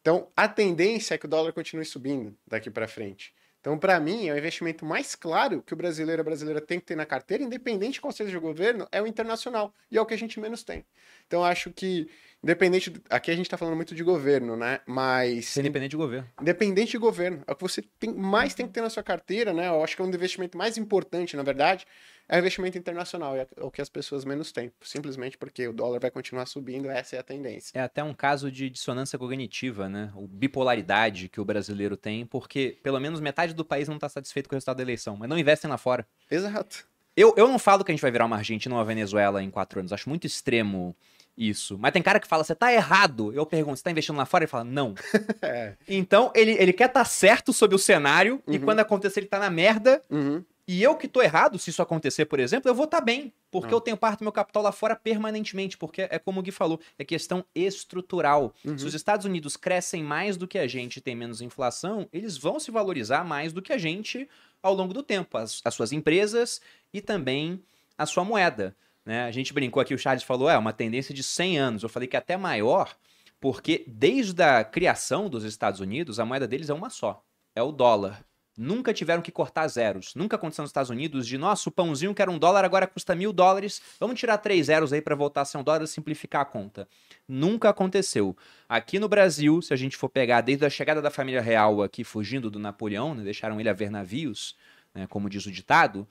[0.00, 3.34] Então, a tendência é que o dólar continue subindo daqui para frente.
[3.60, 6.80] Então, para mim, é o investimento mais claro que o brasileiro e a brasileira tem
[6.80, 9.74] que ter na carteira, independente de qual seja o governo, é o internacional.
[9.90, 10.82] E é o que a gente menos tem.
[11.26, 12.08] Então, eu acho que,
[12.42, 12.88] independente.
[12.88, 14.80] do- Aqui a gente está falando muito de governo, né?
[14.86, 15.54] Mas.
[15.58, 16.26] Independente de governo.
[16.40, 17.42] Independente de governo.
[17.46, 19.68] É o que você tem, mais tem que ter na sua carteira, né?
[19.68, 21.86] Eu acho que é um investimento mais importante, na verdade,
[22.30, 23.36] é investimento internacional.
[23.36, 24.70] É o que as pessoas menos têm.
[24.80, 27.72] Simplesmente porque o dólar vai continuar subindo, essa é a tendência.
[27.78, 30.10] É até um caso de dissonância cognitiva, né?
[30.14, 34.48] O bipolaridade que o brasileiro tem, porque pelo menos metade do país não está satisfeito
[34.48, 36.06] com o resultado da eleição, mas não investem lá fora.
[36.30, 36.86] Exato.
[37.16, 39.50] Eu, eu não falo que a gente vai virar uma Argentina ou uma Venezuela em
[39.50, 39.92] quatro anos.
[39.92, 40.96] Acho muito extremo
[41.36, 41.76] isso.
[41.78, 43.32] Mas tem cara que fala, você tá errado.
[43.32, 44.44] Eu pergunto, você tá investindo lá fora?
[44.44, 44.94] Ele fala, não.
[45.42, 45.74] É.
[45.88, 48.64] Então, ele, ele quer estar certo sobre o cenário, e Uhum.
[48.64, 50.02] quando acontecer, ele tá na merda.
[50.10, 50.44] Uhum.
[50.72, 53.32] E eu que tô errado, se isso acontecer, por exemplo, eu vou estar bem.
[53.50, 53.76] Porque Ah.
[53.76, 55.76] eu tenho parte do meu capital lá fora permanentemente.
[55.76, 58.54] Porque é como o Gui falou, é questão estrutural.
[58.64, 58.78] Uhum.
[58.78, 62.38] Se os Estados Unidos crescem mais do que a gente e tem menos inflação, eles
[62.38, 64.28] vão se valorizar mais do que a gente
[64.62, 65.36] ao longo do tempo.
[65.36, 66.60] As, as suas empresas
[66.94, 67.60] e também
[67.98, 68.76] a sua moeda.
[69.04, 69.24] Né?
[69.24, 71.82] A gente brincou aqui, o Charles falou, é uma tendência de 100 anos.
[71.82, 72.94] Eu falei que é até maior,
[73.40, 77.24] porque desde a criação dos Estados Unidos, a moeda deles é uma só.
[77.56, 78.24] É o dólar.
[78.62, 80.14] Nunca tiveram que cortar zeros.
[80.14, 83.14] Nunca aconteceu nos Estados Unidos de, nossa, o pãozinho que era um dólar agora custa
[83.14, 83.80] mil dólares.
[83.98, 86.86] Vamos tirar três zeros aí para voltar a ser um dólar e simplificar a conta.
[87.26, 88.36] Nunca aconteceu.
[88.68, 92.04] Aqui no Brasil, se a gente for pegar desde a chegada da família real aqui
[92.04, 94.54] fugindo do Napoleão, né, deixaram ele a ver navios,
[94.94, 96.06] né, como diz o ditado,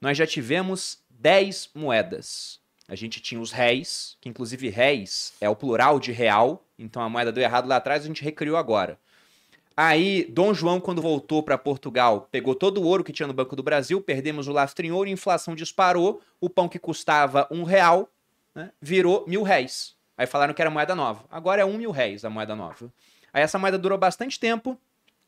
[0.00, 2.58] nós já tivemos 10 moedas.
[2.88, 7.08] A gente tinha os réis, que inclusive réis é o plural de real, então a
[7.08, 8.98] moeda deu errado lá atrás, a gente recriou agora.
[9.76, 13.56] Aí, Dom João, quando voltou para Portugal, pegou todo o ouro que tinha no Banco
[13.56, 17.62] do Brasil, perdemos o lastro em ouro, a inflação disparou, o pão que custava um
[17.62, 18.08] real
[18.54, 19.94] né, virou mil réis.
[20.16, 21.24] Aí falaram que era moeda nova.
[21.30, 22.92] Agora é um mil réis a moeda nova.
[23.32, 24.78] Aí essa moeda durou bastante tempo.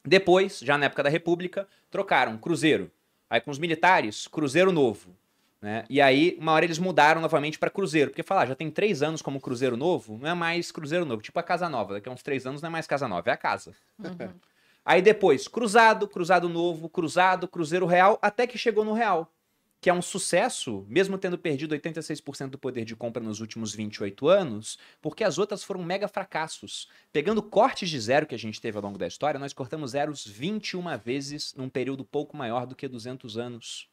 [0.04, 2.90] Depois, já na época da República, trocaram cruzeiro.
[3.30, 5.16] Aí com os militares, cruzeiro novo.
[5.64, 5.82] Né?
[5.88, 9.02] E aí, uma hora eles mudaram novamente para Cruzeiro, porque falar, ah, já tem três
[9.02, 11.94] anos como Cruzeiro Novo, não é mais Cruzeiro Novo, tipo a Casa Nova.
[11.94, 13.74] Daqui a uns três anos não é mais Casa Nova, é a casa.
[13.98, 14.34] Uhum.
[14.84, 19.32] aí depois, Cruzado, Cruzado Novo, Cruzado, Cruzeiro Real, até que chegou no Real,
[19.80, 24.28] que é um sucesso, mesmo tendo perdido 86% do poder de compra nos últimos 28
[24.28, 26.90] anos, porque as outras foram mega fracassos.
[27.10, 30.26] Pegando cortes de zero que a gente teve ao longo da história, nós cortamos zeros
[30.26, 33.88] 21 vezes num período pouco maior do que 200 anos.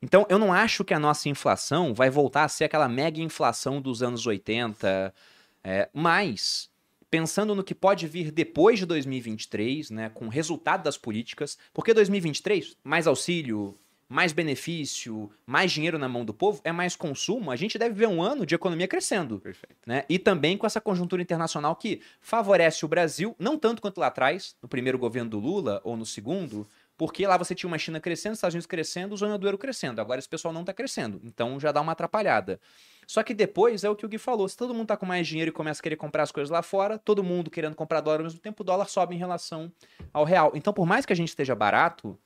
[0.00, 3.80] Então, eu não acho que a nossa inflação vai voltar a ser aquela mega inflação
[3.80, 5.12] dos anos 80,
[5.64, 6.70] é, mas
[7.10, 11.94] pensando no que pode vir depois de 2023, né, com o resultado das políticas, porque
[11.94, 13.76] 2023, mais auxílio,
[14.08, 18.08] mais benefício, mais dinheiro na mão do povo, é mais consumo, a gente deve ver
[18.08, 19.38] um ano de economia crescendo.
[19.38, 19.76] Perfeito.
[19.86, 20.04] Né?
[20.08, 24.56] E também com essa conjuntura internacional que favorece o Brasil, não tanto quanto lá atrás,
[24.62, 26.66] no primeiro governo do Lula ou no segundo,
[26.98, 30.00] porque lá você tinha uma China crescendo, Estados Unidos crescendo, zona do euro crescendo.
[30.00, 31.20] Agora esse pessoal não está crescendo.
[31.22, 32.60] Então já dá uma atrapalhada.
[33.06, 35.26] Só que depois é o que o Gui falou: se todo mundo está com mais
[35.26, 38.18] dinheiro e começa a querer comprar as coisas lá fora, todo mundo querendo comprar dólar
[38.18, 39.72] ao mesmo tempo, o dólar sobe em relação
[40.12, 40.50] ao real.
[40.54, 42.18] Então, por mais que a gente esteja barato,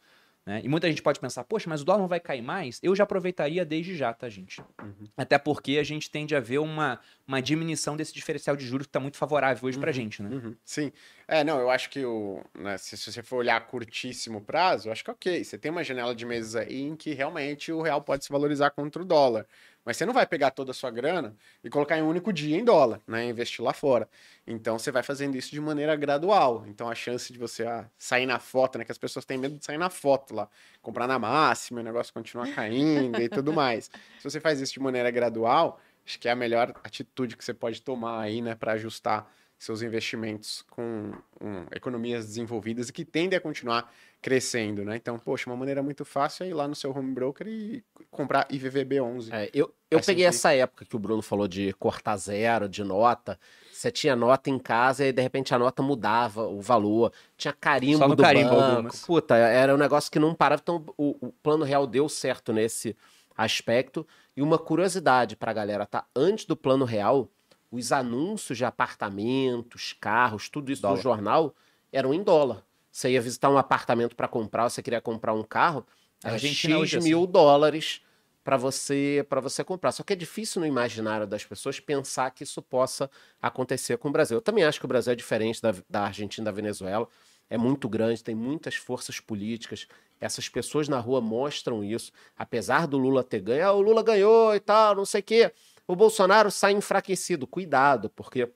[0.45, 0.61] né?
[0.65, 2.81] E muita gente pode pensar, poxa, mas o dólar não vai cair mais?
[2.83, 4.61] Eu já aproveitaria desde já, tá, gente?
[4.83, 5.07] Uhum.
[5.17, 8.89] Até porque a gente tende a ver uma, uma diminuição desse diferencial de juros que
[8.89, 9.83] está muito favorável hoje uhum.
[9.83, 10.31] pra gente, né?
[10.31, 10.57] Uhum.
[10.65, 10.93] Sim.
[11.29, 14.89] É, não, eu acho que o, né, se, se, você for olhar a curtíssimo prazo,
[14.89, 15.45] eu acho que é ok.
[15.45, 18.71] Você tem uma janela de meses aí em que realmente o real pode se valorizar
[18.71, 19.47] contra o dólar.
[19.85, 22.57] Mas você não vai pegar toda a sua grana e colocar em um único dia
[22.57, 23.25] em dólar, né?
[23.25, 24.09] Investir lá fora.
[24.47, 26.65] Então você vai fazendo isso de maneira gradual.
[26.69, 28.85] Então a chance de você ah, sair na foto, né?
[28.85, 30.49] Que as pessoas têm medo de sair na foto lá,
[30.81, 33.91] comprar na máxima, o negócio continua caindo e tudo mais.
[34.19, 37.55] Se você faz isso de maneira gradual, acho que é a melhor atitude que você
[37.55, 38.55] pode tomar aí, né?
[38.55, 39.29] Para ajustar
[39.63, 44.97] seus investimentos com um, economias desenvolvidas e que tendem a continuar crescendo, né?
[44.97, 48.49] Então, poxa, uma maneira muito fácil é ir lá no seu home broker e comprar
[48.49, 49.29] IVVB11.
[49.31, 53.39] É, eu eu peguei essa época que o Bruno falou de cortar zero, de nota.
[53.73, 57.13] Você tinha nota em casa e de repente a nota mudava o valor.
[57.37, 58.65] Tinha carimbo Só no do carimbo banco.
[58.65, 59.05] Algumas.
[59.05, 60.61] Puta, era um negócio que não parava.
[60.61, 62.97] Então, o, o plano real deu certo nesse
[63.37, 64.05] aspecto.
[64.37, 66.05] E uma curiosidade pra galera, tá?
[66.17, 67.29] Antes do plano real,
[67.73, 70.97] os anúncios de apartamentos, carros, tudo isso dólar.
[70.97, 71.55] no jornal
[71.91, 72.63] eram em dólar.
[72.91, 75.85] Você ia visitar um apartamento para comprar, você queria comprar um carro,
[76.23, 77.33] a gente X mil assim.
[77.33, 78.03] dólares
[78.45, 79.91] para você para você comprar.
[79.91, 84.13] Só que é difícil no imaginário das pessoas pensar que isso possa acontecer com o
[84.13, 84.37] Brasil.
[84.37, 87.09] Eu também acho que o Brasil é diferente da, da Argentina e da Venezuela.
[87.49, 89.87] É muito grande, tem muitas forças políticas.
[90.21, 92.13] Essas pessoas na rua mostram isso.
[92.37, 95.53] Apesar do Lula ter ganho, ah, o Lula ganhou e tal, não sei o quê
[95.93, 97.47] o Bolsonaro sai enfraquecido.
[97.47, 98.51] Cuidado, porque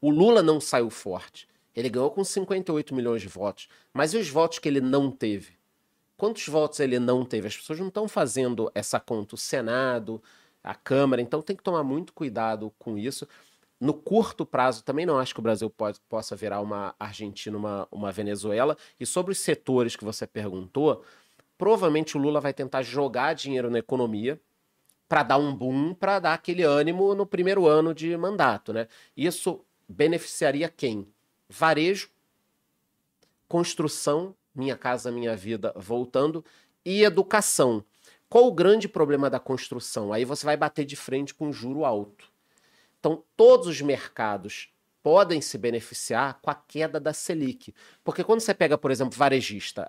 [0.00, 1.48] o Lula não saiu forte.
[1.74, 3.68] Ele ganhou com 58 milhões de votos.
[3.92, 5.56] Mas e os votos que ele não teve?
[6.16, 7.46] Quantos votos ele não teve?
[7.46, 9.36] As pessoas não estão fazendo essa conta.
[9.36, 10.22] O Senado,
[10.62, 13.26] a Câmara, então tem que tomar muito cuidado com isso.
[13.80, 17.86] No curto prazo, também não acho que o Brasil pode, possa virar uma Argentina, uma,
[17.92, 18.76] uma Venezuela.
[18.98, 21.04] E sobre os setores que você perguntou,
[21.56, 24.40] provavelmente o Lula vai tentar jogar dinheiro na economia,
[25.08, 28.86] para dar um boom, para dar aquele ânimo no primeiro ano de mandato, né?
[29.16, 31.08] Isso beneficiaria quem?
[31.48, 32.10] Varejo,
[33.48, 36.44] construção, minha casa, minha vida, voltando,
[36.84, 37.82] e educação.
[38.28, 40.12] Qual o grande problema da construção?
[40.12, 42.30] Aí você vai bater de frente com juro alto.
[43.00, 44.70] Então, todos os mercados
[45.02, 47.74] podem se beneficiar com a queda da Selic.
[48.04, 49.88] Porque quando você pega, por exemplo, varejista,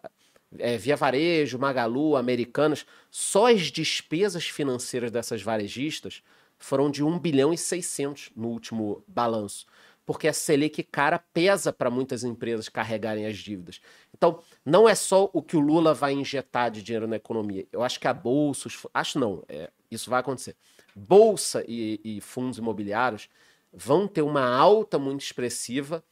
[0.57, 6.23] é, Via Varejo, Magalu, Americanas, só as despesas financeiras dessas varejistas
[6.57, 9.65] foram de 1 bilhão e 600 no último balanço.
[10.05, 13.79] Porque a Selic cara pesa para muitas empresas carregarem as dívidas.
[14.11, 17.67] Então, não é só o que o Lula vai injetar de dinheiro na economia.
[17.71, 20.55] Eu acho que a bolsa, acho não, é, isso vai acontecer.
[20.95, 23.29] Bolsa e, e fundos imobiliários
[23.71, 26.03] vão ter uma alta muito expressiva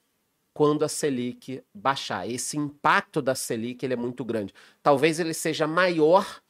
[0.57, 2.27] quando a Selic baixar.
[2.27, 4.51] Esse impacto da Selic ele é muito grande.
[4.81, 6.41] Talvez ele seja maior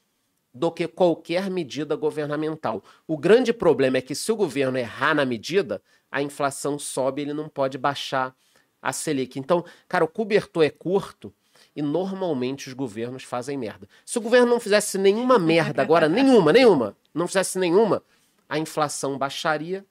[0.54, 2.82] do que qualquer medida governamental.
[3.06, 7.34] O grande problema é que se o governo errar na medida, a inflação sobe, ele
[7.34, 8.34] não pode baixar
[8.82, 9.38] a Selic.
[9.38, 11.34] Então, cara, o cobertor é curto
[11.76, 13.90] e normalmente os governos fazem merda.
[14.06, 18.02] Se o governo não fizesse nenhuma merda agora, nenhuma, nenhuma, não fizesse nenhuma,
[18.48, 19.86] a inflação baixaria,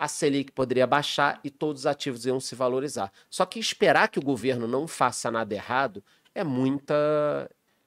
[0.00, 3.12] a Selic poderia baixar e todos os ativos iam se valorizar.
[3.28, 6.02] Só que esperar que o governo não faça nada errado
[6.34, 6.94] é muita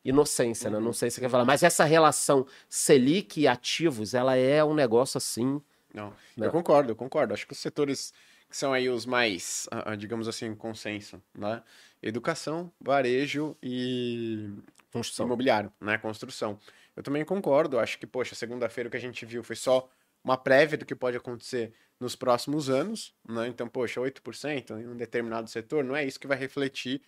[0.06, 0.80] inocência, né?
[0.80, 4.76] Não sei se você quer falar, mas essa relação Selic e ativos, ela é um
[4.76, 5.60] negócio assim.
[5.92, 6.46] Não, Não.
[6.46, 7.34] eu concordo, eu concordo.
[7.34, 8.14] Acho que os setores
[8.48, 11.64] que são aí os mais, ah, ah, digamos assim, consenso, né?
[12.00, 14.52] Educação, varejo e
[14.92, 15.26] Construção.
[15.26, 15.98] imobiliário, né?
[15.98, 16.60] Construção.
[16.96, 17.80] Eu também concordo.
[17.80, 19.90] Acho que, poxa, segunda-feira o que a gente viu foi só
[20.24, 21.74] uma prévia do que pode acontecer
[22.04, 23.48] nos próximos anos, né?
[23.48, 27.02] Então, poxa, 8% em um determinado setor, não é isso que vai refletir,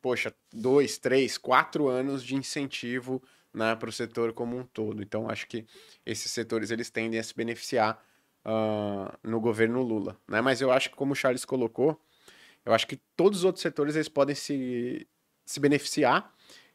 [0.00, 3.22] poxa, dois, três, quatro anos de incentivo
[3.52, 5.02] né, para o setor como um todo.
[5.02, 5.66] Então, acho que
[6.04, 8.04] esses setores eles tendem a se beneficiar
[8.44, 10.42] ah, no governo Lula, né?
[10.42, 11.98] Mas eu acho que, como o Charles colocou,
[12.64, 15.08] eu acho que todos os outros setores eles podem se,
[15.46, 16.30] se beneficiar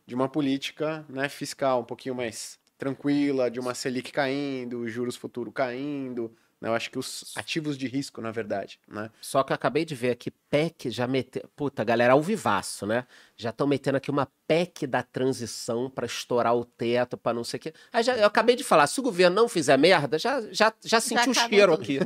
[0.05, 5.51] de uma política né, fiscal um pouquinho mais tranquila, de uma Selic caindo, juros futuro
[5.51, 6.35] caindo.
[6.59, 9.11] Eu acho que os ativos de risco, na verdade, né?
[9.21, 11.47] Só que eu acabei de ver aqui, PEC já meteu.
[11.55, 13.05] Puta, galera, ao vivaço, né?
[13.35, 17.59] Já estão metendo aqui uma PEC da transição para estourar o teto, para não sei
[17.59, 17.73] o quê.
[17.93, 20.99] Aí já, eu acabei de falar, se o governo não fizer merda, já, já, já
[20.99, 21.83] senti o cheiro tudo.
[21.83, 21.99] aqui.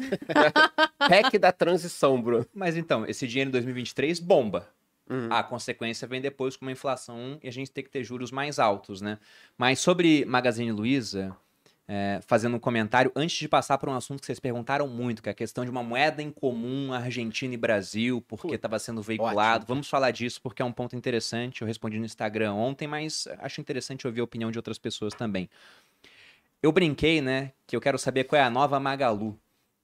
[1.07, 2.45] PEC da transição, Bruno.
[2.53, 4.67] Mas então, esse dinheiro em 2023 bomba.
[5.09, 5.27] Uhum.
[5.29, 8.59] A consequência vem depois com uma inflação e a gente tem que ter juros mais
[8.59, 9.17] altos, né?
[9.57, 11.35] Mas sobre Magazine Luiza,
[11.87, 15.29] é, fazendo um comentário, antes de passar para um assunto que vocês perguntaram muito, que
[15.29, 19.63] é a questão de uma moeda em comum Argentina e Brasil, porque estava sendo veiculado.
[19.63, 19.67] ótimo.
[19.67, 21.61] Vamos falar disso porque é um ponto interessante.
[21.61, 25.49] Eu respondi no Instagram ontem, mas acho interessante ouvir a opinião de outras pessoas também.
[26.63, 29.37] Eu brinquei, né, que eu quero saber qual é a nova Magalu.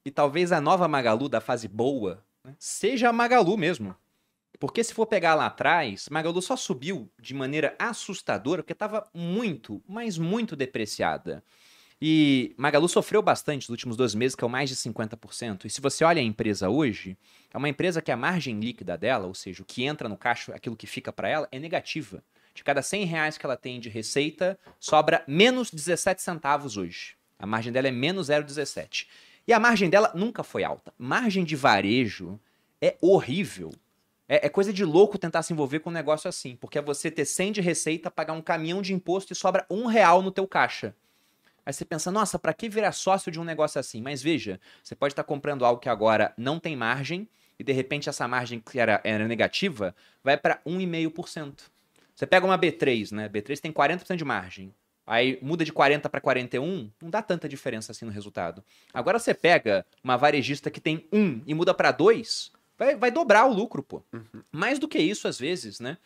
[0.05, 3.95] E talvez a nova Magalu da fase boa né, seja a Magalu mesmo.
[4.59, 9.81] Porque se for pegar lá atrás, Magalu só subiu de maneira assustadora porque estava muito,
[9.87, 11.43] mas muito depreciada.
[11.99, 15.65] E Magalu sofreu bastante nos últimos dois meses, que é mais de 50%.
[15.65, 17.17] E se você olha a empresa hoje,
[17.51, 20.53] é uma empresa que a margem líquida dela, ou seja, o que entra no caixa,
[20.53, 22.23] aquilo que fica para ela, é negativa.
[22.53, 27.15] De cada 100 reais que ela tem de receita, sobra menos 17 centavos hoje.
[27.39, 29.07] A margem dela é menos 0,17.
[29.47, 30.93] E a margem dela nunca foi alta.
[30.97, 32.39] Margem de varejo
[32.81, 33.71] é horrível.
[34.29, 37.09] É, é coisa de louco tentar se envolver com um negócio assim, porque é você
[37.09, 40.47] ter 100 de receita, pagar um caminhão de imposto e sobra um real no teu
[40.47, 40.93] caixa.
[41.67, 44.01] Aí você pensa, nossa, pra que virar sócio de um negócio assim?
[44.01, 47.27] Mas veja, você pode estar comprando algo que agora não tem margem
[47.59, 51.63] e de repente essa margem que era, era negativa vai para 1,5%.
[52.15, 53.27] Você pega uma B3, né?
[53.27, 54.73] B3 tem 40% de margem.
[55.05, 58.63] Aí muda de 40 para 41, não dá tanta diferença assim no resultado.
[58.93, 63.45] Agora você pega uma varejista que tem 1 e muda para 2, vai, vai dobrar
[63.45, 64.01] o lucro, pô.
[64.49, 65.97] Mais do que isso, às vezes, né?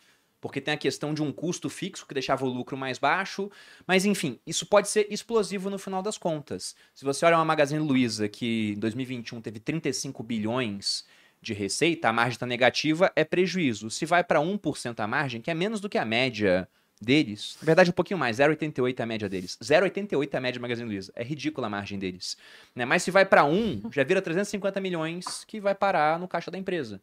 [0.42, 3.48] Porque tem a questão de um custo fixo que deixava o lucro mais baixo.
[3.86, 6.74] Mas, enfim, isso pode ser explosivo no final das contas.
[6.92, 11.06] Se você olha uma Magazine Luiza que em 2021 teve 35 bilhões
[11.40, 13.88] de receita, a margem está negativa, é prejuízo.
[13.88, 16.68] Se vai para 1% a margem, que é menos do que a média
[17.00, 19.56] deles, na verdade um pouquinho mais, 0,88 é a média deles.
[19.62, 21.12] 0,88 é a média do Magazine Luiza.
[21.14, 22.36] É ridícula a margem deles.
[22.74, 22.84] Né?
[22.84, 26.58] Mas se vai para 1, já vira 350 milhões que vai parar no caixa da
[26.58, 27.00] empresa.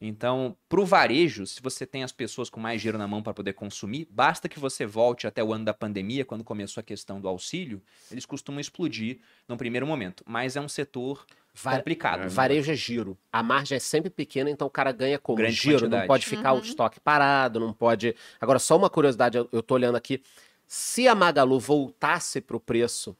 [0.00, 3.32] Então, para o varejo, se você tem as pessoas com mais dinheiro na mão para
[3.32, 7.18] poder consumir, basta que você volte até o ano da pandemia, quando começou a questão
[7.18, 10.22] do auxílio, eles costumam explodir num primeiro momento.
[10.26, 11.24] Mas é um setor
[11.54, 12.20] Va- complicado.
[12.20, 12.28] né?
[12.28, 13.16] Varejo é giro.
[13.32, 15.78] A margem é sempre pequena, então o cara ganha como Grande giro.
[15.78, 16.02] quantidade.
[16.02, 16.62] Não pode ficar o Uhum.
[16.62, 18.14] estoque parado, não pode.
[18.38, 20.22] Agora, só uma curiosidade, eu, tô olhando aqui.
[20.66, 23.16] Se a Magalu voltasse pro preço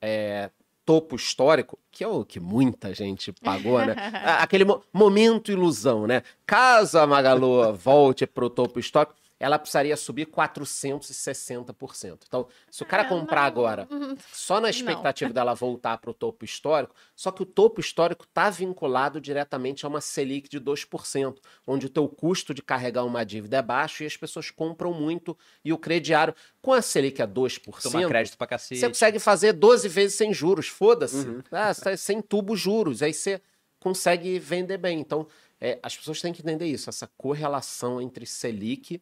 [0.00, 0.50] é,
[0.86, 3.94] topo histórico, que é o que muita gente pagou, né?
[4.40, 6.22] Aquele mo- momento ilusão, né?
[6.46, 12.20] Caso a Magalu volte pro topo histórico, ela precisaria subir 460%.
[12.26, 13.46] Então, se o cara É, comprar não.
[13.46, 14.16] agora Uhum.
[14.32, 18.48] só na expectativa dela voltar para o topo histórico, só que o topo histórico está
[18.50, 23.58] vinculado diretamente a uma Selic de 2%, onde o teu custo de carregar uma dívida
[23.58, 27.82] é baixo e as pessoas compram muito e o crediário, com a Selic a 2%,
[27.82, 28.80] Tomar crédito pra cacete.
[28.80, 31.26] você consegue fazer 12 vezes sem juros, foda-se.
[31.28, 31.42] Uhum.
[31.52, 33.40] Ah, sem tubo juros, aí você
[33.78, 34.98] consegue vender bem.
[34.98, 35.26] Então,
[35.60, 39.00] é, as pessoas têm que entender isso, essa correlação entre Selic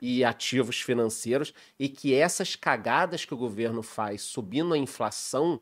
[0.00, 5.60] e ativos financeiros e que essas cagadas que o governo faz subindo a inflação,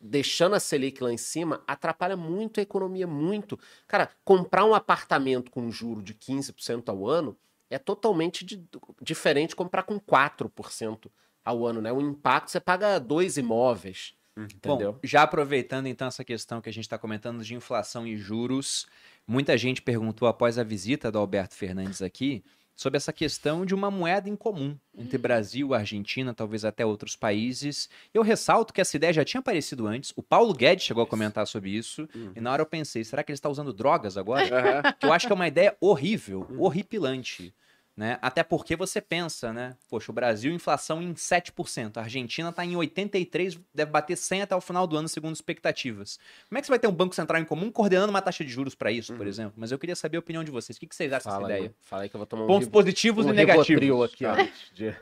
[0.00, 3.58] deixando a Selic lá em cima, atrapalha muito a economia, muito.
[3.86, 7.36] Cara, comprar um apartamento com um juro de 15% ao ano
[7.70, 8.62] é totalmente di-
[9.00, 11.10] diferente de comprar com 4%
[11.44, 11.92] ao ano, né?
[11.92, 14.92] O impacto, você paga dois imóveis, entendeu?
[14.94, 18.86] Bom, já aproveitando então essa questão que a gente está comentando de inflação e juros,
[19.26, 22.44] muita gente perguntou após a visita do Alberto Fernandes aqui
[22.74, 27.88] sobre essa questão de uma moeda em comum entre Brasil, Argentina, talvez até outros países.
[28.12, 30.12] Eu ressalto que essa ideia já tinha aparecido antes.
[30.16, 32.08] O Paulo Guedes chegou a comentar sobre isso.
[32.14, 32.32] Uhum.
[32.36, 34.44] E na hora eu pensei, será que ele está usando drogas agora?
[34.44, 34.92] Aham.
[34.98, 37.54] que eu acho que é uma ideia horrível, horripilante.
[37.96, 38.18] Né?
[38.20, 39.76] Até porque você pensa, né?
[39.88, 41.96] Poxa, o Brasil, inflação em 7%.
[41.96, 46.18] A Argentina está em 83%, deve bater 100% até o final do ano, segundo expectativas.
[46.48, 48.50] Como é que você vai ter um Banco Central em comum coordenando uma taxa de
[48.50, 49.28] juros para isso, por Uhum.
[49.28, 49.54] exemplo?
[49.56, 50.76] Mas eu queria saber a opinião de vocês.
[50.76, 51.74] O que que vocês acham Fala dessa ideia?
[51.82, 54.12] fala aí que eu vou tomar um, Pontos ri- positivos um e negativos.
[54.12, 54.34] Aqui, ó.
[54.74, 54.96] De-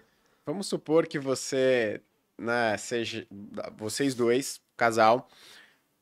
[0.44, 1.98] Vamos supor que você,
[2.36, 3.26] né, seja,
[3.78, 5.30] vocês dois, casal,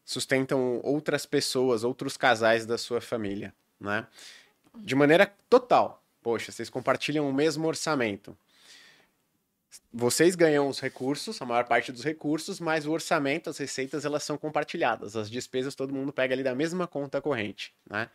[0.04, 4.06] sustentam outras pessoas, outros casais da sua família, né?
[4.76, 5.99] De maneira total.
[6.22, 8.36] Poxa, vocês compartilham o mesmo orçamento.
[9.92, 14.22] Vocês ganham os recursos, a maior parte dos recursos, mas o orçamento, as receitas, elas
[14.22, 15.16] são compartilhadas.
[15.16, 18.10] As despesas todo mundo pega ali da mesma conta corrente, né?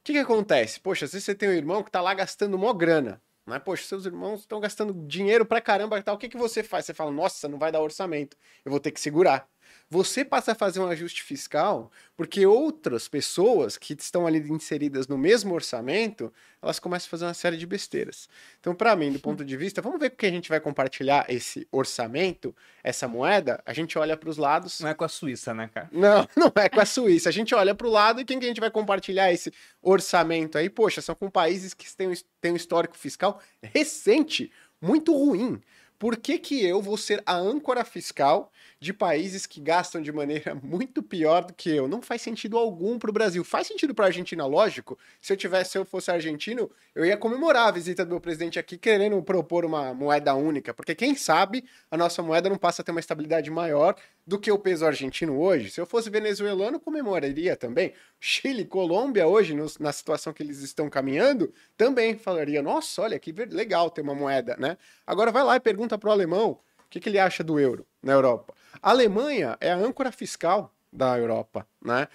[0.00, 0.78] O que, que acontece?
[0.80, 3.58] Poxa, às vezes você tem um irmão que tá lá gastando mó grana, né?
[3.58, 6.14] Poxa, seus irmãos estão gastando dinheiro pra caramba e tal.
[6.14, 6.86] O que, que você faz?
[6.86, 8.36] Você fala, nossa, não vai dar orçamento.
[8.64, 9.48] Eu vou ter que segurar.
[9.94, 15.16] Você passa a fazer um ajuste fiscal porque outras pessoas que estão ali inseridas no
[15.16, 18.28] mesmo orçamento, elas começam a fazer uma série de besteiras.
[18.58, 21.26] Então, para mim, do ponto de vista, vamos ver com que a gente vai compartilhar
[21.28, 22.52] esse orçamento,
[22.82, 23.62] essa moeda.
[23.64, 24.80] A gente olha para os lados.
[24.80, 25.88] Não é com a Suíça, né, cara?
[25.92, 27.28] Não, não é com a Suíça.
[27.28, 30.58] A gente olha para o lado e quem que a gente vai compartilhar esse orçamento
[30.58, 30.68] aí?
[30.68, 34.50] Poxa, são com países que têm, um- têm um histórico fiscal recente,
[34.82, 35.60] muito ruim.
[35.98, 38.50] Por que, que eu vou ser a âncora fiscal
[38.80, 41.88] de países que gastam de maneira muito pior do que eu?
[41.88, 43.44] Não faz sentido algum para o Brasil.
[43.44, 44.98] Faz sentido para a Argentina, lógico.
[45.20, 48.58] Se eu tivesse, se eu fosse argentino, eu ia comemorar a visita do meu presidente
[48.58, 52.84] aqui, querendo propor uma moeda única, porque quem sabe a nossa moeda não passa a
[52.84, 53.96] ter uma estabilidade maior
[54.26, 55.70] do que o peso argentino hoje.
[55.70, 57.92] Se eu fosse venezuelano, comemoraria também.
[58.18, 63.32] Chile, Colômbia, hoje, nos- na situação que eles estão caminhando, também falaria: nossa, olha que
[63.32, 64.78] legal ter uma moeda, né?
[65.06, 68.12] Agora vai lá e pergunta pro alemão o que, que ele acha do euro na
[68.12, 68.54] Europa.
[68.80, 72.08] A Alemanha é a âncora fiscal da Europa, né?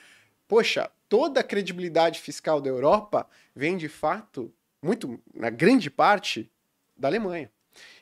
[0.48, 6.50] Poxa, toda a credibilidade fiscal da Europa vem de fato, muito, na grande parte,
[6.98, 7.52] da Alemanha.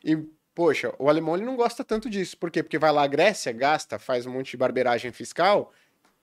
[0.04, 0.18] E,
[0.58, 2.36] poxa, o alemão ele não gosta tanto disso.
[2.36, 2.64] Por quê?
[2.64, 5.72] Porque vai lá a Grécia, gasta, faz um monte de barbeiragem fiscal.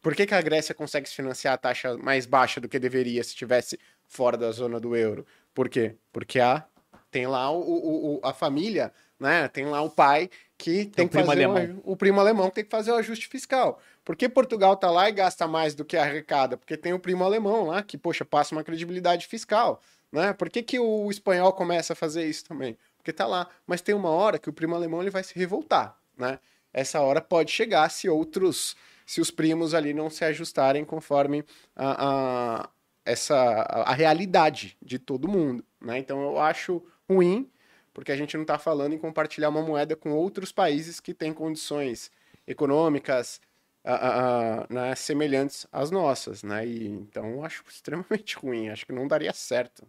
[0.02, 3.22] Por que, que a Grécia consegue se financiar a taxa mais baixa do que deveria
[3.22, 3.78] se estivesse
[4.08, 5.24] fora da zona do euro?
[5.54, 5.94] Por quê?
[6.12, 6.64] Porque a,
[7.12, 9.46] tem lá o, o- o- a família, né?
[9.46, 10.28] Tem lá o pai
[10.58, 11.56] que tem, o que primo fazer o alemão.
[11.62, 13.80] aju- o primo alemão que tem que fazer o ajuste fiscal.
[14.04, 16.56] Por que Portugal tá lá e gasta mais do que arrecada?
[16.56, 19.80] Porque tem o primo alemão lá que, poxa, passa uma credibilidade fiscal,
[20.10, 20.32] né?
[20.32, 22.76] Por que, que o espanhol começa a fazer isso também?
[23.04, 23.50] Porque tá lá.
[23.66, 26.38] Mas tem uma hora que o primo alemão ele vai se revoltar, né?
[26.72, 28.74] Essa hora pode chegar se outros,
[29.06, 31.44] se os primos ali não se ajustarem conforme
[31.76, 32.70] a, a-
[33.04, 35.98] essa a, a realidade de todo mundo, né?
[35.98, 37.50] Então eu acho ruim
[37.92, 41.32] porque a gente não está falando em compartilhar uma moeda com outros países que têm
[41.34, 42.10] condições
[42.46, 43.38] econômicas
[43.84, 46.66] ah, né, semelhantes às nossas, né?
[46.66, 49.86] E, então acho extremamente ruim, acho que não daria certo.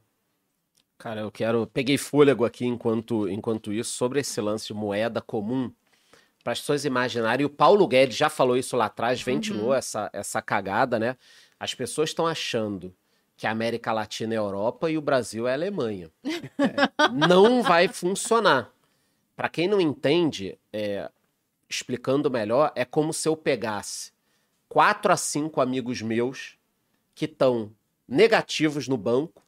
[0.98, 1.68] Cara, eu quero.
[1.68, 5.72] Peguei fôlego aqui enquanto, enquanto isso, sobre esse lance de moeda comum,
[6.44, 7.44] para as pessoas imaginarem.
[7.44, 11.18] E o Paulo Guedes já falou isso lá atrás, ventilou essa, essa cagada, né?
[11.60, 12.94] As pessoas estão achando
[13.38, 16.10] que a América Latina é Europa e o Brasil é Alemanha.
[16.58, 18.72] É, não vai funcionar.
[19.36, 21.12] Para quem não entende, é,
[21.70, 24.14] explicando melhor, é como se eu pegasse
[24.70, 26.58] quatro a cinco amigos meus
[27.14, 27.72] que estão
[28.08, 29.45] negativos no banco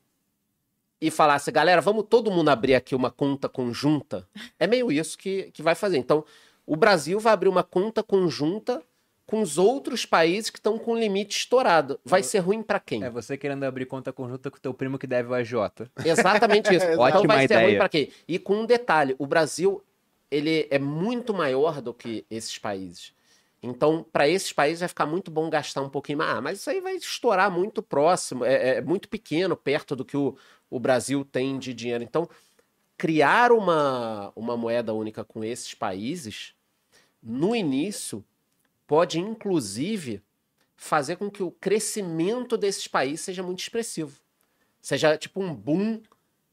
[0.99, 4.28] e falasse, galera, vamos todo mundo abrir aqui uma conta conjunta.
[4.60, 5.98] É meio isso que, que vai fazer.
[5.98, 6.26] Então,
[6.65, 8.82] o Brasil vai abrir uma conta conjunta
[9.28, 11.99] com os outros países que estão com o limite estourado.
[12.03, 13.03] Vai ser ruim para quem?
[13.03, 15.53] É você querendo abrir conta conjunta com o teu primo que deve o AJ.
[16.03, 16.86] Exatamente isso.
[16.88, 17.78] então Ótima vai ser ruim ideia.
[17.78, 18.10] para quem?
[18.28, 19.84] E com um detalhe, o Brasil
[20.32, 23.14] ele é muito maior do que esses países.
[23.61, 26.38] Então, para esses países vai ficar muito bom gastar um pouquinho mais.
[26.38, 30.15] Ah, mas isso aí vai estourar muito próximo, é, é muito pequeno, perto do que
[30.15, 30.38] o,
[30.69, 32.03] o Brasil tem de dinheiro.
[32.03, 32.30] Então,
[32.98, 36.53] criar uma, uma moeda única com esses países,
[37.22, 38.23] no início,
[38.85, 40.22] pode inclusive
[40.76, 44.19] fazer com que o crescimento desses países seja muito expressivo.
[44.81, 46.02] Seja tipo um boom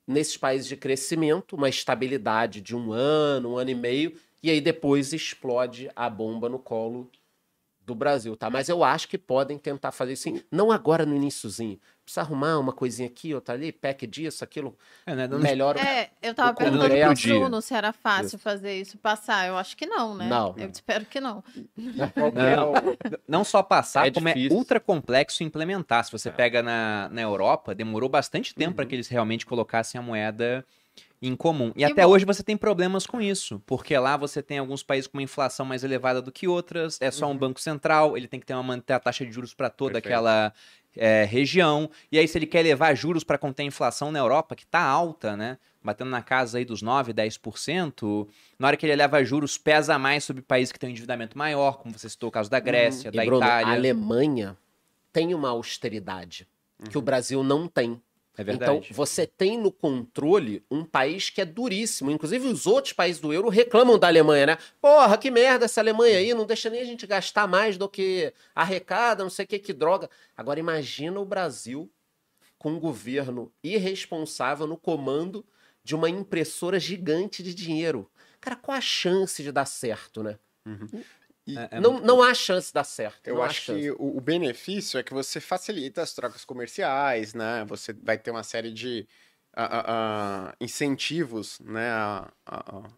[0.06, 4.60] nesses países de crescimento, uma estabilidade de um ano, um ano e meio, e aí
[4.60, 7.10] depois explode a bomba no colo
[7.80, 8.50] do Brasil, tá?
[8.50, 11.78] Mas eu acho que podem tentar fazer isso, não agora no iníciozinho.
[12.04, 14.76] Precisa arrumar uma coisinha aqui, outra ali, pack disso, aquilo.
[15.06, 15.26] É, né?
[15.26, 15.76] Melhor.
[15.78, 17.38] É, eu tava O perguntando pro.
[17.38, 18.38] Bruno se era fácil Isso.
[18.38, 19.48] fazer isso, passar.
[19.48, 20.28] Eu acho que não, né?
[20.28, 20.54] Não.
[20.58, 21.42] Eu espero que não.
[22.34, 22.72] Não.
[23.26, 26.04] Não só passar, É como é ultra complexo implementar.
[26.04, 26.32] Se você É.
[26.32, 28.76] pega na, na Europa, demorou bastante tempo Uhum.
[28.76, 30.64] para que eles realmente colocassem a moeda
[31.22, 31.68] em comum.
[31.70, 32.10] E Que até bom.
[32.12, 35.64] hoje você tem problemas com isso, porque lá você tem alguns países com uma inflação
[35.64, 37.38] mais elevada do que outras, é só um Uhum.
[37.38, 40.08] banco central, ele tem que ter uma manter a taxa de juros para toda Perfeito.
[40.14, 40.52] aquela
[40.96, 41.90] é, região.
[42.10, 44.80] E aí, se ele quer levar juros para conter a inflação na Europa, que está
[44.80, 45.58] alta, né?
[45.82, 48.26] Batendo na casa aí dos 9, 10%,
[48.58, 51.78] na hora que ele leva juros, pesa mais sobre países que têm um endividamento maior,
[51.78, 53.66] como você citou o caso da Grécia, E, da Bruno, Itália.
[53.66, 54.56] a Alemanha
[55.12, 56.48] tem uma austeridade
[56.90, 58.00] que o Brasil não tem.
[58.36, 58.88] É verdade.
[58.88, 62.10] Então, você tem no controle um país que é duríssimo.
[62.10, 64.58] Inclusive, os outros países do euro reclamam da Alemanha, né?
[64.80, 68.32] Porra, que merda essa Alemanha aí, não deixa nem a gente gastar mais do que
[68.54, 70.10] arrecada, não sei o que, que droga.
[70.36, 71.88] Agora, imagina o Brasil
[72.58, 75.44] com um governo irresponsável no comando
[75.84, 78.10] de uma impressora gigante de dinheiro.
[78.40, 80.38] Cara, qual a chance de dar certo, né?
[80.66, 83.26] E É- é não, muito- não há chance de dar certo.
[83.26, 87.64] Eu acho que o, o benefício é que você facilita as trocas comerciais, né?
[87.68, 89.06] Você vai ter uma série de
[90.60, 91.90] incentivos né,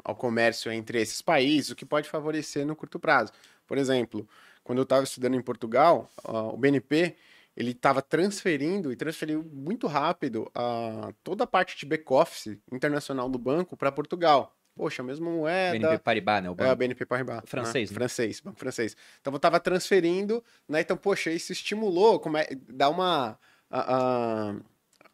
[0.04, 3.32] ao comércio entre esses países, o que pode favorecer no curto prazo.
[3.66, 4.26] Por exemplo,
[4.64, 7.16] quando eu estava estudando em Portugal, o BNP
[7.56, 13.38] ele estava transferindo e transferiu muito rápido a toda a parte de back-office internacional do
[13.38, 14.55] banco para Portugal.
[14.76, 16.48] Poxa, a mesma moeda, BNP Paribas, né?
[16.48, 16.76] O é, o banco.
[16.76, 17.40] BNP Paribas.
[17.46, 17.94] Francês, né?
[17.94, 17.98] né?
[17.98, 18.96] Francês, banco francês.
[19.20, 20.82] Então eu tava transferindo, né?
[20.82, 23.38] Então, poxa, isso estimulou, como é, dá uma.
[23.70, 24.54] a- a-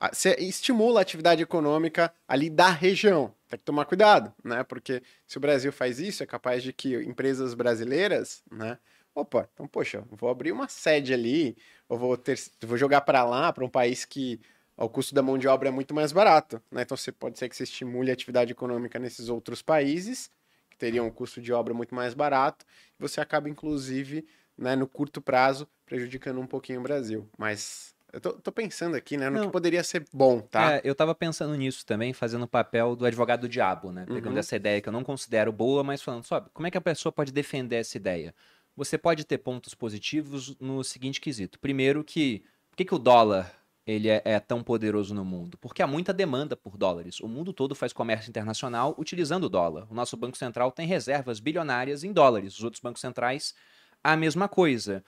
[0.09, 3.33] a- estimula a atividade econômica ali da região.
[3.49, 4.65] Tem que tomar cuidado, né?
[4.65, 8.79] Porque se o Brasil faz isso, é capaz de que empresas brasileiras, né?
[9.15, 11.57] Opa, então, poxa, vou abrir uma sede ali,
[11.89, 14.41] ou vou, ter, vou jogar para lá, para um país que
[14.85, 16.83] o custo da mão de obra é muito mais barato, né?
[16.83, 20.31] Então, você pode ser que você estimule a atividade econômica nesses outros países,
[20.71, 22.65] que teriam um custo de obra muito mais barato,
[22.99, 24.27] e você acaba, inclusive,
[24.57, 27.29] né, no curto prazo, prejudicando um pouquinho o Brasil.
[27.39, 29.47] Mas eu tô, tô pensando aqui, né, no Não.
[29.47, 30.75] que poderia ser bom, tá?
[30.75, 34.05] É, eu tava pensando nisso também, fazendo o papel do advogado do diabo, né?
[34.07, 34.39] Pegando Uhum.
[34.39, 37.13] essa ideia que eu não considero boa, mas falando, sabe, como é que a pessoa
[37.13, 38.35] pode defender essa ideia?
[38.77, 41.59] Você pode ter pontos positivos no seguinte quesito.
[41.59, 45.59] Primeiro que, por que, que o dólar ele é, é tão poderoso no mundo?
[45.59, 47.21] Porque há muita demanda por dólares.
[47.21, 49.87] O mundo todo faz comércio internacional utilizando o dólar.
[49.91, 52.57] O nosso Banco Central tem reservas bilionárias em dólares.
[52.59, 53.55] Os outros bancos centrais,
[54.03, 55.05] a mesma coisa.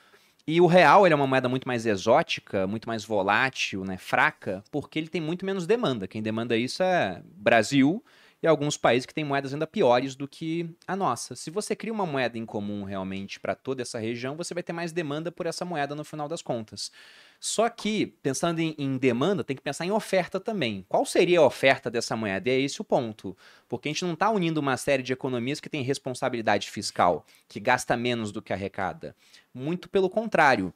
[0.46, 4.98] E o real é uma moeda muito mais exótica, muito mais volátil, né, fraca, porque
[4.98, 6.06] ele tem muito menos demanda.
[6.06, 8.04] Quem demanda isso é Brasil
[8.42, 11.34] e alguns países que têm moedas ainda piores do que a nossa.
[11.34, 14.74] Se você cria uma moeda em comum realmente para toda essa região, você vai ter
[14.74, 16.92] mais demanda por essa moeda no final das contas.
[17.40, 20.84] Só que, pensando em, em demanda, tem que pensar em oferta também.
[20.88, 22.48] Qual seria a oferta dessa moeda?
[22.48, 23.36] E é esse o ponto.
[23.68, 27.60] Porque a gente não está unindo uma série de economias que tem responsabilidade fiscal, que
[27.60, 29.14] gasta menos do que arrecada.
[29.52, 30.72] Muito pelo contrário.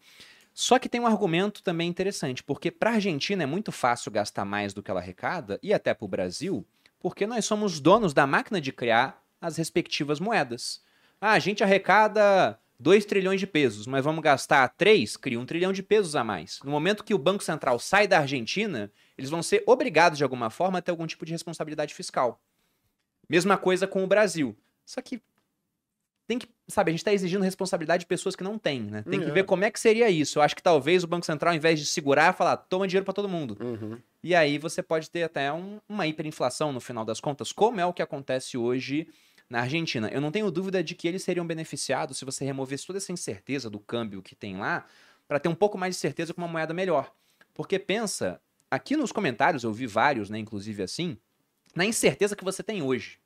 [0.53, 4.45] Só que tem um argumento também interessante, porque para a Argentina é muito fácil gastar
[4.45, 6.67] mais do que ela arrecada, e até para o Brasil,
[6.99, 10.83] porque nós somos donos da máquina de criar as respectivas moedas.
[11.21, 15.73] Ah, a gente arrecada 2 trilhões de pesos, mas vamos gastar 3, cria um trilhão
[15.73, 16.61] de pesos a mais.
[16.65, 20.49] No momento que o Banco Central sai da Argentina, eles vão ser obrigados de alguma
[20.51, 22.41] forma a ter algum tipo de responsabilidade fiscal.
[23.29, 24.57] Mesma coisa com o Brasil.
[24.87, 25.21] Só que
[26.27, 29.03] tem que, sabe, a gente está exigindo responsabilidade de pessoas que não têm, né?
[29.03, 29.33] Tem que É.
[29.33, 30.39] ver como é que seria isso.
[30.39, 33.15] Eu acho que talvez o Banco Central, ao invés de segurar, falar, toma dinheiro para
[33.15, 33.57] todo mundo.
[33.61, 33.99] Uhum.
[34.23, 37.87] E aí você pode ter até um- uma hiperinflação no final das contas, como é
[37.87, 39.09] o que acontece hoje
[39.49, 40.09] na Argentina.
[40.09, 43.71] Eu não tenho dúvida de que eles seriam beneficiados se você removesse toda essa incerteza
[43.71, 44.85] do câmbio que tem lá,
[45.27, 47.13] para ter um pouco mais de certeza com uma moeda melhor.
[47.55, 51.17] Porque pensa, aqui nos comentários eu vi vários, né, inclusive assim,
[51.75, 53.19] na incerteza que você tem hoje.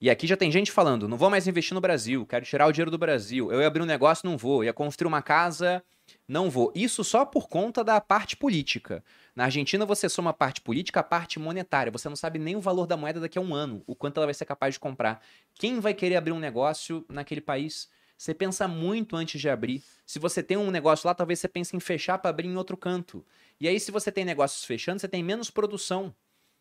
[0.00, 2.72] E aqui já tem gente falando, não vou mais investir no Brasil, quero tirar o
[2.72, 3.52] dinheiro do Brasil.
[3.52, 4.64] Eu ia abrir um negócio, não vou.
[4.64, 5.82] Ia construir uma casa,
[6.26, 6.72] não vou.
[6.74, 9.04] Isso só por conta da parte política.
[9.34, 11.92] Na Argentina, você soma a parte política, a parte monetária.
[11.92, 14.26] Você não sabe nem o valor da moeda daqui a um ano, o quanto ela
[14.26, 15.22] vai ser capaz de comprar.
[15.54, 17.88] Quem vai querer abrir um negócio naquele país?
[18.16, 19.82] Você pensa muito antes de abrir.
[20.06, 22.76] Se você tem um negócio lá, talvez você pense em fechar para abrir em outro
[22.76, 23.24] canto.
[23.60, 26.14] E aí, se você tem negócios fechando, você tem menos produção.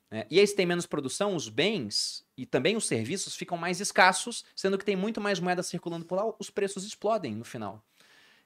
[0.09, 0.25] né?
[0.29, 4.43] E aí, se tem menos produção, os bens e também os serviços ficam mais escassos,
[4.55, 7.83] sendo que tem muito mais moeda circulando por lá, os preços explodem no final.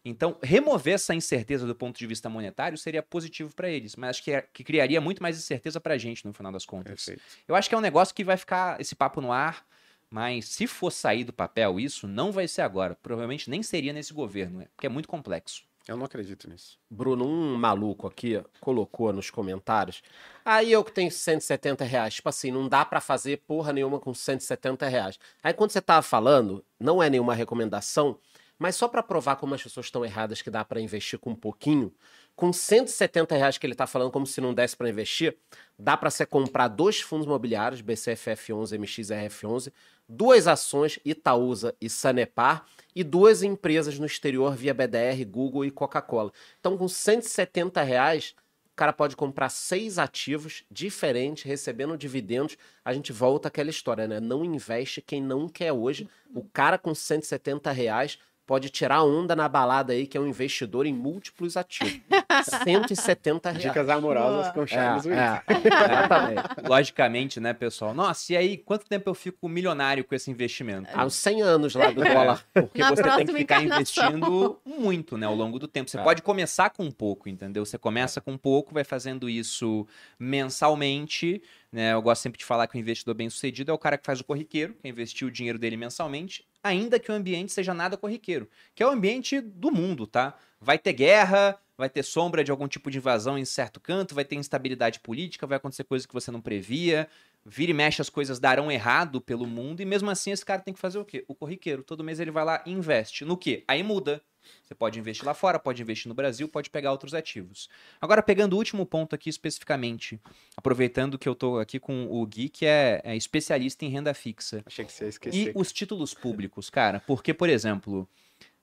[0.05, 4.23] Então, remover essa incerteza do ponto de vista monetário seria positivo para eles, mas acho
[4.23, 7.05] que, é- que criaria muito mais incerteza para a gente no final das contas.
[7.05, 7.21] Perfeito.
[7.47, 9.65] Eu acho que é um negócio que vai ficar esse papo no ar,
[10.07, 12.95] Mas se for sair do papel isso, não vai ser agora.
[13.01, 14.67] Provavelmente nem seria nesse governo, né?
[14.75, 15.63] porque é muito complexo.
[15.87, 16.79] Eu não acredito nisso.
[16.89, 20.01] Bruno, um maluco aqui colocou nos comentários.
[20.45, 22.15] Aí eu que tenho 170 reais.
[22.15, 25.19] Tipo assim, não dá pra fazer porra nenhuma com 170 reais.
[25.43, 28.17] Aí quando você tava falando, não é nenhuma recomendação,
[28.57, 31.35] mas só pra provar como as pessoas estão erradas que dá pra investir com um
[31.35, 31.93] pouquinho,
[32.35, 35.37] com 170 reais que ele tá falando como se não desse pra investir,
[35.77, 39.71] dá pra você comprar dois fundos imobiliários, BCFF11 MXRF11,
[40.07, 42.65] duas ações Itaúsa e Sanepar
[42.95, 46.31] e duas empresas no exterior via BDR, Google e Coca-Cola.
[46.59, 48.35] Então, com 170 reais,
[48.71, 52.57] o cara pode comprar seis ativos diferentes, recebendo dividendos.
[52.83, 54.19] A gente volta àquela história, né?
[54.19, 56.09] Não investe quem não quer hoje.
[56.33, 60.85] O cara com 170 reais pode tirar onda na balada aí, que é um investidor
[60.85, 61.99] em múltiplos ativos.
[62.63, 63.63] 170 reais.
[63.63, 66.41] Dicas amorosas com Charles é, é, exatamente.
[66.67, 67.93] Logicamente, né, pessoal?
[67.93, 70.89] Nossa, e aí, quanto tempo eu fico milionário com esse investimento?
[70.93, 72.45] Há uns 100 anos lá do É, dólar.
[72.53, 74.07] Porque Na você tem que ficar encarnação.
[74.09, 75.89] investindo muito, né, ao longo do tempo.
[75.89, 76.03] Você É.
[76.03, 77.65] pode começar com um pouco, entendeu?
[77.65, 79.87] Você começa com um pouco, vai fazendo isso
[80.19, 81.41] mensalmente,
[81.71, 81.93] né?
[81.93, 84.23] Eu gosto sempre de falar que o investidor bem-sucedido é o cara que faz o
[84.23, 88.81] corriqueiro, que investiu o dinheiro dele mensalmente, ainda que o ambiente seja nada corriqueiro, que
[88.81, 90.35] é o ambiente do mundo, tá?
[90.59, 94.25] Vai ter guerra, vai ter sombra de algum tipo de invasão em certo canto, vai
[94.25, 97.07] ter instabilidade política, vai acontecer coisas que você não previa,
[97.45, 100.73] vira e mexe as coisas darão errado pelo mundo e mesmo assim esse cara tem
[100.73, 101.23] que fazer o quê?
[101.27, 101.83] O corriqueiro.
[101.83, 103.23] Todo mês ele vai lá e investe.
[103.23, 103.63] No quê?
[103.67, 104.19] Aí muda.
[104.63, 107.69] Você pode investir lá fora, pode investir no Brasil, pode pegar outros ativos.
[108.01, 110.19] Agora, pegando o último ponto aqui especificamente,
[110.55, 114.63] aproveitando que eu tô aqui com o Gui, que é, é especialista em renda fixa.
[114.65, 115.51] Achei que você ia E esquecer.
[115.55, 118.07] os títulos públicos, cara, porque, por exemplo,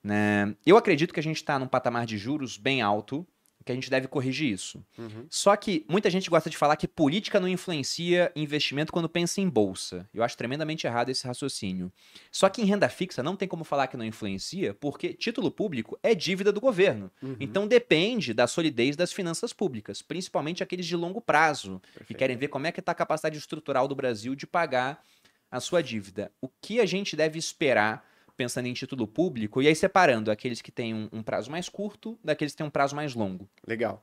[0.03, 3.27] né, eu acredito que a gente está num patamar de juros bem alto,
[3.65, 4.85] que a gente deve corrigir isso.
[4.99, 5.27] Uhum.
[5.31, 9.49] Só que muita gente gosta de falar que política não influencia investimento quando pensa em
[9.49, 10.09] bolsa.
[10.13, 11.93] Eu acho tremendamente errado esse raciocínio.
[12.31, 15.99] Só que em renda fixa não tem como falar que não influencia, porque título público
[16.03, 17.11] é dívida do governo.
[17.23, 17.37] Uhum.
[17.39, 22.19] Então depende da solidez das finanças públicas, principalmente aqueles de longo prazo, que Perfeito.
[22.19, 25.03] querem ver como é que está a capacidade estrutural do Brasil de pagar
[25.51, 26.33] a sua dívida.
[26.41, 28.12] O que a gente deve esperar
[28.43, 32.19] pensando em título público e aí separando aqueles que têm um, um prazo mais curto
[32.25, 33.49] daqueles que têm um prazo mais longo.
[33.65, 34.03] Legal.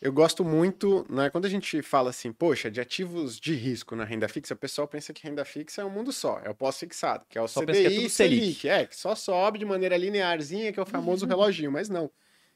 [0.00, 4.04] Eu gosto muito, né, quando a gente fala assim, poxa, de ativos de risco na
[4.04, 7.24] renda fixa, o pessoal pensa que renda fixa é um mundo só, é o pós-fixado,
[7.28, 8.40] que é o Só pensa que é CDI tudo Selic.
[8.40, 8.68] Selic.
[8.68, 12.10] É, que só sobe de maneira linearzinha, que é o famoso reloginho, mas não.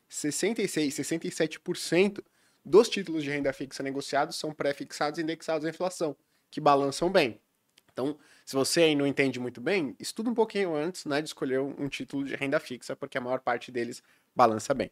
[0.08, 2.22] 66, 67%
[2.64, 6.14] dos títulos de renda fixa negociados são pré-fixados e indexados à inflação,
[6.50, 7.40] que balançam bem.
[7.92, 11.60] Então, se você aí não entende muito bem, estuda um pouquinho antes né, de escolher
[11.60, 14.02] um título de renda fixa, porque a maior parte deles
[14.34, 14.90] balança bem.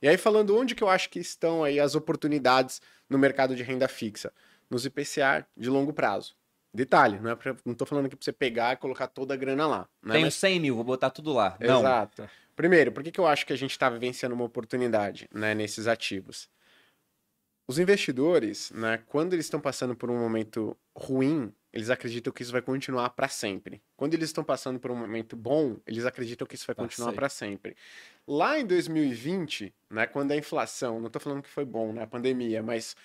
[0.00, 3.62] E aí, falando onde que eu acho que estão aí as oportunidades no mercado de
[3.62, 4.32] renda fixa?
[4.70, 6.34] Nos IPCA de longo prazo.
[6.72, 9.36] Detalhe, não, é pra, não tô falando aqui para você pegar e colocar toda a
[9.36, 9.88] grana lá.
[10.02, 10.12] Né?
[10.12, 11.56] Tenho Mas- 100 mil, vou botar tudo lá.
[11.60, 11.80] Não.
[11.80, 12.28] Exato.
[12.54, 15.86] Primeiro, por que, que eu acho que a gente está vivenciando uma oportunidade né, nesses
[15.86, 16.50] ativos?
[17.66, 22.52] Os investidores, né, quando eles estão passando por um momento ruim, eles acreditam que isso
[22.52, 23.80] vai continuar para sempre.
[23.96, 27.12] Quando eles estão passando por um momento bom, eles acreditam que isso vai Ah, continuar
[27.12, 27.76] para sempre.
[28.26, 32.06] Lá em 2020, né, quando a inflação, não estou falando que foi bom, né, a
[32.06, 32.96] pandemia, mas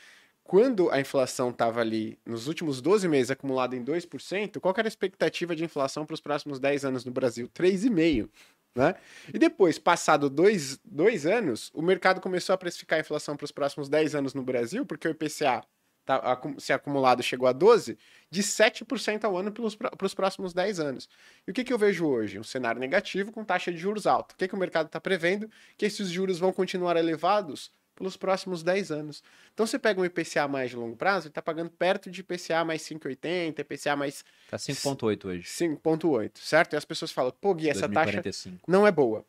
[0.44, 4.90] quando a inflação estava ali nos últimos 12 meses acumulada em 2%, qual era a
[4.90, 7.48] expectativa de inflação para os próximos 10 anos no Brasil?
[7.54, 8.30] 3,5%.
[8.76, 8.96] Né?
[9.32, 13.52] E depois, passado dois, dois anos, o mercado começou a precificar a inflação para os
[13.52, 15.64] próximos 10 anos no Brasil, porque o IPCA
[16.06, 17.98] tá, se acumulado chegou a 12%,
[18.30, 21.10] de 7% ao ano para os próximos 10 anos.
[21.48, 22.40] E o que, que eu vejo hoje?
[22.40, 24.34] Um cenário negativo com taxa de juros alta.
[24.34, 25.50] O que, que o mercado está prevendo?
[25.78, 29.24] Que esses juros vão continuar elevados pelos próximos 10 anos.
[29.54, 32.66] Então você pega um IPCA mais de longo prazo, ele está pagando perto de IPCA
[32.66, 35.44] mais 5,80, IPCA mais Tá 5.8 hoje.
[35.44, 36.74] 5,8, certo?
[36.74, 38.72] E as pessoas falam, pô, Gui, essa taxa 2045.
[38.72, 39.24] não é boa.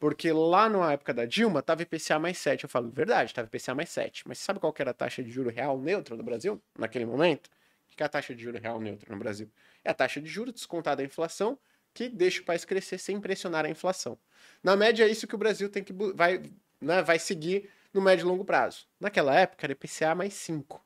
[0.00, 2.64] Porque lá na época da Dilma, tava IPCA mais 7.
[2.64, 4.26] Eu falo, verdade, tava IPCA mais 7.
[4.26, 7.48] Mas sabe qual que era a taxa de juro real neutra do Brasil naquele momento?
[7.92, 9.50] O que é a taxa de juro real neutra no Brasil?
[9.84, 11.58] É a taxa de juros descontada da inflação
[11.92, 14.18] que deixa o país crescer sem pressionar a inflação.
[14.62, 16.50] Na média, é isso que o Brasil tem que vai,
[16.80, 18.86] né, vai seguir no médio e longo prazo.
[18.98, 20.82] Naquela época era IPCA mais 5.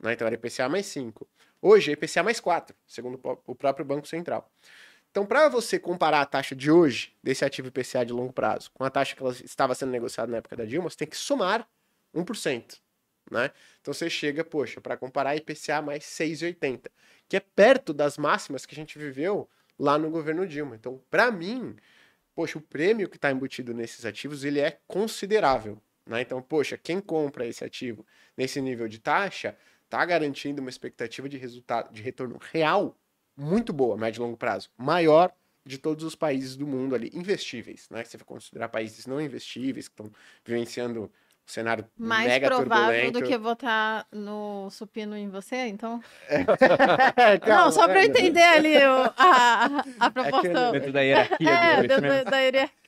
[0.00, 0.14] Né?
[0.14, 1.24] Então era IPCA mais 5.
[1.62, 4.50] Hoje é IPCA mais 4, segundo o próprio Banco Central.
[5.14, 8.82] Então, para você comparar a taxa de hoje, desse ativo IPCA de longo prazo, com
[8.82, 11.68] a taxa que ela estava sendo negociada na época da Dilma, você tem que somar
[12.12, 12.80] 1%.
[13.30, 13.52] Né?
[13.80, 16.90] Então você chega, poxa, para comparar IPCA mais 6,80,
[17.28, 20.74] que é perto das máximas que a gente viveu lá no governo Dilma.
[20.74, 21.76] Então, para mim,
[22.34, 25.80] poxa, o prêmio que está embutido nesses ativos, ele é considerável.
[26.04, 26.22] Né?
[26.22, 28.04] Então, poxa, quem compra esse ativo
[28.36, 32.98] nesse nível de taxa, está garantindo uma expectativa de resultado, de retorno real
[33.36, 34.70] muito boa, médio e longo prazo.
[34.76, 35.32] Maior
[35.66, 38.04] de todos os países do mundo ali, investíveis, né?
[38.04, 40.10] Se você for considerar países não investíveis, que estão
[40.44, 41.08] vivenciando um
[41.46, 43.20] cenário Mais mega provável turbulento.
[43.20, 46.02] do que votar no supino em você, então?
[46.28, 50.72] É, não, calma, só pra eu é, entender ali o- a, a, a proporção.
[50.72, 52.84] Dentro da hierarquia É, do dentro da, da hierarquia.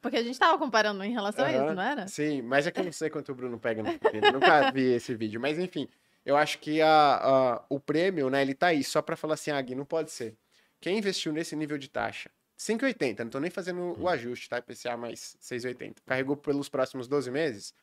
[0.00, 2.06] Porque a gente tava comparando em relação a Aham, isso, não era?
[2.08, 4.32] Sim, mas é que eu não sei quanto o Bruno pega no supino.
[4.32, 5.40] Nunca vi esse vídeo.
[5.40, 5.88] Mas enfim,
[6.24, 9.50] eu acho que a, a- o prêmio, né, ele tá aí só pra falar assim,
[9.50, 10.36] ah, Gui, não pode ser.
[10.80, 12.30] Quem investiu nesse nível de taxa?
[12.58, 14.58] 5,80, não tô nem fazendo o ajuste, tá?
[14.58, 15.96] IPCA mais 6,80.
[16.06, 17.74] Carregou pelos próximos 12 meses,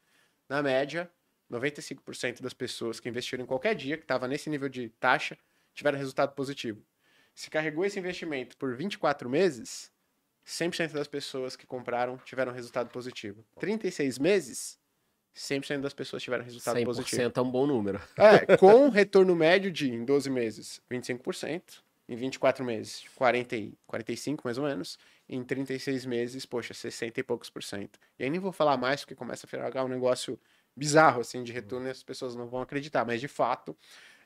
[0.48, 1.12] na média,
[1.52, 5.38] 95% das pessoas que investiram em qualquer dia, que estava nesse nível de taxa,
[5.74, 6.82] tiveram resultado positivo.
[7.36, 9.92] Se carregou esse investimento por 24 meses,
[10.46, 13.46] 100% das pessoas que compraram tiveram resultado positivo.
[13.60, 14.80] 36 meses,
[15.36, 17.32] 100% das pessoas tiveram resultado 100% positivo.
[17.36, 18.02] é um bom número.
[18.18, 24.42] É, com retorno médio de, em 12 meses, 25%, em 24 meses, 40 e 45
[24.44, 24.98] mais ou menos,
[25.30, 27.98] em 36 meses, poxa, 60 e poucos por cento.
[28.20, 30.38] E aí nem vou falar mais, porque começa a ficar um negócio
[30.76, 33.78] bizarro, assim, de retorno e as pessoas não vão acreditar, mas de fato,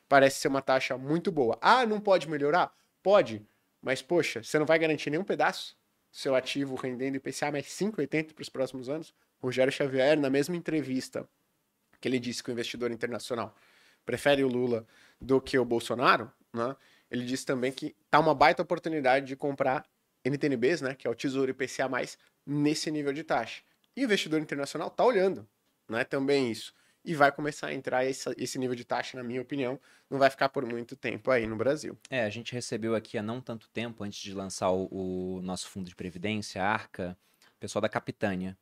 [0.08, 1.56] parece ser uma taxa muito boa.
[1.60, 2.72] Ah, não pode melhorar?
[3.02, 3.46] Pode,
[3.80, 5.76] mas poxa, você não vai garantir nenhum pedaço
[6.10, 9.14] seu ativo rendendo IPCA mais 5,80 para os próximos anos?
[9.40, 11.28] Rogério Xavier, na mesma entrevista
[12.00, 13.54] que ele disse que o investidor internacional
[14.04, 14.86] prefere o Lula
[15.20, 16.76] do que o Bolsonaro, né?
[17.10, 19.84] Ele disse também que tá uma baita oportunidade de comprar
[20.24, 21.88] NTNBs, né, que é o Tesouro IPCA+,
[22.44, 23.62] nesse nível de taxa.
[23.96, 25.46] E o investidor internacional tá olhando,
[25.88, 26.74] né, também isso.
[27.04, 29.78] E vai começar a entrar esse, nível de taxa, na minha opinião,
[30.10, 31.96] não vai ficar por muito tempo aí no Brasil.
[32.10, 35.68] É, a gente recebeu aqui há não tanto tempo, antes de lançar o, o nosso
[35.68, 37.16] fundo de previdência, a Arca,
[37.56, 38.58] o pessoal da Capitânia.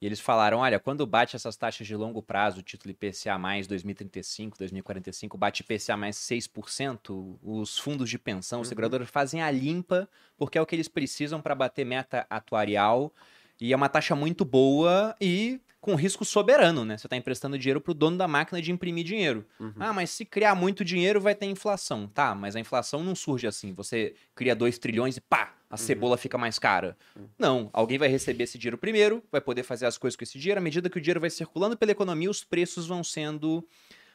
[0.00, 3.66] E eles falaram: olha, quando bate essas taxas de longo prazo, o título IPCA mais
[3.66, 8.68] 2035, 2045, bate IPCA mais 6%, os fundos de pensão, os Uhum.
[8.68, 13.12] seguradoras fazem a limpa, porque é o que eles precisam para bater meta atuarial.
[13.60, 16.98] E é uma taxa muito boa e com risco soberano, né?
[16.98, 19.46] Você está emprestando dinheiro para o dono da máquina de imprimir dinheiro.
[19.60, 19.72] Uhum.
[19.78, 22.08] Ah, mas se criar muito dinheiro vai ter inflação.
[22.08, 23.72] Tá, mas a inflação não surge assim.
[23.72, 26.96] Você cria 2 trilhões e pá, a cebola fica mais cara.
[27.38, 30.58] Não, alguém vai receber esse dinheiro primeiro, vai poder fazer as coisas com esse dinheiro.
[30.58, 33.64] À medida que o dinheiro vai circulando pela economia, os preços vão sendo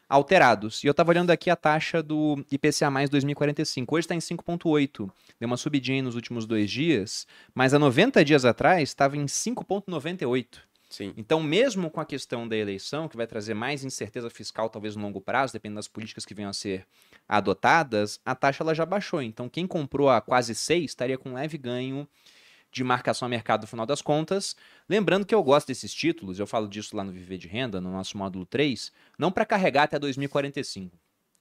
[0.09, 0.83] alterados.
[0.83, 3.95] E eu tava olhando aqui a taxa do IPCA mais 2045.
[3.95, 5.09] Hoje está em 5,8.
[5.39, 7.25] Deu uma subidinha nos últimos dois dias,
[7.55, 10.69] mas há 90 dias atrás estava em 5,98.
[10.91, 11.13] Sim.
[11.15, 15.01] Então, mesmo com a questão da eleição, que vai trazer mais incerteza fiscal, talvez no
[15.01, 16.85] longo prazo, dependendo das políticas que venham a ser
[17.27, 19.21] adotadas, a taxa ela já baixou.
[19.21, 22.07] Então, quem comprou a quase 6 estaria com um leve ganho
[22.71, 24.55] de marcação a mercado no final das contas.
[24.87, 27.91] Lembrando que eu gosto desses títulos, eu falo disso lá no Viver de Renda, no
[27.91, 30.97] nosso módulo 3, não para carregar até 2045.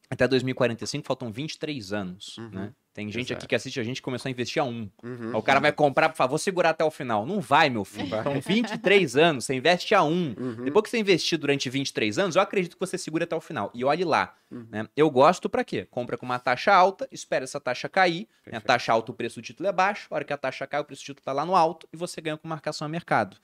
[0.08, 2.50] Até 2045 faltam 23 anos, Uhum.
[2.50, 2.72] né?
[2.92, 3.38] Tem gente Exato.
[3.38, 4.90] aqui que assiste a gente começou a investir a um.
[5.02, 5.36] Uhum.
[5.36, 7.24] O cara vai comprar, por favor, segurar até o final.
[7.24, 8.08] Não vai, meu filho.
[8.22, 10.34] São 23 anos, você investe a um.
[10.36, 10.64] Uhum.
[10.64, 13.70] Depois que você investir durante 23 anos, eu acredito que você segura até o final.
[13.72, 14.34] E olhe lá.
[14.50, 14.66] Uhum.
[14.68, 14.88] né?
[14.96, 15.86] Eu gosto pra quê?
[15.88, 18.26] Compra com uma taxa alta, espera essa taxa cair.
[18.44, 18.58] né?
[18.58, 20.08] A taxa alta, o preço do título é baixo.
[20.10, 21.96] A hora que a taxa cai, o preço do título tá lá no alto e
[21.96, 23.36] você ganha com marcação a mercado.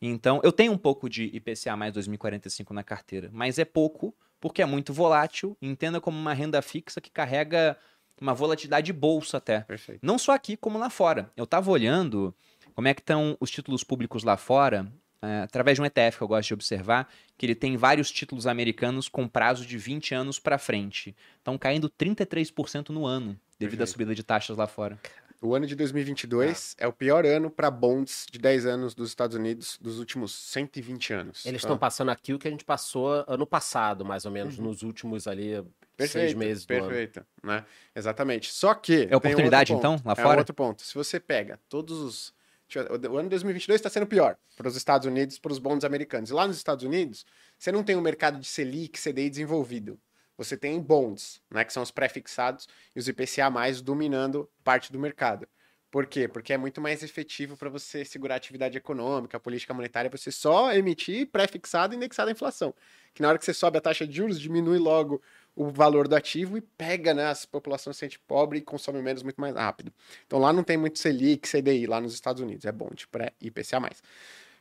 [0.00, 4.60] Então, eu tenho um pouco de IPCA mais 2045 na carteira, mas é pouco porque
[4.60, 5.56] é muito volátil.
[5.62, 7.76] Entenda como uma renda fixa que carrega
[8.20, 9.60] uma volatilidade de bolsa até.
[9.60, 10.00] Perfeito.
[10.02, 11.30] Não só aqui, como lá fora.
[11.36, 12.34] Eu tava olhando
[12.74, 14.90] como é que estão os títulos públicos lá fora,
[15.22, 17.08] é, através de um ETF que eu gosto de observar,
[17.38, 21.14] que ele tem vários títulos americanos com prazo de 20 anos para frente.
[21.38, 23.90] Estão caindo 33% no ano, devido à Perfeito.
[23.92, 24.98] subida de taxas lá fora.
[25.40, 29.36] O ano de 2022 é o pior ano para bonds de 10 anos dos Estados
[29.36, 31.44] Unidos dos últimos 120 anos.
[31.44, 31.66] Eles tá?
[31.66, 34.64] estão passando aqui o que a gente passou ano passado, mais ou menos, Uhum.
[34.64, 35.62] nos últimos ali
[35.96, 36.86] seis Perfeito, meses do ano.
[36.88, 37.64] perfeito, né?
[37.94, 38.52] Exatamente.
[38.52, 40.38] Só que É oportunidade, um então, lá É fora?
[40.38, 40.82] outro ponto.
[40.82, 42.34] Se você pega todos os
[42.76, 46.30] o ano de 2022 está sendo pior para os Estados Unidos, para os bonds americanos.
[46.30, 47.24] E lá nos Estados Unidos,
[47.58, 49.98] você não tem um mercado de Selic, CDI desenvolvido.
[50.36, 52.66] Você tem bonds, né, que são os pré-fixados
[52.96, 55.46] e os IPCA mais dominando parte do mercado.
[55.90, 56.26] Por quê?
[56.26, 60.32] Porque é muito mais efetivo para você segurar a atividade econômica, a política monetária, você
[60.32, 62.74] só emitir pré-fixado e indexado à inflação.
[63.14, 65.22] Que na hora que você sobe a taxa de juros, diminui logo
[65.56, 67.26] o valor do ativo e pega, né?
[67.26, 69.92] As populações se sente pobre e consome menos muito mais rápido.
[70.26, 72.64] Então lá não tem muito Selic, CDI, lá nos Estados Unidos.
[72.64, 73.90] É bom de pré-IPCA+.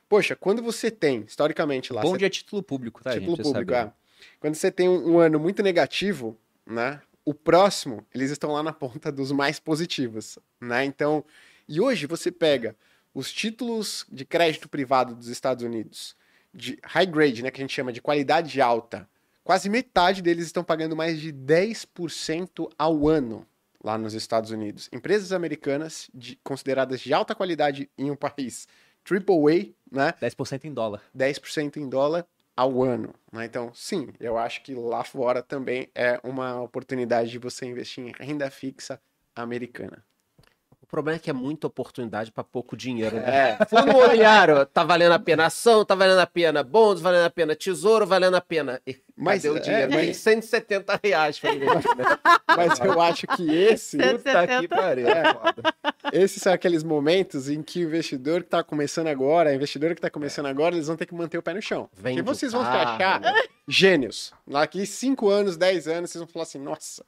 [0.08, 2.02] Poxa, quando você tem, historicamente lá...
[2.02, 3.46] Bom você dia título público, tá, título gente?
[3.46, 3.92] Público, é.
[4.40, 7.02] Quando você tem um, um ano muito negativo, né?
[7.26, 10.84] O próximo, eles estão lá na ponta dos mais positivos, né?
[10.86, 11.24] Então,
[11.68, 12.76] e hoje você pega
[13.14, 16.16] os títulos de crédito privado dos Estados Unidos,
[16.54, 19.08] de high grade, né, que a gente chama de qualidade alta,
[19.44, 23.46] quase metade deles estão pagando mais de 10% ao ano.
[23.86, 28.66] lá nos Estados Unidos, empresas americanas de- consideradas de alta qualidade em um país
[29.04, 30.14] AAA, né?
[30.22, 31.02] 10% em dólar.
[31.14, 32.26] 10% em dólar
[32.56, 33.14] ao ano.
[33.30, 33.44] Né?
[33.44, 38.14] Então, sim, eu acho que lá fora também é uma oportunidade de você investir em
[38.24, 39.02] renda fixa
[39.36, 40.02] americana.
[40.84, 43.16] O problema é que é muita oportunidade para pouco dinheiro.
[43.16, 43.58] Né?
[43.60, 43.66] É.
[43.66, 47.56] Fundo imobiliário, tá valendo a pena ação, tá valendo a pena bônus, valendo a pena
[47.56, 48.82] tesouro, valendo a pena.
[48.86, 49.92] E Mas, cadê o é, dinheiro?
[49.94, 51.66] mas- Tem 170 reais pra né?
[52.56, 55.08] Mas eu acho que esse, Puta que pariu.
[55.08, 55.24] é
[56.12, 60.00] esses são aqueles momentos em que o investidor que está começando agora, a investidora que
[60.00, 61.90] está começando agora, eles vão ter que manter o pé no chão.
[61.94, 63.22] Vende Porque vocês vão se achar
[63.68, 64.34] gênios.
[64.46, 67.04] Daqui 5 anos, 10 anos, vocês vão falar assim, nossa,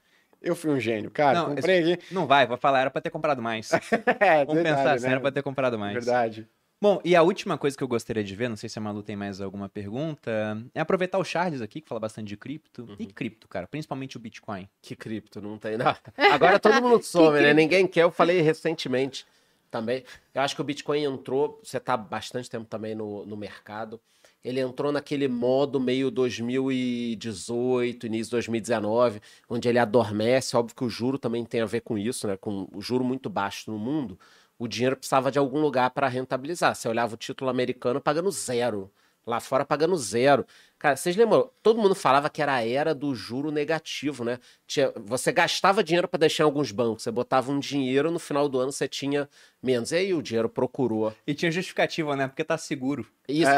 [0.46, 2.14] eu fui um gênio, cara, Não, comprei aqui.
[2.14, 3.72] Não vai, vou falar, era pra ter comprado mais.
[4.20, 5.12] É, Vamos verdade, pensar assim, né?
[5.12, 5.94] era pra ter comprado mais.
[5.94, 6.48] Verdade.
[6.82, 9.02] Bom, e a última coisa que eu gostaria de ver, não sei se a Malu
[9.02, 12.84] tem mais alguma pergunta, é aproveitar o Charles aqui, que fala bastante de cripto.
[12.84, 12.96] Uhum.
[13.00, 14.70] E cripto, cara, principalmente o Bitcoin.
[14.82, 16.00] Que cripto, não tem nada.
[16.32, 17.54] Agora todo mundo some, né?
[17.54, 18.04] Ninguém quer.
[18.04, 19.26] Eu falei recentemente
[19.72, 20.04] também.
[20.34, 24.00] Eu acho que o Bitcoin entrou, você tá há bastante tempo também no, no mercado.
[24.46, 29.20] Ele entrou naquele modo meio 2018, início de 2019,
[29.50, 30.56] onde ele adormece.
[30.56, 32.38] Óbvio que o juro também tem a ver com isso, né?
[32.38, 34.20] Com o juro muito baixo no mundo,
[34.60, 36.76] o dinheiro precisava de algum lugar para rentabilizar.
[36.76, 38.92] Você olhava o título americano pagando zero.
[39.26, 40.46] Lá fora pagando zero.
[40.86, 41.50] Cara, vocês lembram?
[41.64, 44.38] Todo mundo falava que era a era do juro negativo, né?
[44.68, 47.02] Tinha, você gastava dinheiro para deixar em alguns bancos.
[47.02, 49.28] Você botava um dinheiro, no final do ano você tinha
[49.64, 49.92] menos.
[49.92, 51.12] E aí o dinheiro procurou.
[51.26, 52.28] E tinha justificativa, né?
[52.28, 53.04] Porque tá seguro.
[53.28, 53.50] Isso.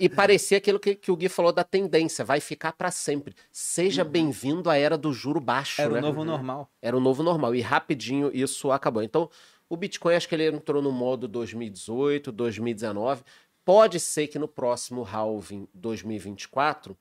[0.00, 3.34] E parecia aquilo que, que o Gui falou da tendência, vai ficar para sempre.
[3.50, 5.98] Seja bem-vindo à era do juro baixo, Era né?
[5.98, 6.70] o novo normal.
[6.80, 7.54] Era o novo normal.
[7.54, 9.02] E rapidinho isso acabou.
[9.02, 9.28] Então,
[9.68, 13.22] o Bitcoin, acho que ele entrou no modo 2018, 2019.
[13.64, 16.96] Pode ser que no próximo halving 2024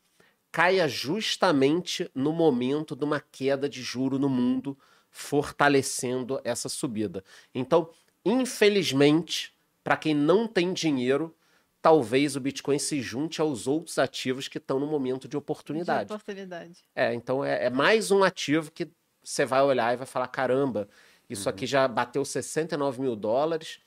[0.51, 4.77] caia justamente no momento de uma queda de juro no mundo,
[5.09, 7.23] fortalecendo essa subida.
[7.55, 7.89] Então,
[8.23, 11.35] infelizmente, para quem não tem dinheiro,
[11.81, 16.07] talvez o Bitcoin se junte aos outros ativos que estão no momento de oportunidade.
[16.07, 16.83] De oportunidade.
[16.95, 18.89] É, então é, é mais um ativo que
[19.23, 20.87] você vai olhar e vai falar: caramba,
[21.29, 23.79] isso aqui já bateu 69 mil dólares,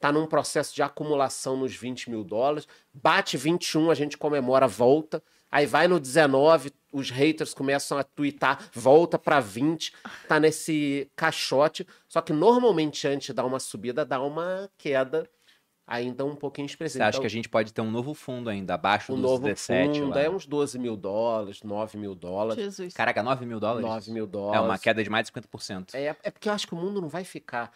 [0.00, 5.22] tá num processo de acumulação nos 20 mil dólares, bate 21, a gente comemora, volta.
[5.52, 9.92] Aí vai no 19, os haters começam a twittar, volta para 20,
[10.28, 11.86] tá nesse caixote.
[12.08, 15.28] Só que normalmente antes de dar uma subida, dá uma queda
[15.86, 17.02] ainda um pouquinho Você expressiva.
[17.04, 19.42] acha Então, que a gente pode ter um novo fundo ainda, abaixo o dos novo
[19.42, 20.20] 17 fundo lá?
[20.20, 22.62] é uns 12 mil dólares, 9 mil dólares.
[22.62, 22.94] Jesus.
[22.94, 23.82] Caraca, 9 mil dólares?
[23.84, 24.64] 9 mil É dólares.
[24.64, 25.94] uma queda de mais de 50%.
[25.94, 27.72] É, é porque eu acho que o mundo não vai ficar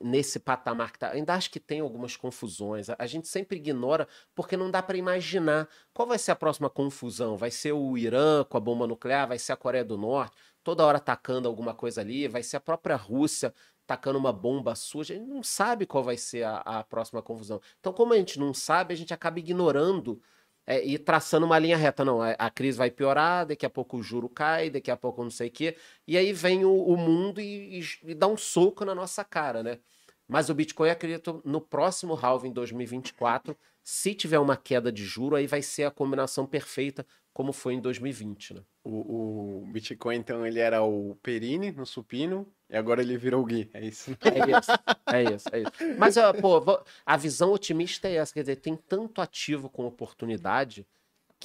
[0.00, 1.10] nesse patamar que tá.
[1.10, 2.90] Ainda acho que tem algumas confusões.
[2.90, 6.68] A, a gente sempre ignora porque não dá para imaginar qual vai ser a próxima
[6.68, 7.36] confusão.
[7.36, 9.28] Vai ser o Irã com a bomba nuclear?
[9.28, 10.36] Vai ser a Coreia do Norte?
[10.62, 12.28] Toda hora atacando alguma coisa ali?
[12.28, 13.54] Vai ser a própria Rússia
[13.86, 15.14] tacando uma bomba suja?
[15.14, 17.60] A gente não sabe qual vai ser a, a próxima confusão.
[17.80, 20.20] Então, como a gente não sabe, a gente acaba ignorando
[20.66, 22.04] é, e traçando uma linha reta.
[22.04, 25.22] Não, a, a crise vai piorar, daqui a pouco o juro cai, daqui a pouco
[25.22, 25.76] não sei o quê.
[26.06, 29.62] E aí vem o, o mundo e, e- e dá um soco na nossa cara,
[29.62, 29.78] né?
[30.26, 35.46] Mas o Bitcoin, acredito, no próximo halving 2024, se tiver uma queda de juro, aí
[35.46, 38.62] vai ser a combinação perfeita, como foi em 2020, né?
[38.82, 43.44] O, o Bitcoin, então, ele era o Perini no supino e agora ele virou o
[43.44, 43.68] Gui.
[43.74, 44.16] É isso.
[44.22, 44.70] É isso,
[45.06, 45.98] é isso, é isso.
[45.98, 50.86] Mas, pô, a visão otimista é essa, quer dizer, tem tanto ativo com oportunidade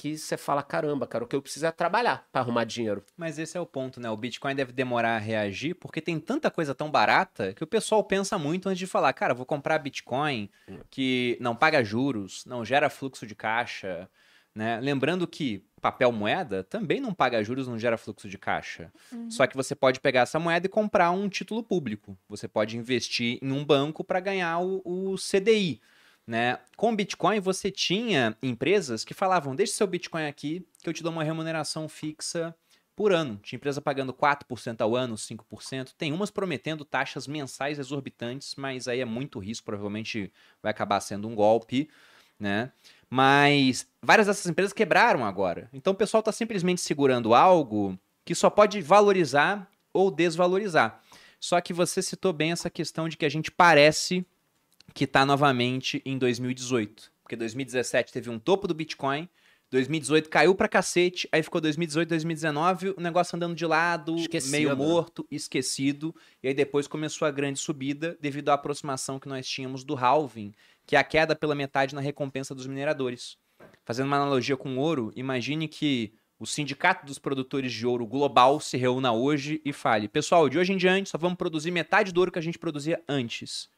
[0.00, 3.04] que você fala, caramba, cara, o que eu preciso é trabalhar para arrumar dinheiro.
[3.18, 4.08] Mas esse é o ponto, né?
[4.08, 8.02] O Bitcoin deve demorar a reagir porque tem tanta coisa tão barata que o pessoal
[8.02, 10.48] pensa muito antes de falar, cara, vou comprar Bitcoin
[10.88, 14.08] que não paga juros, não gera fluxo de caixa,
[14.54, 14.80] né?
[14.80, 18.90] Lembrando que papel moeda também não paga juros, não gera fluxo de caixa.
[19.28, 22.16] Só que você pode pegar essa moeda e comprar um título público.
[22.26, 25.78] Você pode investir em um banco para ganhar o, o CDI.
[26.26, 26.58] Né?
[26.76, 31.12] Com Bitcoin, você tinha empresas que falavam: deixe seu Bitcoin aqui, que eu te dou
[31.12, 32.54] uma remuneração fixa
[33.00, 33.40] por ano.
[33.42, 35.92] Tinha empresa pagando 4% ao ano, 5%.
[35.96, 40.30] Tem umas prometendo taxas mensais exorbitantes, mas aí é muito risco, provavelmente
[40.62, 41.88] vai acabar sendo um golpe,
[42.38, 42.70] né?
[43.08, 45.68] Mas várias dessas empresas quebraram agora.
[45.72, 51.00] Então o pessoal está simplesmente segurando algo que só pode valorizar ou desvalorizar.
[51.40, 54.26] Só que você citou bem essa questão de que a gente parece
[54.94, 57.10] que está novamente em 2018.
[57.22, 59.28] Porque 2017 teve um topo do Bitcoin,
[59.70, 64.68] 2018 caiu pra cacete, aí ficou 2018, 2019, o negócio andando de lado, Esquecido, meio
[64.70, 64.74] né?
[64.74, 69.84] morto, esquecido, e aí depois começou a grande subida devido à aproximação que nós tínhamos
[69.84, 70.52] do halving,
[70.84, 73.38] que é a queda pela metade na recompensa dos mineradores.
[73.84, 78.76] Fazendo uma analogia com ouro, imagine que o Sindicato dos Produtores de Ouro Global se
[78.76, 82.32] reúna hoje e fale: pessoal, de hoje em diante só vamos produzir metade do ouro
[82.32, 83.68] que a gente produzia antes.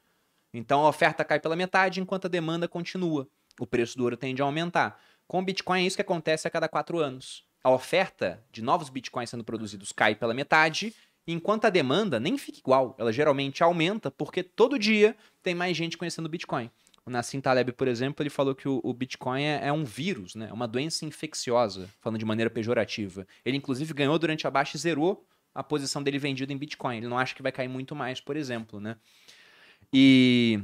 [0.53, 3.27] Então a oferta cai pela metade enquanto a demanda continua.
[3.59, 5.01] O preço do ouro tende a aumentar.
[5.27, 7.45] Com o Bitcoin é isso que acontece a cada quatro anos.
[7.65, 10.95] A oferta de novos Bitcoins sendo produzidos cai pela metade,
[11.27, 12.95] enquanto a demanda nem fica igual.
[12.99, 16.71] Ela geralmente aumenta porque todo dia tem mais gente conhecendo o Bitcoin.
[17.05, 20.49] O Nassim Taleb, por exemplo, ele falou que o, Bitcoin é, é, um vírus, né?
[20.51, 23.27] É uma doença infecciosa, falando de maneira pejorativa.
[23.45, 26.99] Ele, inclusive, ganhou durante a baixa e zerou a posição dele vendido em Bitcoin.
[26.99, 28.97] Ele não acha que vai cair muito mais, por exemplo, né?
[29.93, 30.61] E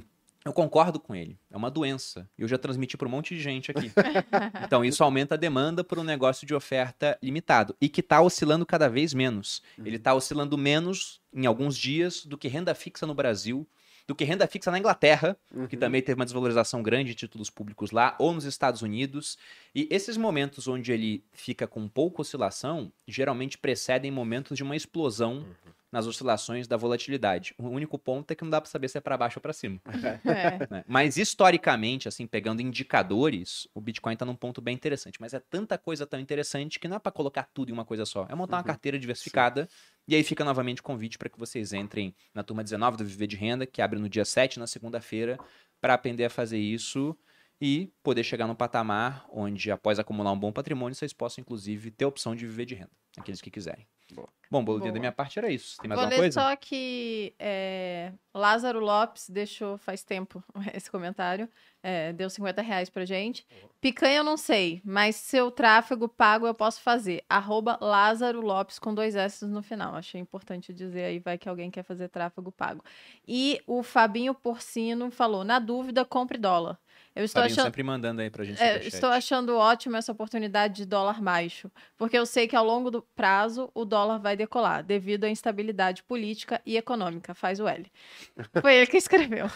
[0.48, 1.38] eu concordo com ele.
[1.50, 2.28] É uma doença.
[2.38, 3.92] Eu já transmiti para um monte de gente aqui.
[4.64, 8.64] então, isso aumenta a demanda por um negócio de oferta limitado e que está oscilando
[8.64, 9.62] cada vez menos.
[9.78, 13.68] Ele está oscilando menos em alguns dias do que renda fixa no Brasil,
[14.06, 15.66] do que renda fixa na Inglaterra, uhum.
[15.66, 19.36] que também teve uma desvalorização grande de títulos públicos lá, ou nos Estados Unidos.
[19.74, 25.40] E esses momentos onde ele fica com pouca oscilação, geralmente precedem momentos de uma explosão
[25.40, 27.54] uhum nas oscilações da volatilidade.
[27.58, 29.52] O único ponto é que não dá para saber se é para baixo ou para
[29.52, 29.80] cima.
[30.28, 30.66] É.
[30.70, 30.84] Né?
[30.86, 35.18] Mas historicamente, assim, pegando indicadores, o Bitcoin está num ponto bem interessante.
[35.20, 38.04] Mas é tanta coisa tão interessante que não é para colocar tudo em uma coisa
[38.04, 38.26] só.
[38.28, 38.60] É montar uhum.
[38.60, 39.64] uma carteira diversificada.
[39.64, 39.70] Sim.
[40.08, 43.26] E aí fica novamente o convite para que vocês entrem na turma 19 do Viver
[43.26, 45.38] de Renda, que abre no dia 7, na segunda-feira,
[45.80, 47.16] para aprender a fazer isso
[47.60, 52.04] e poder chegar num patamar onde, após acumular um bom patrimônio, vocês possam, inclusive, ter
[52.04, 53.86] a opção de viver de renda, aqueles que quiserem.
[54.12, 54.28] Boa.
[54.50, 55.76] Bom, Boludinha, da minha parte era isso.
[55.78, 56.40] Tem mais Vou alguma coisa?
[56.40, 61.48] só que é, Lázaro Lopes deixou faz tempo esse comentário.
[61.82, 63.46] É, deu 50 reais pra gente.
[63.80, 67.22] Picanha eu não sei, mas seu tráfego pago eu posso fazer.
[67.28, 69.94] Arroba Lázaro Lopes com dois S no final.
[69.94, 72.82] Achei importante dizer aí, vai que alguém quer fazer tráfego pago.
[73.26, 76.78] E o Fabinho Porcino falou, na dúvida, compre dólar.
[77.18, 78.62] Eu estou achando sempre mandando aí pra gente.
[78.62, 82.92] É, estou achando ótimo essa oportunidade de dólar baixo, porque eu sei que ao longo
[82.92, 87.34] do prazo o dólar vai decolar, devido à instabilidade política e econômica.
[87.34, 87.90] Faz o L.
[88.62, 89.46] Foi ele que escreveu.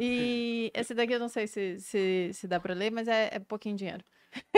[0.00, 3.38] e esse daqui eu não sei se, se, se dá para ler, mas é, é
[3.38, 4.02] pouquinho dinheiro.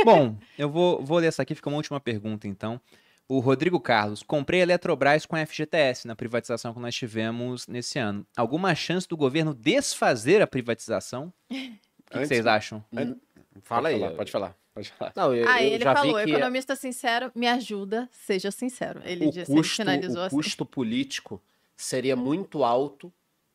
[0.05, 2.81] Bom, eu vou, vou ler essa aqui, fica uma última pergunta então.
[3.27, 7.99] O Rodrigo Carlos, comprei a Eletrobras com a FGTS na privatização que nós tivemos nesse
[7.99, 8.27] ano.
[8.37, 11.33] Alguma chance do governo desfazer a privatização?
[12.07, 12.85] O que, vocês acham?
[13.63, 14.57] Fala aí, pode falar.
[14.73, 15.13] Pode falar.
[15.17, 16.31] Não, eu, ah, eu ele falou, que...
[16.31, 19.01] economista sincero, me ajuda, seja sincero.
[19.05, 20.37] Ele o disse, custo, ele finalizou o assim.
[20.37, 21.43] custo político
[21.77, 23.13] seria muito alto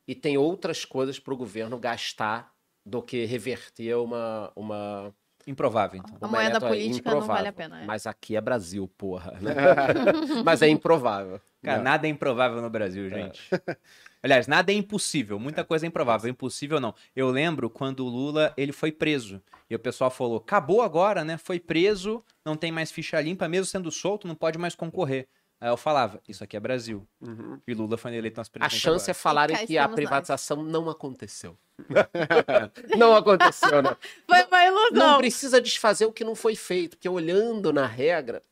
[0.08, 2.54] e tem outras coisas para o governo gastar
[2.86, 5.14] do que reverter uma, uma
[5.50, 6.16] Improvável, então.
[6.22, 7.82] A moeda política não vale a pena.
[7.82, 7.86] É.
[7.86, 9.32] Mas aqui é Brasil, porra.
[9.42, 9.52] Né?
[10.46, 11.42] Mas é improvável.
[11.64, 11.84] Cara, não.
[11.86, 13.10] nada é improvável no Brasil, é.
[13.10, 13.42] gente.
[13.52, 13.78] É.
[14.22, 15.40] Aliás, nada é impossível.
[15.40, 16.30] Muita coisa é improvável.
[16.30, 16.94] Impossível não.
[17.16, 19.42] Eu lembro quando o Lula ele foi preso.
[19.68, 21.36] E o pessoal falou: acabou agora, né?
[21.36, 25.28] Foi preso, não tem mais ficha limpa, mesmo sendo solto, não pode mais concorrer.
[25.60, 27.06] Aí eu falava, isso aqui é Brasil.
[27.20, 27.60] Uhum.
[27.68, 29.12] E Lula foi eleito nas A chance agora.
[29.12, 30.72] é falarem que a privatização nós.
[30.72, 31.58] não aconteceu.
[32.98, 33.96] não aconteceu, né?
[34.28, 34.92] Foi uma ilusão.
[34.92, 38.44] Não precisa desfazer o que não foi feito, porque olhando na regra.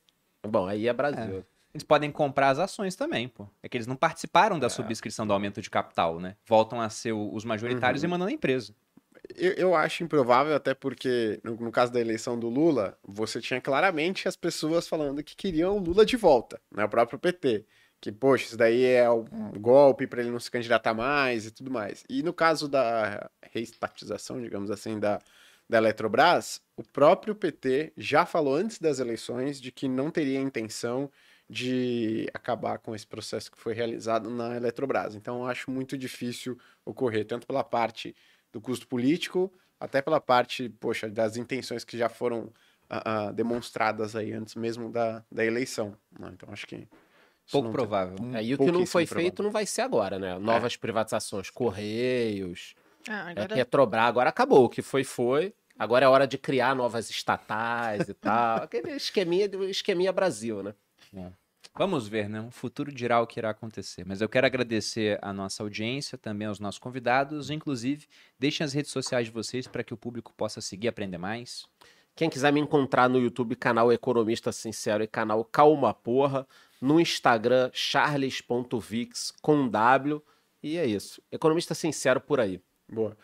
[0.43, 1.39] Bom, aí é Brasil.
[1.39, 1.57] É.
[1.73, 3.47] Eles podem comprar as ações também, pô.
[3.61, 4.69] É que eles não participaram da é.
[4.69, 6.35] subscrição do aumento de capital, né?
[6.45, 8.07] Voltam a ser os majoritários uhum.
[8.07, 8.73] e mandam na empresa.
[9.35, 13.59] Eu, eu, acho improvável, até porque no, no, caso da eleição do Lula, você tinha
[13.59, 16.85] claramente as pessoas falando que queriam o Lula de volta, né?
[16.85, 17.65] O próprio PT.
[17.99, 21.71] Que, poxa, isso daí é um golpe para ele não se candidatar mais e tudo
[21.71, 22.03] mais.
[22.07, 25.19] E no caso da reestatização, digamos assim, da,
[25.67, 31.09] da Eletrobras, o próprio PT já falou antes das eleições de que não teria intenção
[31.49, 35.15] de acabar com esse processo que foi realizado na Eletrobras.
[35.15, 38.15] Então, eu acho muito difícil ocorrer, tanto pela parte
[38.51, 42.51] do custo político, até pela parte, poxa, das intenções que já foram
[42.89, 45.95] uh, uh, demonstradas aí antes mesmo da, da eleição.
[46.19, 46.29] Né?
[46.33, 46.87] Então acho que.
[47.51, 48.17] Pouco provável.
[48.33, 50.37] É, e o que não foi feito não vai ser agora, né?
[50.37, 50.77] Novas é.
[50.77, 52.75] privatizações, Correios,
[53.07, 53.53] ah, agora...
[53.53, 54.65] é, Petrobras, agora acabou.
[54.65, 55.53] O que foi, foi.
[55.79, 58.57] Agora é hora de criar novas estatais e tal.
[58.63, 60.73] Aquele esqueminha, esqueminha Brasil, né?
[61.15, 61.31] É.
[61.75, 62.41] Vamos ver, né?
[62.41, 64.03] O futuro dirá o que irá acontecer.
[64.03, 67.51] Mas eu quero agradecer a nossa audiência, também aos nossos convidados.
[67.51, 68.07] Inclusive,
[68.39, 71.67] deixem as redes sociais de vocês para que o público possa seguir e aprender mais.
[72.17, 76.47] Quem quiser me encontrar no YouTube, canal Economista Sincero e canal Calma Porra.
[76.81, 80.19] No Instagram, charles.vix com W.
[80.63, 81.21] E é isso.
[81.31, 82.59] Economista Sincero por aí.
[82.91, 83.15] Boa.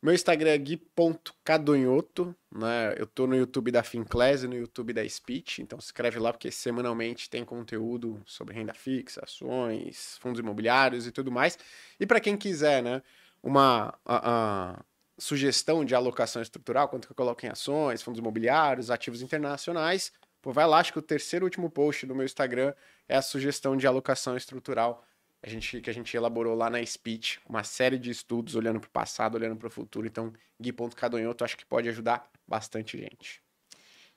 [0.00, 2.94] Meu Instagram é gui.cadonhoto, né?
[2.96, 6.32] Eu tô no YouTube da Finclass e no YouTube da Speech, então se inscreve lá
[6.32, 11.58] porque semanalmente tem conteúdo sobre renda fixa, ações, fundos imobiliários e tudo mais.
[11.98, 13.02] E para quem quiser, né,
[13.42, 14.84] uma a,
[15.18, 20.12] sugestão de alocação estrutural, quanto que eu coloco em ações, fundos imobiliários, ativos internacionais,
[20.46, 22.72] Pô, vai lá, acho que o terceiro último post do meu Instagram
[23.08, 25.04] é a sugestão de alocação estrutural
[25.42, 28.86] a gente, que a gente elaborou lá na Speech, uma série de estudos olhando para
[28.86, 30.06] o passado, olhando para o futuro.
[30.06, 33.42] Então, Gui.cadonhoto acho que pode ajudar bastante gente.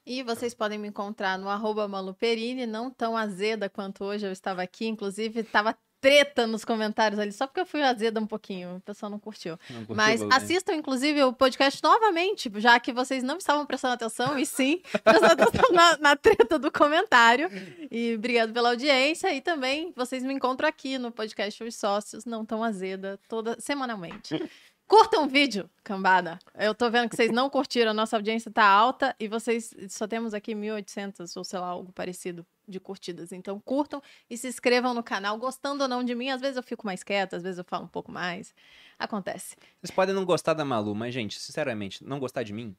[0.06, 4.62] E vocês podem me encontrar no arroba Maluperini, não tão azeda quanto hoje eu estava
[4.62, 4.86] aqui.
[4.88, 9.10] Inclusive, estava treta nos comentários ali, só porque eu fui azeda um pouquinho, o pessoal
[9.10, 9.58] não curtiu.
[9.70, 14.38] Não curtiu Mas assistam, inclusive, o podcast novamente, já que vocês não estavam prestando atenção,
[14.38, 17.50] e sim, prestando atenção na, na, treta do comentário.
[17.92, 19.34] E obrigado pela audiência.
[19.34, 24.50] E também vocês me encontram aqui no podcast Os Sócios, não tão azeda, toda semanalmente.
[24.90, 26.40] Curtam o vídeo, cambada.
[26.56, 30.08] Eu tô vendo que vocês não curtiram, a nossa audiência tá alta e vocês só
[30.08, 33.32] temos aqui 1.800 ou sei lá, algo parecido de curtidas.
[33.32, 36.32] Então curtam e se inscrevam no canal, gostando ou não de mim.
[36.32, 38.52] Às vezes eu fico mais quieta, às vezes eu falo um pouco mais.
[38.98, 39.56] Acontece.
[39.80, 42.76] Vocês podem não gostar da Malu, mas, gente, sinceramente, não gostar de mim?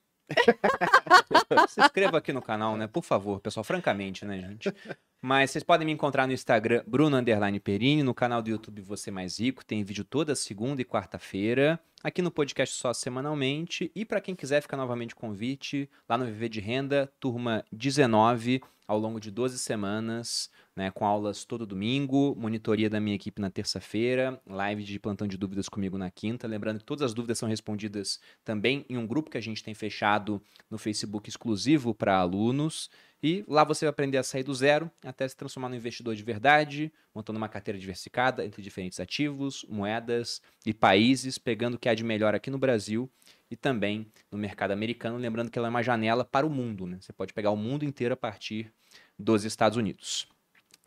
[1.69, 2.87] Se inscreva aqui no canal, né?
[2.87, 4.75] Por favor, pessoal, francamente, né, gente?
[5.21, 9.11] Mas vocês podem me encontrar no Instagram, Bruno Underline Perini, no canal do YouTube Você
[9.11, 14.21] Mais Rico, tem vídeo toda segunda e quarta-feira, aqui no podcast só semanalmente, e para
[14.21, 19.31] quem quiser ficar novamente convite, lá no Viver de Renda, turma 19, ao longo de
[19.31, 24.99] 12 semanas, né, com aulas todo domingo, monitoria da minha equipe na terça-feira, live de
[24.99, 26.47] plantão de dúvidas comigo na quinta.
[26.47, 29.75] Lembrando que todas as dúvidas são respondidas também em um grupo que a gente tem
[29.75, 32.89] fechado no Facebook exclusivo para alunos.
[33.23, 36.23] E lá você vai aprender a sair do zero até se transformar num investidor de
[36.23, 41.95] verdade, montando uma carteira diversificada entre diferentes ativos, moedas e países, pegando o que há
[41.95, 43.11] de melhor aqui no Brasil
[43.51, 45.19] e também no mercado americano.
[45.19, 46.97] Lembrando que ela é uma janela para o mundo, né?
[47.01, 48.73] Você pode pegar o mundo inteiro a partir
[49.19, 50.27] dos Estados Unidos.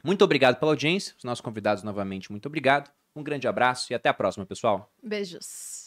[0.03, 1.15] Muito obrigado pela audiência.
[1.17, 2.91] Os nossos convidados, novamente, muito obrigado.
[3.15, 4.91] Um grande abraço e até a próxima, pessoal.
[5.01, 5.82] Beijos.